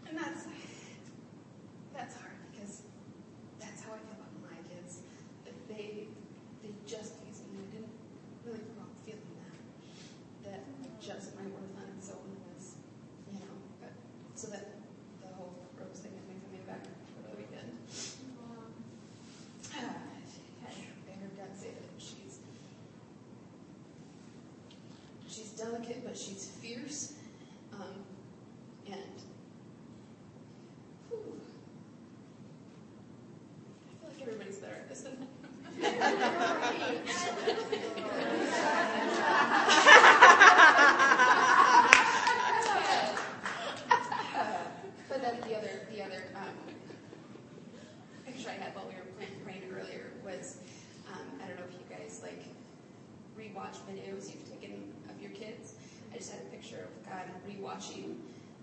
And 0.09 0.19
that's 0.19 0.45
that's 1.95 2.15
hard 2.17 2.33
because 2.53 2.83
that's 3.59 3.83
how 3.83 3.93
I 3.93 3.99
feel 3.99 4.15
about 4.19 4.35
my 4.43 4.59
kids. 4.69 5.01
That 5.45 5.55
they 5.69 6.09
they 6.63 6.71
just 6.87 7.19
please 7.23 7.41
me. 7.51 7.59
I 7.59 7.67
didn't 7.75 7.91
really 8.45 8.63
grow 8.75 8.85
up 8.87 8.95
feeling 9.05 9.35
that. 9.43 9.59
That 10.51 10.61
just 11.01 11.35
my 11.37 11.43
worth 11.51 11.75
on 11.77 11.89
its 11.99 12.11
own 12.11 12.31
was, 12.47 12.77
you 13.33 13.41
know, 13.41 13.55
but 13.81 13.93
so 14.35 14.49
that 14.49 14.79
the 15.21 15.29
whole 15.35 15.55
rose 15.79 15.99
thing 15.99 16.13
has 16.15 16.25
been 16.25 16.41
coming 16.47 16.65
back 16.67 16.85
over 17.19 17.35
the 17.35 17.37
weekend. 17.43 17.71
Ah, 19.75 19.99
I 20.63 21.13
heard 21.19 21.35
God 21.37 21.53
say 21.59 21.75
that 21.75 21.89
she's 21.99 22.39
she's 25.29 25.51
delicate, 25.65 26.05
but 26.05 26.17
she's 26.17 26.51
fierce, 26.61 27.15
um, 27.73 27.95
and 28.87 29.01
whew, 31.09 31.41
I 33.89 34.01
feel 34.01 34.11
like 34.11 34.23
everybody's 34.23 34.57
better 34.57 34.75
at 34.75 34.89
this 34.89 35.01
than 35.03 35.17
But 45.09 45.23
then 45.23 45.37
the 45.49 45.57
other, 45.57 45.71
the 45.93 46.03
other 46.03 46.23
um, 46.35 46.57
picture 48.27 48.51
I 48.51 48.55
had 48.55 48.75
while 48.75 48.87
we 48.89 48.95
were 48.95 49.07
praying, 49.17 49.31
praying 49.45 49.63
earlier 49.73 50.11
was, 50.25 50.59
um, 51.13 51.21
I 51.43 51.47
don't 51.47 51.57
know 51.57 51.65
if 51.69 51.73
you 51.73 51.97
guys 51.97 52.21
like 52.23 52.43
rewatch 53.39 53.77
videos 53.89 54.33
you've 54.33 54.49
taken 54.51 54.93
of 55.09 55.21
your 55.23 55.31
kids. 55.31 55.75
I 56.13 56.17
just 56.19 56.33
had 56.33 56.41
a 56.43 56.45
picture 56.51 56.79
of 56.79 57.09
God 57.09 57.25
rewatching 57.49 58.17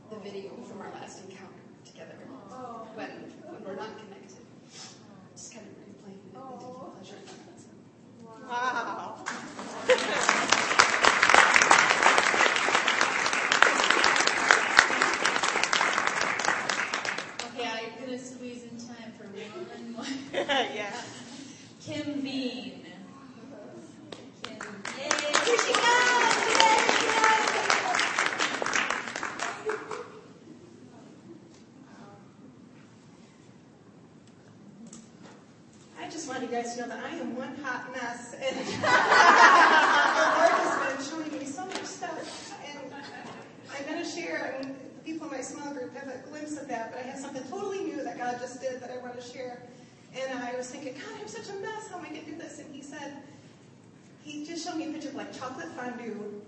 the 0.10 0.18
video 0.18 0.52
from 0.68 0.82
our 0.82 0.92
last 0.92 1.20
encounter 1.24 1.54
together 1.86 2.16
when 2.96 3.10
when 3.48 3.64
we're 3.64 3.76
not 3.76 3.98
connected. 3.98 4.38
Just 5.36 5.54
kind 5.54 5.66
of 5.68 5.74
replaying 5.84 6.20
it 6.28 6.36
and 6.36 6.60
taking 6.60 6.92
pleasure 6.92 7.16
in 7.16 7.26
that. 7.26 7.60
So. 7.60 7.68
Wow. 8.48 9.24
Okay, 17.54 17.68
I'm 17.68 18.06
gonna 18.06 18.18
squeeze 18.20 18.64
in 18.64 18.78
time 18.78 19.12
for 19.18 19.26
one 19.26 19.92
more. 19.92 20.06
yeah. 20.34 20.94
Kim 21.82 22.22
Bean. 22.22 22.86
Kim, 24.44 24.60
yay! 24.98 25.10
Here 25.46 25.58
she 25.58 25.74
comes! 25.74 26.36
Yay, 26.52 26.80
yay. 27.08 27.42
I 36.00 36.10
just 36.10 36.28
want 36.28 36.42
you 36.42 36.48
guys 36.48 36.76
to 36.76 36.82
know 36.82 36.88
that 36.88 37.04
I 37.04 37.16
am 37.16 37.36
one 37.36 37.56
hot 37.64 37.92
mess, 37.94 38.34
and 38.34 38.56
the 38.58 38.64
Lord 40.38 40.52
has 40.58 40.74
been 40.88 41.02
showing 41.10 41.40
me 41.40 41.46
so 41.46 41.66
much 41.66 41.84
stuff. 41.86 42.54
And 42.66 42.94
I'm 43.78 43.86
going 43.86 44.04
to 44.04 44.10
share, 44.10 44.56
and 44.60 44.76
the 44.76 45.04
people 45.06 45.28
in 45.28 45.34
my 45.34 45.42
small 45.42 45.74
group 45.74 45.96
have 45.96 46.08
a 46.08 46.18
glimpse 46.30 46.58
of 46.58 46.68
that, 46.68 46.92
but 46.92 47.00
I 47.00 47.04
have 47.04 47.20
something 47.20 47.44
totally 47.50 47.84
new 47.84 48.04
that 48.04 48.18
God 48.18 48.38
just 48.40 48.60
did 48.62 48.82
that 48.82 48.92
I 48.92 48.98
want 48.98 49.20
to 49.20 49.26
share. 49.28 49.62
And 50.20 50.40
I 50.40 50.56
was 50.58 50.70
thinking, 50.70 50.94
God, 50.94 51.14
I'm 51.20 51.28
such 51.28 51.50
a 51.50 51.54
mess. 51.60 51.88
How 51.90 51.98
am 51.98 52.06
I 52.06 52.10
going 52.10 52.26
to 52.26 52.32
do 52.32 52.38
this? 52.38 52.60
And 52.60 52.74
He 52.74 52.82
said, 52.82 53.14
He 54.24 54.46
just 54.46 54.66
showed 54.68 54.76
me 54.76 54.90
a 54.90 54.92
picture 54.92 55.10
of 55.10 55.16
like 55.16 55.38
chocolate 55.38 55.70
fondue. 55.70 56.42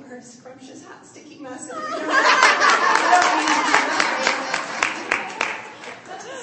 He 0.00 0.08
said, 0.08 0.12
You 0.12 0.18
a 0.18 0.22
scrumptious, 0.22 0.84
hot, 0.84 1.06
sticky 1.06 1.38
mess. 1.38 1.70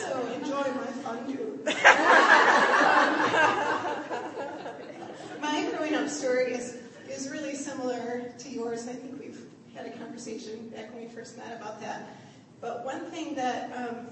So 0.02 0.26
enjoy 0.34 0.54
my 0.54 0.92
fondue. 1.04 1.60
My 5.42 5.70
growing 5.70 5.96
up 5.96 6.08
story 6.10 6.54
is, 6.54 6.78
is 7.10 7.30
really 7.30 7.56
similar 7.56 8.32
to 8.38 8.50
yours. 8.50 8.88
I 8.88 8.94
think 8.94 9.20
we've 9.20 9.42
had 9.76 9.86
a 9.86 9.92
conversation 9.92 10.70
back 10.70 10.94
when 10.94 11.04
we 11.04 11.10
first 11.10 11.38
met 11.38 11.58
about 11.58 11.82
that. 11.82 12.08
But 12.62 12.86
one 12.86 13.06
thing 13.12 13.36
that 13.36 13.72
um, 13.76 14.08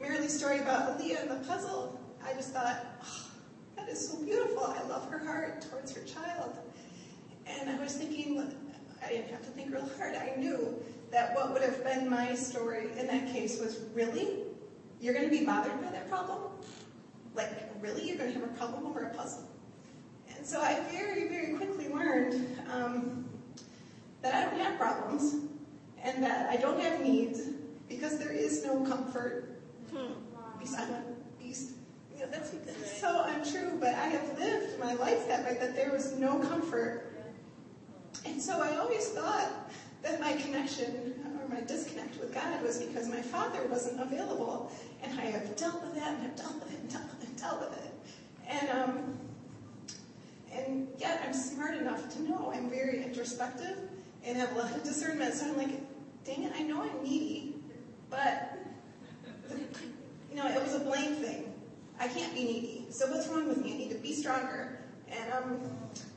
Marilee's 0.00 0.36
story 0.36 0.58
about 0.58 0.98
Aaliyah 0.98 1.22
and 1.22 1.30
the 1.30 1.48
puzzle, 1.48 1.98
I 2.24 2.32
just 2.34 2.52
thought, 2.52 2.84
oh, 3.02 3.26
that 3.76 3.88
is 3.88 4.10
so 4.10 4.18
beautiful. 4.22 4.64
I 4.64 4.82
love 4.88 5.10
her 5.10 5.18
heart 5.18 5.62
towards 5.70 5.94
her 5.94 6.02
child. 6.02 6.56
And 7.58 7.70
I 7.70 7.78
was 7.82 7.94
thinking, 7.94 8.38
I 9.04 9.08
didn't 9.08 9.30
have 9.30 9.42
to 9.42 9.50
think 9.50 9.72
real 9.72 9.88
hard. 9.96 10.14
I 10.14 10.34
knew 10.36 10.74
that 11.10 11.34
what 11.34 11.52
would 11.52 11.62
have 11.62 11.82
been 11.82 12.08
my 12.08 12.34
story 12.34 12.88
in 12.98 13.06
that 13.08 13.32
case 13.32 13.60
was 13.60 13.80
really? 13.94 14.38
You're 15.00 15.14
going 15.14 15.28
to 15.28 15.36
be 15.36 15.44
bothered 15.44 15.80
by 15.82 15.90
that 15.90 16.08
problem? 16.08 16.42
Like, 17.34 17.50
really? 17.80 18.06
You're 18.08 18.18
going 18.18 18.32
to 18.32 18.38
have 18.38 18.48
a 18.48 18.52
problem 18.54 18.86
over 18.86 19.00
a 19.00 19.14
puzzle? 19.14 19.48
And 20.36 20.46
so 20.46 20.60
I 20.60 20.80
very, 20.90 21.28
very 21.28 21.54
quickly 21.54 21.88
learned 21.88 22.58
um, 22.72 23.28
that 24.22 24.34
I 24.34 24.50
don't 24.50 24.60
have 24.60 24.78
problems 24.78 25.36
and 26.02 26.22
that 26.22 26.48
I 26.50 26.56
don't 26.56 26.80
have 26.80 27.00
needs 27.00 27.40
because 27.88 28.18
there 28.18 28.32
is 28.32 28.64
no 28.64 28.84
comfort. 28.84 29.60
Be 30.58 30.66
silent. 30.66 31.06
Be, 31.38 31.46
you 31.48 32.20
know, 32.20 32.26
that's 32.30 32.52
so 33.00 33.24
untrue, 33.26 33.76
but 33.80 33.94
I 33.94 34.06
have 34.06 34.38
lived 34.38 34.78
my 34.78 34.94
life 34.94 35.26
that 35.28 35.44
way, 35.44 35.56
that 35.58 35.74
there 35.74 35.90
was 35.90 36.12
no 36.18 36.38
comfort. 36.38 37.09
And 38.24 38.40
so 38.40 38.60
I 38.62 38.76
always 38.76 39.08
thought 39.08 39.70
that 40.02 40.20
my 40.20 40.32
connection 40.34 41.14
or 41.40 41.48
my 41.48 41.60
disconnect 41.62 42.18
with 42.18 42.32
God 42.34 42.62
was 42.62 42.82
because 42.82 43.08
my 43.08 43.20
father 43.20 43.66
wasn't 43.68 44.00
available. 44.00 44.72
And 45.02 45.18
I 45.18 45.24
have 45.24 45.56
dealt 45.56 45.82
with 45.82 45.94
that 45.94 46.14
and 46.14 46.26
I've 46.26 46.36
dealt 46.36 46.54
with 46.54 46.72
it 46.72 46.80
and 46.80 46.90
dealt 46.90 47.04
with 47.04 47.22
it 47.22 47.28
and 47.28 47.36
dealt 47.36 47.60
with 47.60 47.78
it. 47.84 47.94
And 48.48 48.70
um, 48.70 49.18
and 50.52 50.88
yet 50.98 51.22
I'm 51.24 51.32
smart 51.32 51.76
enough 51.76 52.12
to 52.14 52.22
know 52.22 52.52
I'm 52.54 52.68
very 52.68 53.02
introspective 53.04 53.78
and 54.24 54.36
have 54.36 54.52
a 54.52 54.58
lot 54.58 54.72
of 54.72 54.82
discernment. 54.82 55.34
So 55.34 55.46
I'm 55.46 55.56
like, 55.56 55.80
dang 56.24 56.44
it, 56.44 56.52
I 56.56 56.62
know 56.62 56.82
I'm 56.82 57.02
needy, 57.02 57.54
but 58.10 58.58
you 60.30 60.36
know, 60.36 60.48
it 60.48 60.62
was 60.62 60.74
a 60.74 60.80
blame 60.80 61.14
thing. 61.16 61.52
I 61.98 62.08
can't 62.08 62.34
be 62.34 62.44
needy. 62.44 62.86
So 62.90 63.10
what's 63.10 63.28
wrong 63.28 63.48
with 63.48 63.62
me? 63.62 63.74
I 63.74 63.76
need 63.76 63.90
to 63.90 63.98
be 63.98 64.12
stronger. 64.12 64.78
And 65.10 65.32
um, 65.32 65.60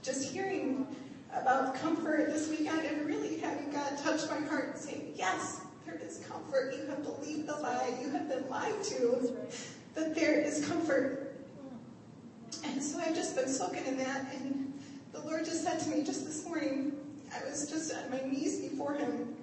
just 0.02 0.32
hearing 0.32 0.88
about 1.36 1.76
comfort 1.76 2.32
this 2.32 2.50
weekend 2.50 2.82
and 2.82 3.06
really 3.06 3.40
having 3.40 3.72
God 3.72 3.98
touch 4.04 4.30
my 4.30 4.46
heart 4.48 4.70
and 4.74 4.78
saying, 4.78 5.14
yes, 5.16 5.62
there 5.86 5.96
is 5.96 6.24
comfort. 6.28 6.74
You 6.78 6.86
have 6.88 7.04
believed 7.04 7.48
the 7.48 7.56
lie. 7.56 7.98
You 8.02 8.10
have 8.12 8.30
been 8.30 8.48
lied 8.50 8.84
to. 8.86 9.36
That 9.96 10.16
there 10.16 10.40
is 10.40 10.66
comfort. 10.68 11.36
And 12.64 12.82
so 12.82 13.00
I've 13.00 13.16
just 13.16 13.36
been 13.36 13.48
soaking 13.50 13.86
in 13.86 13.98
that. 13.98 14.34
And 14.34 14.74
the 15.12 15.22
Lord 15.22 15.46
just 15.46 15.64
said 15.64 15.80
to 15.82 15.90
me 15.90 16.04
just 16.04 16.26
this 16.26 16.46
morning, 16.46 16.94
I 17.36 17.44
was 17.44 17.70
just 17.70 17.94
on 17.94 18.12
my 18.12 18.22
knees 18.30 18.60
before 18.60 18.94
Him. 18.94 19.36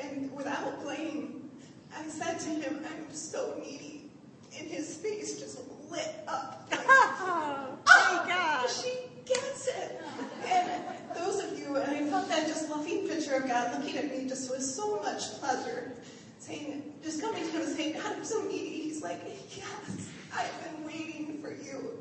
And 0.00 0.30
without 0.34 0.82
blame, 0.82 1.50
I 1.96 2.06
said 2.08 2.38
to 2.40 2.48
Him, 2.48 2.84
I'm 2.84 3.14
so 3.14 3.54
needy. 3.64 4.10
And 4.58 4.68
His 4.68 4.96
face 4.96 5.38
just 5.38 5.60
lit 5.90 6.14
up. 6.26 6.68
Like, 6.70 6.80
oh, 6.88 7.78
my 7.86 8.24
God. 8.26 8.68
She 8.68 9.05
gets 9.26 9.68
it. 9.68 10.00
And 10.46 10.82
those 11.14 11.42
of 11.42 11.58
you, 11.58 11.76
and 11.76 11.90
I 11.90 12.08
felt 12.08 12.28
that 12.28 12.46
just 12.46 12.70
loving 12.70 13.08
picture 13.08 13.34
of 13.34 13.48
God 13.48 13.78
looking 13.78 13.98
at 13.98 14.16
me 14.16 14.28
just 14.28 14.50
with 14.50 14.62
so 14.62 15.00
much 15.02 15.38
pleasure, 15.40 15.92
saying, 16.38 16.94
just 17.02 17.20
coming 17.20 17.44
to 17.44 17.50
him 17.50 17.62
and 17.62 17.76
saying, 17.76 17.94
God, 17.94 18.16
I'm 18.16 18.24
so 18.24 18.42
needy. 18.42 18.82
He's 18.82 19.02
like, 19.02 19.20
yes, 19.56 20.08
I've 20.34 20.64
been 20.64 20.84
waiting 20.84 21.38
for 21.42 21.52
you 21.52 21.92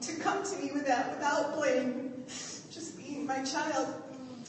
to 0.00 0.16
come 0.20 0.42
to 0.42 0.56
me 0.56 0.70
with 0.72 0.86
that 0.86 1.10
without 1.14 1.54
blame, 1.54 2.12
just 2.26 2.98
being 2.98 3.26
my 3.26 3.42
child. 3.44 4.02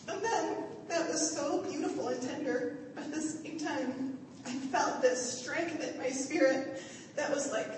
And 0.07 0.23
then 0.23 0.57
that 0.87 1.07
was 1.07 1.35
so 1.35 1.63
beautiful 1.63 2.09
and 2.09 2.21
tender. 2.21 2.77
But 2.95 3.05
at 3.05 3.13
the 3.13 3.21
same 3.21 3.59
time, 3.59 4.17
I 4.45 4.51
felt 4.51 5.01
this 5.01 5.41
strength 5.41 5.81
in 5.83 5.97
my 5.97 6.09
spirit 6.09 6.81
that 7.15 7.29
was 7.31 7.51
like, 7.51 7.71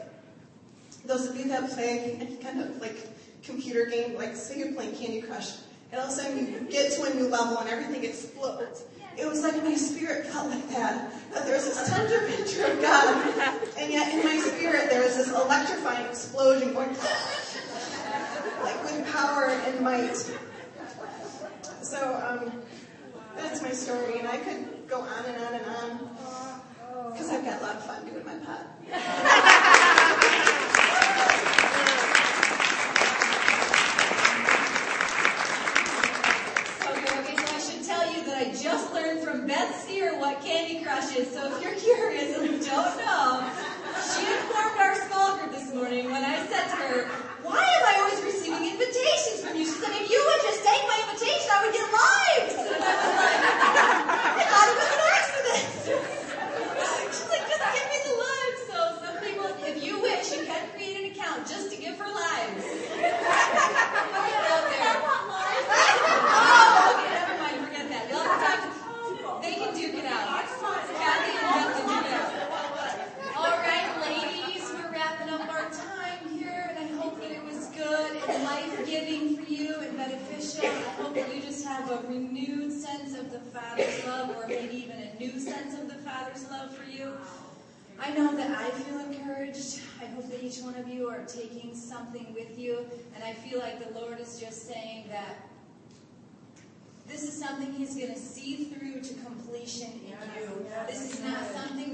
those 1.05 1.27
of 1.27 1.37
you 1.37 1.47
that 1.49 1.69
play 1.71 2.17
any 2.19 2.35
kind 2.37 2.61
of 2.61 2.81
like 2.81 2.97
computer 3.43 3.85
game, 3.85 4.15
like 4.15 4.35
say 4.35 4.59
you're 4.59 4.73
playing 4.73 4.95
Candy 4.95 5.21
Crush, 5.21 5.57
and 5.91 6.01
all 6.01 6.07
of 6.07 6.13
a 6.13 6.15
sudden 6.15 6.37
you 6.37 6.59
get 6.69 6.91
to 6.93 7.03
a 7.03 7.13
new 7.13 7.27
level 7.27 7.57
and 7.59 7.69
everything 7.69 8.03
explodes. 8.03 8.83
It 9.17 9.25
was 9.25 9.41
like 9.41 9.63
my 9.63 9.75
spirit 9.75 10.27
felt 10.27 10.49
like 10.49 10.69
that. 10.69 11.11
That 11.33 11.45
there 11.45 11.55
was 11.55 11.65
this 11.65 11.89
tender 11.89 12.27
picture 12.27 12.65
of 12.65 12.81
God, 12.81 13.33
and 13.77 13.91
yet 13.91 14.13
in 14.13 14.23
my 14.23 14.37
spirit 14.37 14.89
there 14.89 15.03
was 15.03 15.15
this 15.17 15.29
electrifying 15.29 16.05
explosion 16.05 16.73
going 16.73 16.89
like 18.63 18.83
with 18.83 19.11
power 19.11 19.49
and 19.49 19.81
might. 19.81 20.15
So 21.81 22.15
um, 22.27 22.51
that's 23.35 23.61
my 23.61 23.71
story, 23.71 24.19
and 24.19 24.27
I 24.27 24.37
could 24.37 24.87
go 24.87 25.01
on 25.01 25.25
and 25.25 25.43
on 25.43 25.53
and 25.53 25.65
on 25.65 26.09
because 27.11 27.29
I've 27.31 27.43
got 27.43 27.61
a 27.61 27.63
lot 27.63 27.75
of 27.75 27.85
fun 27.85 28.05
doing 28.05 28.25
my 28.25 28.35
pot. 28.45 28.67
Okay, 36.87 37.19
okay, 37.19 37.35
so 37.35 37.55
I 37.55 37.59
should 37.59 37.83
tell 37.83 38.13
you 38.13 38.23
that 38.25 38.37
I 38.37 38.51
just 38.51 38.93
learned 39.07 39.23
from 39.23 39.47
Beth 39.47 39.73
Steer 39.83 40.19
what 40.19 40.41
Candy 40.43 40.83
Crush 40.83 41.15
is. 41.15 41.31
So 41.31 41.39
if 41.47 41.63
you're 41.63 41.75
curious 41.79 42.37
and 42.37 42.43
you 42.51 42.59
don't 42.59 42.97
know, 42.99 43.49
she 44.03 44.27
informed 44.27 44.79
our 44.79 44.95
small 45.07 45.37
group 45.37 45.51
this 45.51 45.73
morning 45.73 46.11
when 46.11 46.23
I 46.23 46.45
said 46.47 46.67
to 46.67 46.75
her, 46.75 47.07
Why 47.41 47.63
am 47.63 47.83
I 47.87 47.95
always 48.03 48.19
receiving 48.21 48.67
invitations 48.67 49.39
from 49.47 49.55
you? 49.55 49.63
She 49.63 49.79
said, 49.79 49.95
If 49.95 50.11
you 50.11 50.19
would 50.19 50.41
just 50.43 50.59
take 50.59 50.83
my 50.91 50.99
invitation, 51.07 51.47
I 51.55 51.59
would 51.63 51.71
get 51.71 51.87
lives. 51.87 52.55
And 52.67 52.83
I 52.83 52.93
was 52.99 53.15
like, 53.15 53.39
I 54.27 54.43
thought 54.43 54.67
it 54.67 54.75
was 54.75 54.91
an 54.91 55.01
accident. 55.15 55.63
She's 57.15 57.29
like, 57.31 57.47
Just 57.47 57.63
give 57.63 57.87
me 57.87 57.99
the 58.11 58.15
lives. 58.27 58.59
So 58.67 58.75
some 59.07 59.17
people, 59.23 59.47
if 59.71 59.77
you 59.83 60.03
wish, 60.03 60.35
you 60.35 60.43
can 60.43 60.67
create 60.75 60.95
an 60.99 61.05
account 61.15 61.47
just 61.47 61.71
to 61.71 61.79
give 61.79 61.95
her 61.95 62.11
lives. 62.11 62.59
Put 62.59 63.07
it 63.07 64.43
out 64.51 64.67
there. 64.67 64.99
Oh, 66.39 66.91
okay, 66.91 67.07
never 67.07 67.35
mind, 67.39 67.57
forget 67.63 67.87
that. 67.87 68.03
You'll 68.11 68.19
have 68.19 68.61
to 68.67 68.71
talk 68.83 69.15
to, 69.15 69.41
they 69.41 69.55
can 69.55 69.71
duke 69.73 69.95
it 69.95 70.05
out. 70.05 70.27
Kathy 70.97 71.31
and 71.37 71.47
Beth 71.55 71.71
can 71.77 71.85
duke 71.87 72.05
it 72.05 72.13
out. 72.13 72.31
All 73.37 73.57
right, 73.57 73.87
ladies, 74.01 74.63
we're 74.73 74.91
wrapping 74.91 75.29
up 75.29 75.47
our 75.49 75.69
time 75.69 76.29
here, 76.37 76.69
and 76.69 76.77
I 76.79 76.87
hope 77.01 77.19
that 77.21 77.31
it 77.31 77.43
was 77.45 77.67
good 77.67 78.11
and 78.29 78.43
life-giving 78.43 79.37
for 79.37 79.51
you 79.51 79.75
and 79.79 79.97
beneficial. 79.97 80.65
I 80.65 81.01
hope 81.01 81.13
that 81.15 81.33
you 81.33 81.41
just 81.41 81.65
have 81.65 81.89
a 81.89 82.07
renewed 82.07 82.71
sense 82.71 83.17
of 83.17 83.31
the 83.31 83.39
Father's 83.39 84.05
love, 84.05 84.29
or 84.35 84.47
maybe 84.47 84.75
even 84.75 84.97
a 84.97 85.15
new 85.19 85.39
sense 85.39 85.73
of 85.79 85.87
the 85.87 85.99
Father's 86.03 86.49
love 86.49 86.75
for 86.75 86.89
you. 86.89 87.13
I 87.99 88.11
know 88.11 88.35
that 88.35 88.51
I 88.57 88.69
feel 88.71 88.99
encouraged. 88.99 89.81
I 90.01 90.05
hope 90.05 90.29
that 90.29 90.43
each 90.43 90.59
one 90.59 90.75
of 90.75 90.87
you 90.87 91.09
are 91.09 91.23
taking 91.25 91.75
something 91.75 92.33
with 92.33 92.57
you, 92.57 92.85
and 93.15 93.23
I 93.23 93.33
feel 93.33 93.59
like 93.59 93.85
the 93.85 93.99
Lord 93.99 94.19
is 94.19 94.39
just 94.39 94.67
saying 94.67 95.05
that 95.09 95.47
this 97.07 97.23
is 97.23 97.33
something 97.33 97.73
He's 97.73 97.95
going 97.95 98.13
to 98.13 98.19
see 98.19 98.65
through 98.65 99.01
to 99.01 99.13
completion 99.25 99.91
in 100.05 100.41
you. 100.41 100.65
This 100.87 101.13
is 101.13 101.23
not 101.23 101.43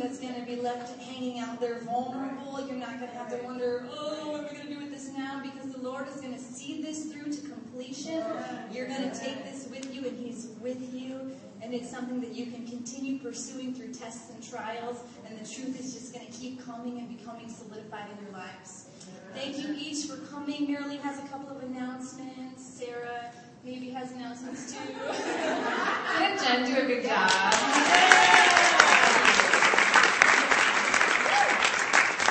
that's 0.03 0.19
going 0.19 0.35
to 0.35 0.45
be 0.45 0.57
left 0.57 1.01
hanging 1.01 1.39
out 1.39 1.61
there 1.61 1.79
vulnerable. 1.79 2.59
You're 2.67 2.75
not 2.75 2.99
going 2.99 3.09
to 3.09 3.17
have 3.17 3.29
to 3.29 3.37
wonder, 3.45 3.87
oh, 3.89 4.31
what 4.31 4.41
am 4.41 4.45
I 4.47 4.49
going 4.49 4.67
to 4.67 4.73
do 4.73 4.79
with 4.79 4.91
this 4.91 5.09
now? 5.17 5.41
Because 5.41 5.71
the 5.71 5.79
Lord 5.79 6.09
is 6.09 6.19
going 6.19 6.33
to 6.33 6.39
see 6.39 6.81
this 6.81 7.05
through 7.05 7.31
to 7.31 7.41
completion. 7.41 8.21
You're 8.69 8.87
going 8.87 9.09
to 9.09 9.17
take 9.17 9.45
this 9.45 9.69
with 9.71 9.95
you, 9.95 10.05
and 10.05 10.19
He's 10.19 10.49
with 10.59 10.93
you. 10.93 11.31
And 11.61 11.73
it's 11.73 11.89
something 11.89 12.19
that 12.19 12.35
you 12.35 12.47
can 12.47 12.67
continue 12.67 13.19
pursuing 13.19 13.73
through 13.73 13.93
tests 13.93 14.29
and 14.31 14.43
trials. 14.43 15.03
And 15.25 15.39
the 15.39 15.49
truth 15.49 15.79
is 15.79 15.93
just 15.93 16.13
going 16.13 16.27
to 16.27 16.31
keep 16.33 16.63
coming 16.65 16.99
and 16.99 17.17
becoming 17.17 17.47
solidified 17.47 18.09
in 18.11 18.25
your 18.25 18.33
lives. 18.33 18.89
Thank 19.33 19.57
you 19.57 19.73
each 19.79 20.07
for 20.07 20.17
coming. 20.27 20.67
Marilee 20.67 20.99
has 20.99 21.19
a 21.19 21.27
couple 21.29 21.55
of 21.55 21.63
announcements. 21.63 22.61
Sarah 22.61 23.31
maybe 23.63 23.89
has 23.91 24.11
announcements 24.11 24.73
too. 24.73 24.79
Didn't 26.19 26.43
Jen 26.43 26.65
do 26.65 26.81
a 26.81 26.85
good 26.85 27.03
job? 27.03 27.31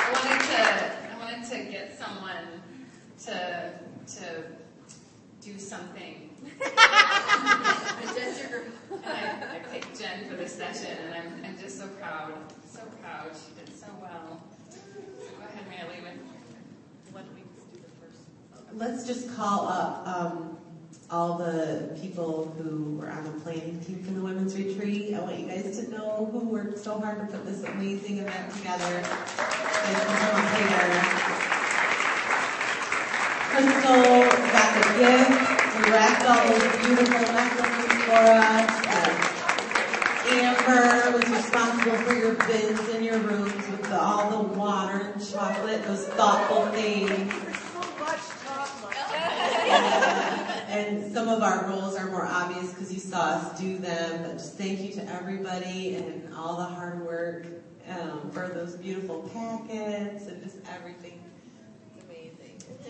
I 0.04 0.10
wanted 0.12 0.40
to, 0.50 0.62
I 1.10 1.18
wanted 1.18 1.48
to 1.50 1.70
get 1.92 1.98
someone 2.06 2.62
to, 3.24 3.72
to 4.06 4.44
do 5.40 5.58
something. 5.58 6.30
And 8.92 9.04
I, 9.06 9.56
I 9.56 9.58
picked 9.70 9.98
Jen 9.98 10.28
for 10.28 10.36
this 10.36 10.54
session, 10.54 10.96
and 11.06 11.14
I'm, 11.14 11.44
I'm 11.44 11.58
just 11.58 11.78
so 11.78 11.88
proud, 11.88 12.34
so 12.70 12.80
proud. 13.00 13.30
She 13.34 13.64
did 13.64 13.74
so 13.76 13.86
well. 14.00 14.42
Go 14.70 15.44
ahead, 15.46 15.64
Marilee. 15.68 16.02
with- 16.02 17.12
What 17.12 17.24
do 17.24 17.30
we 17.34 17.40
do 17.40 17.80
the 17.80 18.06
first? 18.06 18.20
Let's 18.74 19.06
just 19.06 19.34
call 19.34 19.66
up 19.66 20.06
um, 20.06 20.56
all 21.10 21.38
the 21.38 21.96
people 22.00 22.54
who 22.58 22.96
were 22.98 23.10
on 23.10 23.24
the 23.24 23.30
planning 23.40 23.80
team 23.80 24.04
for 24.04 24.12
the 24.12 24.20
women's 24.20 24.56
retreat. 24.56 25.14
I 25.14 25.20
want 25.20 25.38
you 25.40 25.46
guys 25.46 25.78
to 25.80 25.90
know 25.90 26.28
who 26.30 26.40
worked 26.40 26.78
so 26.78 26.98
hard 27.00 27.20
to 27.20 27.26
put 27.36 27.46
this 27.46 27.64
amazing 27.64 28.18
event 28.18 28.52
together. 28.54 29.00
Thank 29.02 29.98
you 29.98 30.04
They 30.04 30.04
facilitator. 30.04 31.61
Crystal 33.52 34.00
got 34.50 34.70
the 34.74 34.84
gift. 34.98 35.28
We 35.76 35.92
wrapped 35.92 36.24
all 36.24 36.40
those 36.48 36.72
beautiful 36.80 37.20
necklaces 37.34 37.92
for 38.04 38.24
us. 38.32 38.72
Amber 40.32 41.18
was 41.18 41.28
responsible 41.28 41.98
for 41.98 42.14
your 42.14 42.34
bins 42.46 42.88
in 42.88 43.04
your 43.04 43.18
rooms 43.18 43.68
with 43.68 43.82
the, 43.82 44.00
all 44.00 44.30
the 44.30 44.58
water 44.58 45.12
and 45.12 45.30
chocolate, 45.30 45.84
those 45.84 46.06
thoughtful 46.08 46.64
things. 46.68 47.30
Chocolate. 48.46 48.96
And 50.68 51.12
some 51.12 51.28
of 51.28 51.42
our 51.42 51.66
roles 51.66 51.94
are 51.96 52.08
more 52.10 52.24
obvious 52.24 52.70
because 52.70 52.90
you 52.90 53.00
saw 53.00 53.20
us 53.20 53.60
do 53.60 53.76
them, 53.76 54.22
but 54.22 54.38
just 54.38 54.56
thank 54.56 54.80
you 54.80 54.94
to 54.94 55.06
everybody 55.12 55.96
and 55.96 56.32
all 56.34 56.56
the 56.56 56.64
hard 56.64 57.04
work 57.04 57.46
um, 57.90 58.30
for 58.30 58.48
those 58.48 58.76
beautiful 58.76 59.28
packets 59.34 60.26
and 60.26 60.42
just 60.42 60.56
everything. 60.74 61.21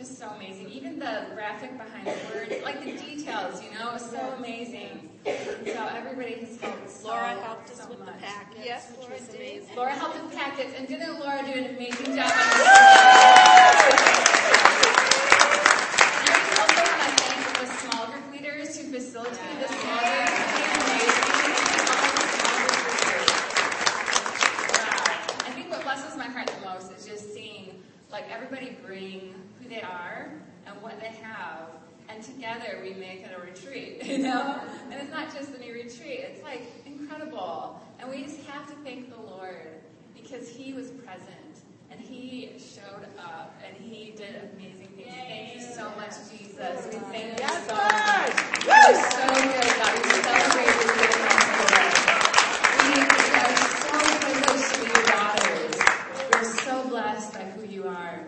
just 0.00 0.18
so 0.18 0.28
amazing. 0.30 0.70
Even 0.70 0.98
the 0.98 1.26
graphic 1.34 1.76
behind 1.76 2.06
the 2.06 2.16
words, 2.34 2.54
like 2.64 2.80
the 2.82 2.92
details, 2.92 3.62
you 3.62 3.68
know, 3.78 3.94
it 3.94 4.00
so 4.00 4.32
amazing. 4.38 5.10
So 5.26 5.88
everybody 5.94 6.36
has 6.36 6.58
helped. 6.58 6.88
So, 6.88 7.08
Laura 7.08 7.28
helped 7.44 7.68
us 7.70 7.82
so 7.82 7.88
with 7.90 7.98
the 7.98 8.06
much. 8.06 8.18
packets, 8.22 8.64
Yes, 8.64 8.90
which 8.92 9.00
Laura 9.00 9.12
was 9.12 9.28
did. 9.28 9.36
amazing. 9.36 9.76
Laura 9.76 9.90
helped 9.92 10.22
with 10.22 10.34
packets, 10.34 10.72
and 10.78 10.88
didn't 10.88 11.20
Laura 11.20 11.42
do 11.44 11.52
an 11.52 11.76
amazing 11.76 12.16
job 12.16 12.32
on 12.32 12.48
the 12.48 12.64
And 16.16 16.32
I 16.32 16.40
also 16.56 16.80
want 16.80 17.02
to 17.04 17.12
thank 17.20 17.60
the 17.60 17.66
small 17.84 18.06
group 18.06 18.32
leaders 18.32 18.78
who 18.78 18.90
facilitated 18.90 19.60
this 19.60 19.68
small 19.68 20.00
group. 20.00 20.32
Wow. 24.72 25.04
I 25.44 25.50
think 25.54 25.70
what 25.70 25.82
blesses 25.82 26.16
my 26.16 26.24
heart 26.24 26.46
the 26.46 26.64
most 26.66 26.90
is 26.96 27.06
just 27.06 27.34
seeing 27.34 27.82
like 28.10 28.24
everybody 28.32 28.76
bring 28.84 29.34
who 29.62 29.68
they 29.80 29.86
are 29.86 30.30
and 30.66 30.82
what 30.82 31.00
they 31.00 31.08
have, 31.22 31.68
and 32.08 32.22
together 32.22 32.80
we 32.82 32.94
make 32.94 33.22
it 33.22 33.30
a 33.36 33.40
retreat, 33.40 34.02
you 34.04 34.18
know? 34.18 34.60
And 34.90 35.00
it's 35.00 35.10
not 35.10 35.34
just 35.34 35.50
any 35.54 35.72
retreat, 35.72 36.20
it's 36.20 36.42
like 36.42 36.62
incredible. 36.86 37.80
And 37.98 38.10
we 38.10 38.24
just 38.24 38.44
have 38.46 38.66
to 38.68 38.74
thank 38.84 39.10
the 39.10 39.20
Lord 39.20 39.68
because 40.14 40.48
He 40.48 40.72
was 40.72 40.90
present 40.90 41.28
and 41.90 42.00
He 42.00 42.52
showed 42.58 43.06
up 43.18 43.54
and 43.66 43.76
He 43.76 44.12
did 44.12 44.50
amazing 44.54 44.88
things. 44.96 45.08
Thank 45.28 45.54
you 45.54 45.60
so 45.60 45.90
much, 45.96 46.12
Jesus. 46.30 46.88
We 46.90 46.98
thank 47.10 47.40
you 47.40 47.48
so 47.48 47.74
much. 47.74 48.64
You're 48.64 48.94
so 48.94 49.26
good, 49.28 49.70
God. 49.78 49.92
We 49.96 50.10
celebrate 50.20 50.66
your 50.66 50.94
goodness, 50.96 51.46
Lord. 51.60 51.92
We 52.86 53.00
are 53.36 53.56
so 53.80 53.96
privileged 54.20 54.74
to 54.74 54.80
be 54.80 54.86
your 54.86 55.06
daughters. 55.06 55.74
We're 56.32 56.44
so 56.44 56.88
blessed 56.88 57.34
by 57.34 57.44
who 57.44 57.66
you 57.66 57.88
are. 57.88 58.26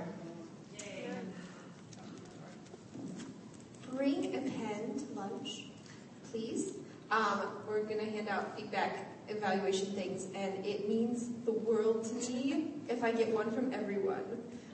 Bring 3.92 4.34
a 4.34 4.40
pen 4.40 4.98
to 4.98 5.04
lunch, 5.14 5.66
please. 6.30 6.72
Um, 7.10 7.42
we're 7.68 7.84
going 7.84 7.98
to 7.98 8.10
hand 8.10 8.28
out 8.28 8.56
feedback 8.56 9.06
evaluation 9.28 9.92
things, 9.92 10.28
and 10.34 10.64
it 10.64 10.88
means 10.88 11.28
the 11.44 11.52
world 11.52 12.04
to 12.04 12.32
me 12.32 12.72
if 12.88 13.04
I 13.04 13.12
get 13.12 13.31
one 13.44 13.54
from 13.54 13.72
everyone. 13.72 14.24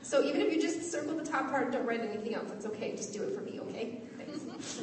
So 0.03 0.23
even 0.25 0.41
if 0.41 0.53
you 0.53 0.61
just 0.61 0.91
circle 0.91 1.17
the 1.17 1.25
top 1.25 1.51
part 1.51 1.73
don't 1.73 1.87
write 1.87 2.01
anything 2.01 2.35
else, 2.35 2.51
it's 2.53 2.67
okay. 2.67 2.95
Just 2.97 3.13
do 3.13 3.23
it 3.23 3.35
for 3.35 3.41
me, 3.41 3.61
okay? 3.61 4.03
Thanks. 4.61 4.81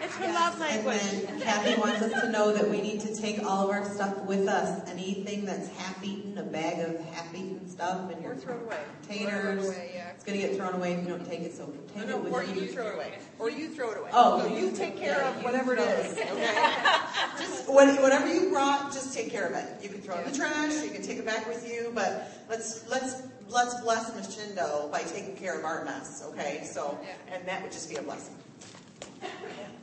It's 0.00 0.14
her 0.16 0.32
love 0.32 0.58
language. 0.60 0.96
And 1.02 1.12
language. 1.12 1.26
then 1.26 1.40
Kathy 1.40 1.80
wants 1.80 2.02
us 2.02 2.22
to 2.22 2.30
know 2.30 2.52
that 2.52 2.68
we 2.70 2.80
need 2.80 3.00
to 3.00 3.14
take 3.14 3.42
all 3.44 3.64
of 3.64 3.70
our 3.70 3.84
stuff 3.84 4.16
with 4.24 4.46
us. 4.48 4.88
Anything 4.88 5.44
that's 5.44 5.68
half-eaten, 5.76 6.38
a 6.38 6.42
bag 6.44 6.78
of 6.88 7.00
half-eaten 7.06 7.68
stuff, 7.68 8.10
and 8.12 8.22
your 8.22 8.32
Or 8.32 8.36
throw 8.36 8.54
it 8.56 8.62
away. 8.62 8.78
containers. 9.02 9.60
Throw 9.64 9.70
it 9.72 9.76
away, 9.76 9.90
yeah. 9.94 10.10
It's 10.14 10.24
gonna 10.24 10.38
get 10.38 10.56
thrown 10.56 10.74
away 10.74 10.92
if 10.94 11.02
you 11.04 11.08
don't 11.10 11.26
take 11.28 11.40
it, 11.40 11.54
so 11.56 11.66
No, 11.66 11.72
take 11.94 12.02
it 12.04 12.08
no, 12.08 12.16
or 12.30 12.40
with 12.40 12.56
you 12.56 12.62
you. 12.62 12.68
throw 12.72 12.86
it 12.88 12.94
away. 12.94 13.12
Or 13.38 13.50
you 13.50 13.68
throw 13.68 13.90
it 13.90 13.98
away. 13.98 14.10
Oh, 14.12 14.40
So 14.40 14.46
you 14.54 14.66
you 14.66 14.70
take 14.72 14.96
care 14.96 15.18
yeah, 15.18 15.30
of 15.30 15.36
you 15.38 15.44
whatever 15.44 15.74
it 15.74 15.78
throw 15.78 15.86
is, 15.88 16.12
okay? 16.12 16.72
Just 17.38 17.68
what- 17.68 18.00
whatever 18.02 18.32
you 18.32 18.50
brought, 18.50 18.92
just 18.92 19.12
take 19.14 19.30
care 19.30 19.46
of 19.46 19.52
it. 19.54 19.82
You 19.82 19.88
can 19.88 20.00
throw 20.00 20.16
it 20.16 20.26
in 20.26 20.32
the 20.32 20.38
trash, 20.38 20.82
you 20.84 20.90
can 20.90 21.02
take 21.02 21.18
it 21.18 21.24
back 21.26 21.46
with 21.48 21.68
you, 21.68 21.92
but 21.94 22.30
let's 22.48 22.88
let's 22.88 23.22
let's 23.50 23.80
bless 23.80 24.14
Miss 24.14 24.36
Chindo 24.36 24.90
by 24.90 25.02
taking 25.02 25.36
care 25.36 25.58
of 25.58 25.64
our 25.64 25.84
mess, 25.84 26.22
okay? 26.28 26.62
So, 26.64 26.98
and 27.32 27.46
that 27.46 27.62
would 27.62 27.72
just 27.72 27.88
be 27.88 27.96
a 27.96 28.02
blessing. 28.02 28.34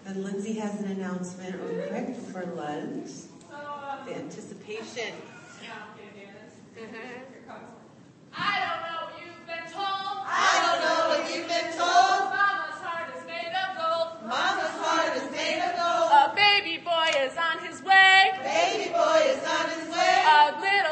And 0.05 0.23
Lindsay 0.23 0.53
has 0.53 0.79
an 0.81 0.91
announcement 0.91 1.55
real 1.61 1.87
quick 1.87 2.15
for 2.31 2.45
lunch. 2.55 3.09
The 4.05 4.15
anticipation. 4.15 5.13
Mm-hmm. 6.75 7.51
I 8.37 8.59
don't 8.61 8.81
know 8.85 8.99
what 9.07 9.15
you've 9.17 9.47
been 9.47 9.65
told. 9.71 10.27
I 10.27 10.61
don't 10.61 10.81
know 10.85 11.07
what 11.09 11.23
you've 11.33 11.47
been 11.47 11.71
told. 11.73 12.29
Mama's 12.35 12.79
heart 12.83 13.09
is 13.17 13.23
made 13.25 13.49
of 13.49 13.79
gold. 13.79 14.29
Mama's 14.29 14.75
heart 14.77 15.15
is 15.17 15.25
made 15.31 15.63
of 15.63 15.73
gold. 15.73 16.11
A 16.13 16.35
baby 16.35 16.77
boy 16.83 17.09
is 17.25 17.33
on 17.33 17.65
his 17.65 17.81
way. 17.81 18.29
Baby 18.43 18.91
boy 18.93 19.25
is 19.25 19.41
on 19.41 19.65
his 19.73 19.89
way. 19.89 20.21
A 20.21 20.53
little 20.59 20.84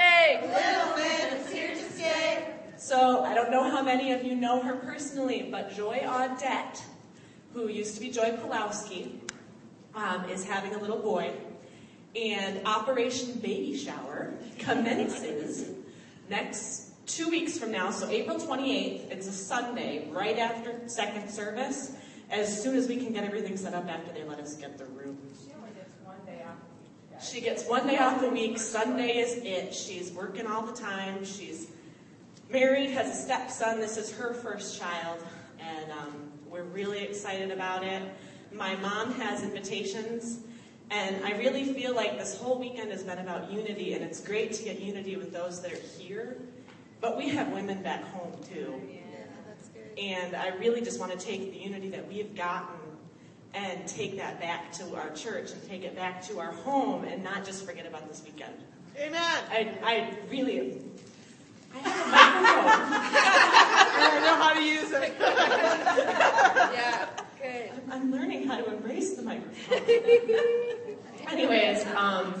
stay. 0.00 0.40
Little 0.42 0.96
man 0.96 1.36
is 1.36 1.52
here 1.52 1.74
to 1.74 1.92
stay. 1.92 2.54
So 2.76 3.22
I 3.22 3.34
don't 3.34 3.50
know 3.50 3.70
how 3.70 3.82
many 3.82 4.12
of 4.12 4.24
you 4.24 4.34
know 4.34 4.62
her 4.62 4.74
personally, 4.76 5.48
but 5.50 5.74
Joy 5.74 5.98
Audette, 5.98 6.82
who 7.52 7.68
used 7.68 7.94
to 7.96 8.00
be 8.00 8.10
Joy 8.10 8.32
Pulowski, 8.32 9.20
um, 9.94 10.24
is 10.30 10.46
having 10.46 10.74
a 10.74 10.78
little 10.78 10.98
boy. 10.98 11.32
And 12.16 12.66
Operation 12.66 13.38
Baby 13.40 13.76
Shower 13.76 14.32
commences 14.58 15.68
next 16.28 16.92
two 17.06 17.28
weeks 17.28 17.58
from 17.58 17.70
now, 17.70 17.90
so 17.90 18.08
April 18.08 18.38
28th. 18.38 19.10
It's 19.10 19.26
a 19.26 19.32
Sunday, 19.32 20.08
right 20.10 20.38
after 20.38 20.88
second 20.88 21.28
service, 21.28 21.92
as 22.30 22.62
soon 22.62 22.74
as 22.74 22.88
we 22.88 22.96
can 22.96 23.12
get 23.12 23.24
everything 23.24 23.56
set 23.56 23.74
up 23.74 23.88
after 23.88 24.12
they 24.12 24.24
let 24.24 24.40
us 24.40 24.54
get 24.54 24.78
the 24.78 24.86
room. 24.86 25.18
She 25.44 25.52
only 25.54 25.70
gets 25.74 25.92
one 26.04 26.16
day 26.24 26.42
off. 26.48 26.56
She 27.22 27.42
gets 27.42 27.66
one 27.66 27.86
day 27.86 27.98
off 27.98 28.22
the 28.22 28.30
week. 28.30 28.58
Sunday 28.58 29.18
is 29.18 29.44
it. 29.44 29.74
She's 29.74 30.10
working 30.10 30.46
all 30.46 30.62
the 30.62 30.72
time. 30.72 31.22
She's 31.22 31.68
married, 32.50 32.90
has 32.90 33.10
a 33.10 33.22
stepson. 33.22 33.78
This 33.78 33.98
is 33.98 34.10
her 34.16 34.32
first 34.32 34.78
child, 34.78 35.22
and 35.58 35.92
um, 35.92 36.30
we're 36.48 36.62
really 36.62 37.00
excited 37.00 37.50
about 37.50 37.84
it. 37.84 38.02
My 38.52 38.74
mom 38.76 39.12
has 39.14 39.42
invitations, 39.42 40.40
and 40.90 41.22
I 41.22 41.32
really 41.32 41.74
feel 41.74 41.94
like 41.94 42.16
this 42.16 42.38
whole 42.38 42.58
weekend 42.58 42.90
has 42.90 43.02
been 43.02 43.18
about 43.18 43.52
unity, 43.52 43.92
and 43.92 44.02
it's 44.02 44.22
great 44.22 44.54
to 44.54 44.64
get 44.64 44.80
unity 44.80 45.16
with 45.16 45.30
those 45.30 45.60
that 45.60 45.72
are 45.72 45.86
here. 45.98 46.38
But 47.02 47.18
we 47.18 47.28
have 47.28 47.52
women 47.52 47.82
back 47.82 48.02
home 48.12 48.32
too. 48.50 48.80
And 49.98 50.34
I 50.34 50.48
really 50.56 50.80
just 50.80 50.98
want 50.98 51.12
to 51.12 51.18
take 51.18 51.52
the 51.52 51.58
unity 51.58 51.90
that 51.90 52.08
we've 52.08 52.34
gotten 52.34 52.79
and 53.54 53.86
take 53.86 54.16
that 54.16 54.40
back 54.40 54.72
to 54.72 54.94
our 54.96 55.10
church 55.10 55.52
and 55.52 55.68
take 55.68 55.82
it 55.82 55.96
back 55.96 56.22
to 56.28 56.38
our 56.38 56.52
home 56.52 57.04
and 57.04 57.22
not 57.22 57.44
just 57.44 57.66
forget 57.66 57.86
about 57.86 58.08
this 58.08 58.22
weekend. 58.24 58.54
Amen. 58.96 59.20
I, 59.50 59.72
I 59.82 60.14
really, 60.30 60.80
I 61.74 61.78
have 61.78 62.06
a 62.06 62.10
microphone. 62.10 62.90
I 63.92 64.10
don't 64.12 64.22
know 64.24 64.36
how 64.42 64.54
to 64.54 64.62
use 64.62 64.92
it. 64.92 65.14
Yeah, 66.72 67.08
good. 67.40 67.70
I'm 67.90 68.12
learning 68.12 68.46
how 68.46 68.58
to 68.58 68.72
embrace 68.72 69.14
the 69.14 69.22
microphone. 69.22 69.78
Anyways, 71.28 71.86
um, 71.96 72.34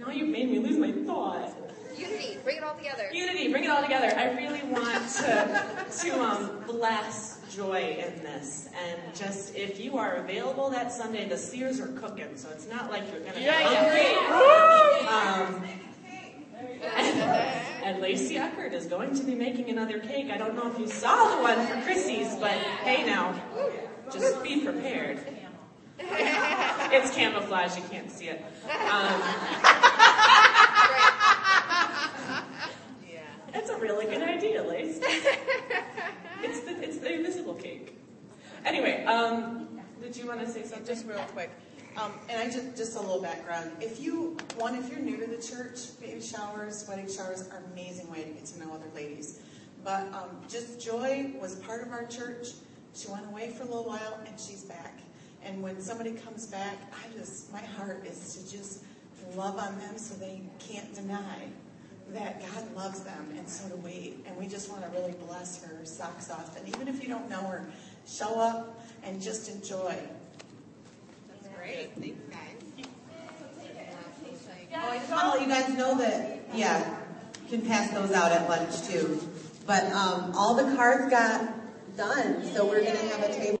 now 0.00 0.10
you've 0.10 0.28
made 0.28 0.50
me 0.50 0.58
lose 0.58 0.76
my 0.78 0.90
thought. 0.90 1.54
Unity, 1.96 2.38
bring 2.42 2.56
it 2.56 2.64
all 2.64 2.74
together. 2.74 3.08
Unity, 3.12 3.48
bring 3.50 3.64
it 3.64 3.70
all 3.70 3.82
together. 3.82 4.12
I 4.16 4.32
really 4.32 4.62
want 4.64 5.08
to 5.10 5.86
to 6.00 6.20
um, 6.20 6.64
bless 6.66 7.33
joy 7.54 7.96
in 8.04 8.22
this, 8.22 8.68
and 8.84 9.14
just 9.14 9.54
if 9.54 9.78
you 9.80 9.96
are 9.98 10.14
available 10.16 10.70
that 10.70 10.92
Sunday, 10.92 11.28
the 11.28 11.36
Sears 11.38 11.80
are 11.80 11.88
cooking, 11.88 12.36
so 12.36 12.48
it's 12.50 12.68
not 12.68 12.90
like 12.90 13.04
you're 13.12 13.20
gonna 13.20 13.40
Yeah, 13.40 13.58
be 13.58 13.74
yeah. 13.74 15.46
hungry. 15.46 15.64
Um, 15.64 15.68
And 17.84 18.00
Lacey 18.00 18.38
Eckert 18.38 18.72
is 18.72 18.86
going 18.86 19.14
to 19.14 19.22
be 19.22 19.34
making 19.34 19.68
another 19.68 19.98
cake. 19.98 20.30
I 20.30 20.38
don't 20.38 20.54
know 20.54 20.70
if 20.72 20.78
you 20.78 20.88
saw 20.88 21.36
the 21.36 21.42
one 21.42 21.66
for 21.66 21.74
Chrissy's, 21.82 22.34
but 22.36 22.52
hey 22.52 23.04
now, 23.04 23.34
just 24.10 24.42
be 24.42 24.60
prepared. 24.60 25.18
It's 26.92 27.14
camouflage, 27.14 27.76
you 27.76 27.82
can't 27.90 28.10
see 28.10 28.28
it. 28.28 28.42
Um, 28.90 29.20
That's 33.54 33.70
a 33.70 33.76
really 33.78 34.04
good 34.06 34.22
idea, 34.22 34.62
Lace. 34.62 35.00
It's 36.42 36.60
the, 36.60 36.82
it's 36.82 36.98
the 36.98 37.10
invisible 37.10 37.54
cake. 37.54 37.96
Anyway, 38.66 39.02
um, 39.06 39.66
did 40.02 40.14
you 40.14 40.26
want 40.26 40.40
to 40.40 40.46
say 40.46 40.62
something? 40.62 40.86
Just 40.86 41.06
real 41.06 41.16
quick. 41.32 41.50
Um, 41.96 42.12
and 42.28 42.38
I 42.38 42.52
just, 42.52 42.76
just 42.76 42.96
a 42.96 43.00
little 43.00 43.22
background. 43.22 43.70
If 43.80 43.98
you, 43.98 44.36
one, 44.56 44.74
if 44.74 44.90
you're 44.90 45.00
new 45.00 45.16
to 45.16 45.26
the 45.26 45.40
church, 45.40 45.98
baby 46.02 46.20
showers, 46.20 46.84
wedding 46.86 47.08
showers 47.08 47.48
are 47.48 47.58
an 47.58 47.64
amazing 47.72 48.10
way 48.10 48.24
to 48.24 48.28
get 48.28 48.44
to 48.44 48.60
know 48.60 48.74
other 48.74 48.88
ladies. 48.94 49.40
But 49.82 50.12
um, 50.12 50.36
just 50.50 50.78
Joy 50.78 51.32
was 51.40 51.54
part 51.56 51.86
of 51.86 51.92
our 51.92 52.04
church. 52.04 52.48
She 52.94 53.08
went 53.08 53.24
away 53.26 53.48
for 53.48 53.62
a 53.62 53.66
little 53.66 53.84
while 53.84 54.20
and 54.26 54.38
she's 54.38 54.64
back. 54.64 54.98
And 55.42 55.62
when 55.62 55.80
somebody 55.80 56.12
comes 56.12 56.46
back, 56.46 56.76
I 56.92 57.16
just, 57.18 57.50
my 57.54 57.60
heart 57.60 58.04
is 58.06 58.34
to 58.34 58.54
just 58.54 58.84
love 59.34 59.56
on 59.56 59.78
them 59.78 59.96
so 59.96 60.14
they 60.16 60.42
can't 60.58 60.94
deny 60.94 61.48
that 62.14 62.40
God 62.40 62.76
loves 62.76 63.00
them 63.00 63.34
and 63.36 63.48
so 63.48 63.68
do 63.68 63.76
we. 63.76 64.14
And 64.26 64.36
we 64.36 64.46
just 64.46 64.70
want 64.70 64.82
to 64.82 64.88
really 64.98 65.14
bless 65.26 65.62
her 65.64 65.84
socks 65.84 66.30
off. 66.30 66.56
And 66.56 66.68
even 66.68 66.88
if 66.88 67.02
you 67.02 67.08
don't 67.08 67.28
know 67.28 67.42
her, 67.42 67.66
show 68.06 68.40
up 68.40 68.80
and 69.02 69.20
just 69.20 69.50
enjoy. 69.50 69.96
That's 71.28 71.54
great. 71.56 71.90
Thanks, 71.98 72.20
guys. 72.30 72.86
I 75.10 75.10
want 75.10 75.10
to 75.10 75.38
let 75.38 75.40
you 75.40 75.48
guys 75.48 75.78
know 75.78 75.98
that, 75.98 76.40
yeah, 76.54 76.96
you 77.48 77.58
can 77.58 77.66
pass 77.66 77.90
those 77.90 78.12
out 78.12 78.32
at 78.32 78.48
lunch 78.48 78.86
too. 78.88 79.20
But 79.66 79.84
um, 79.92 80.32
all 80.36 80.54
the 80.54 80.76
cards 80.76 81.10
got 81.10 81.52
done, 81.96 82.44
so 82.52 82.66
we're 82.66 82.82
going 82.82 82.96
to 82.96 83.08
have 83.08 83.22
a 83.22 83.34
table. 83.34 83.44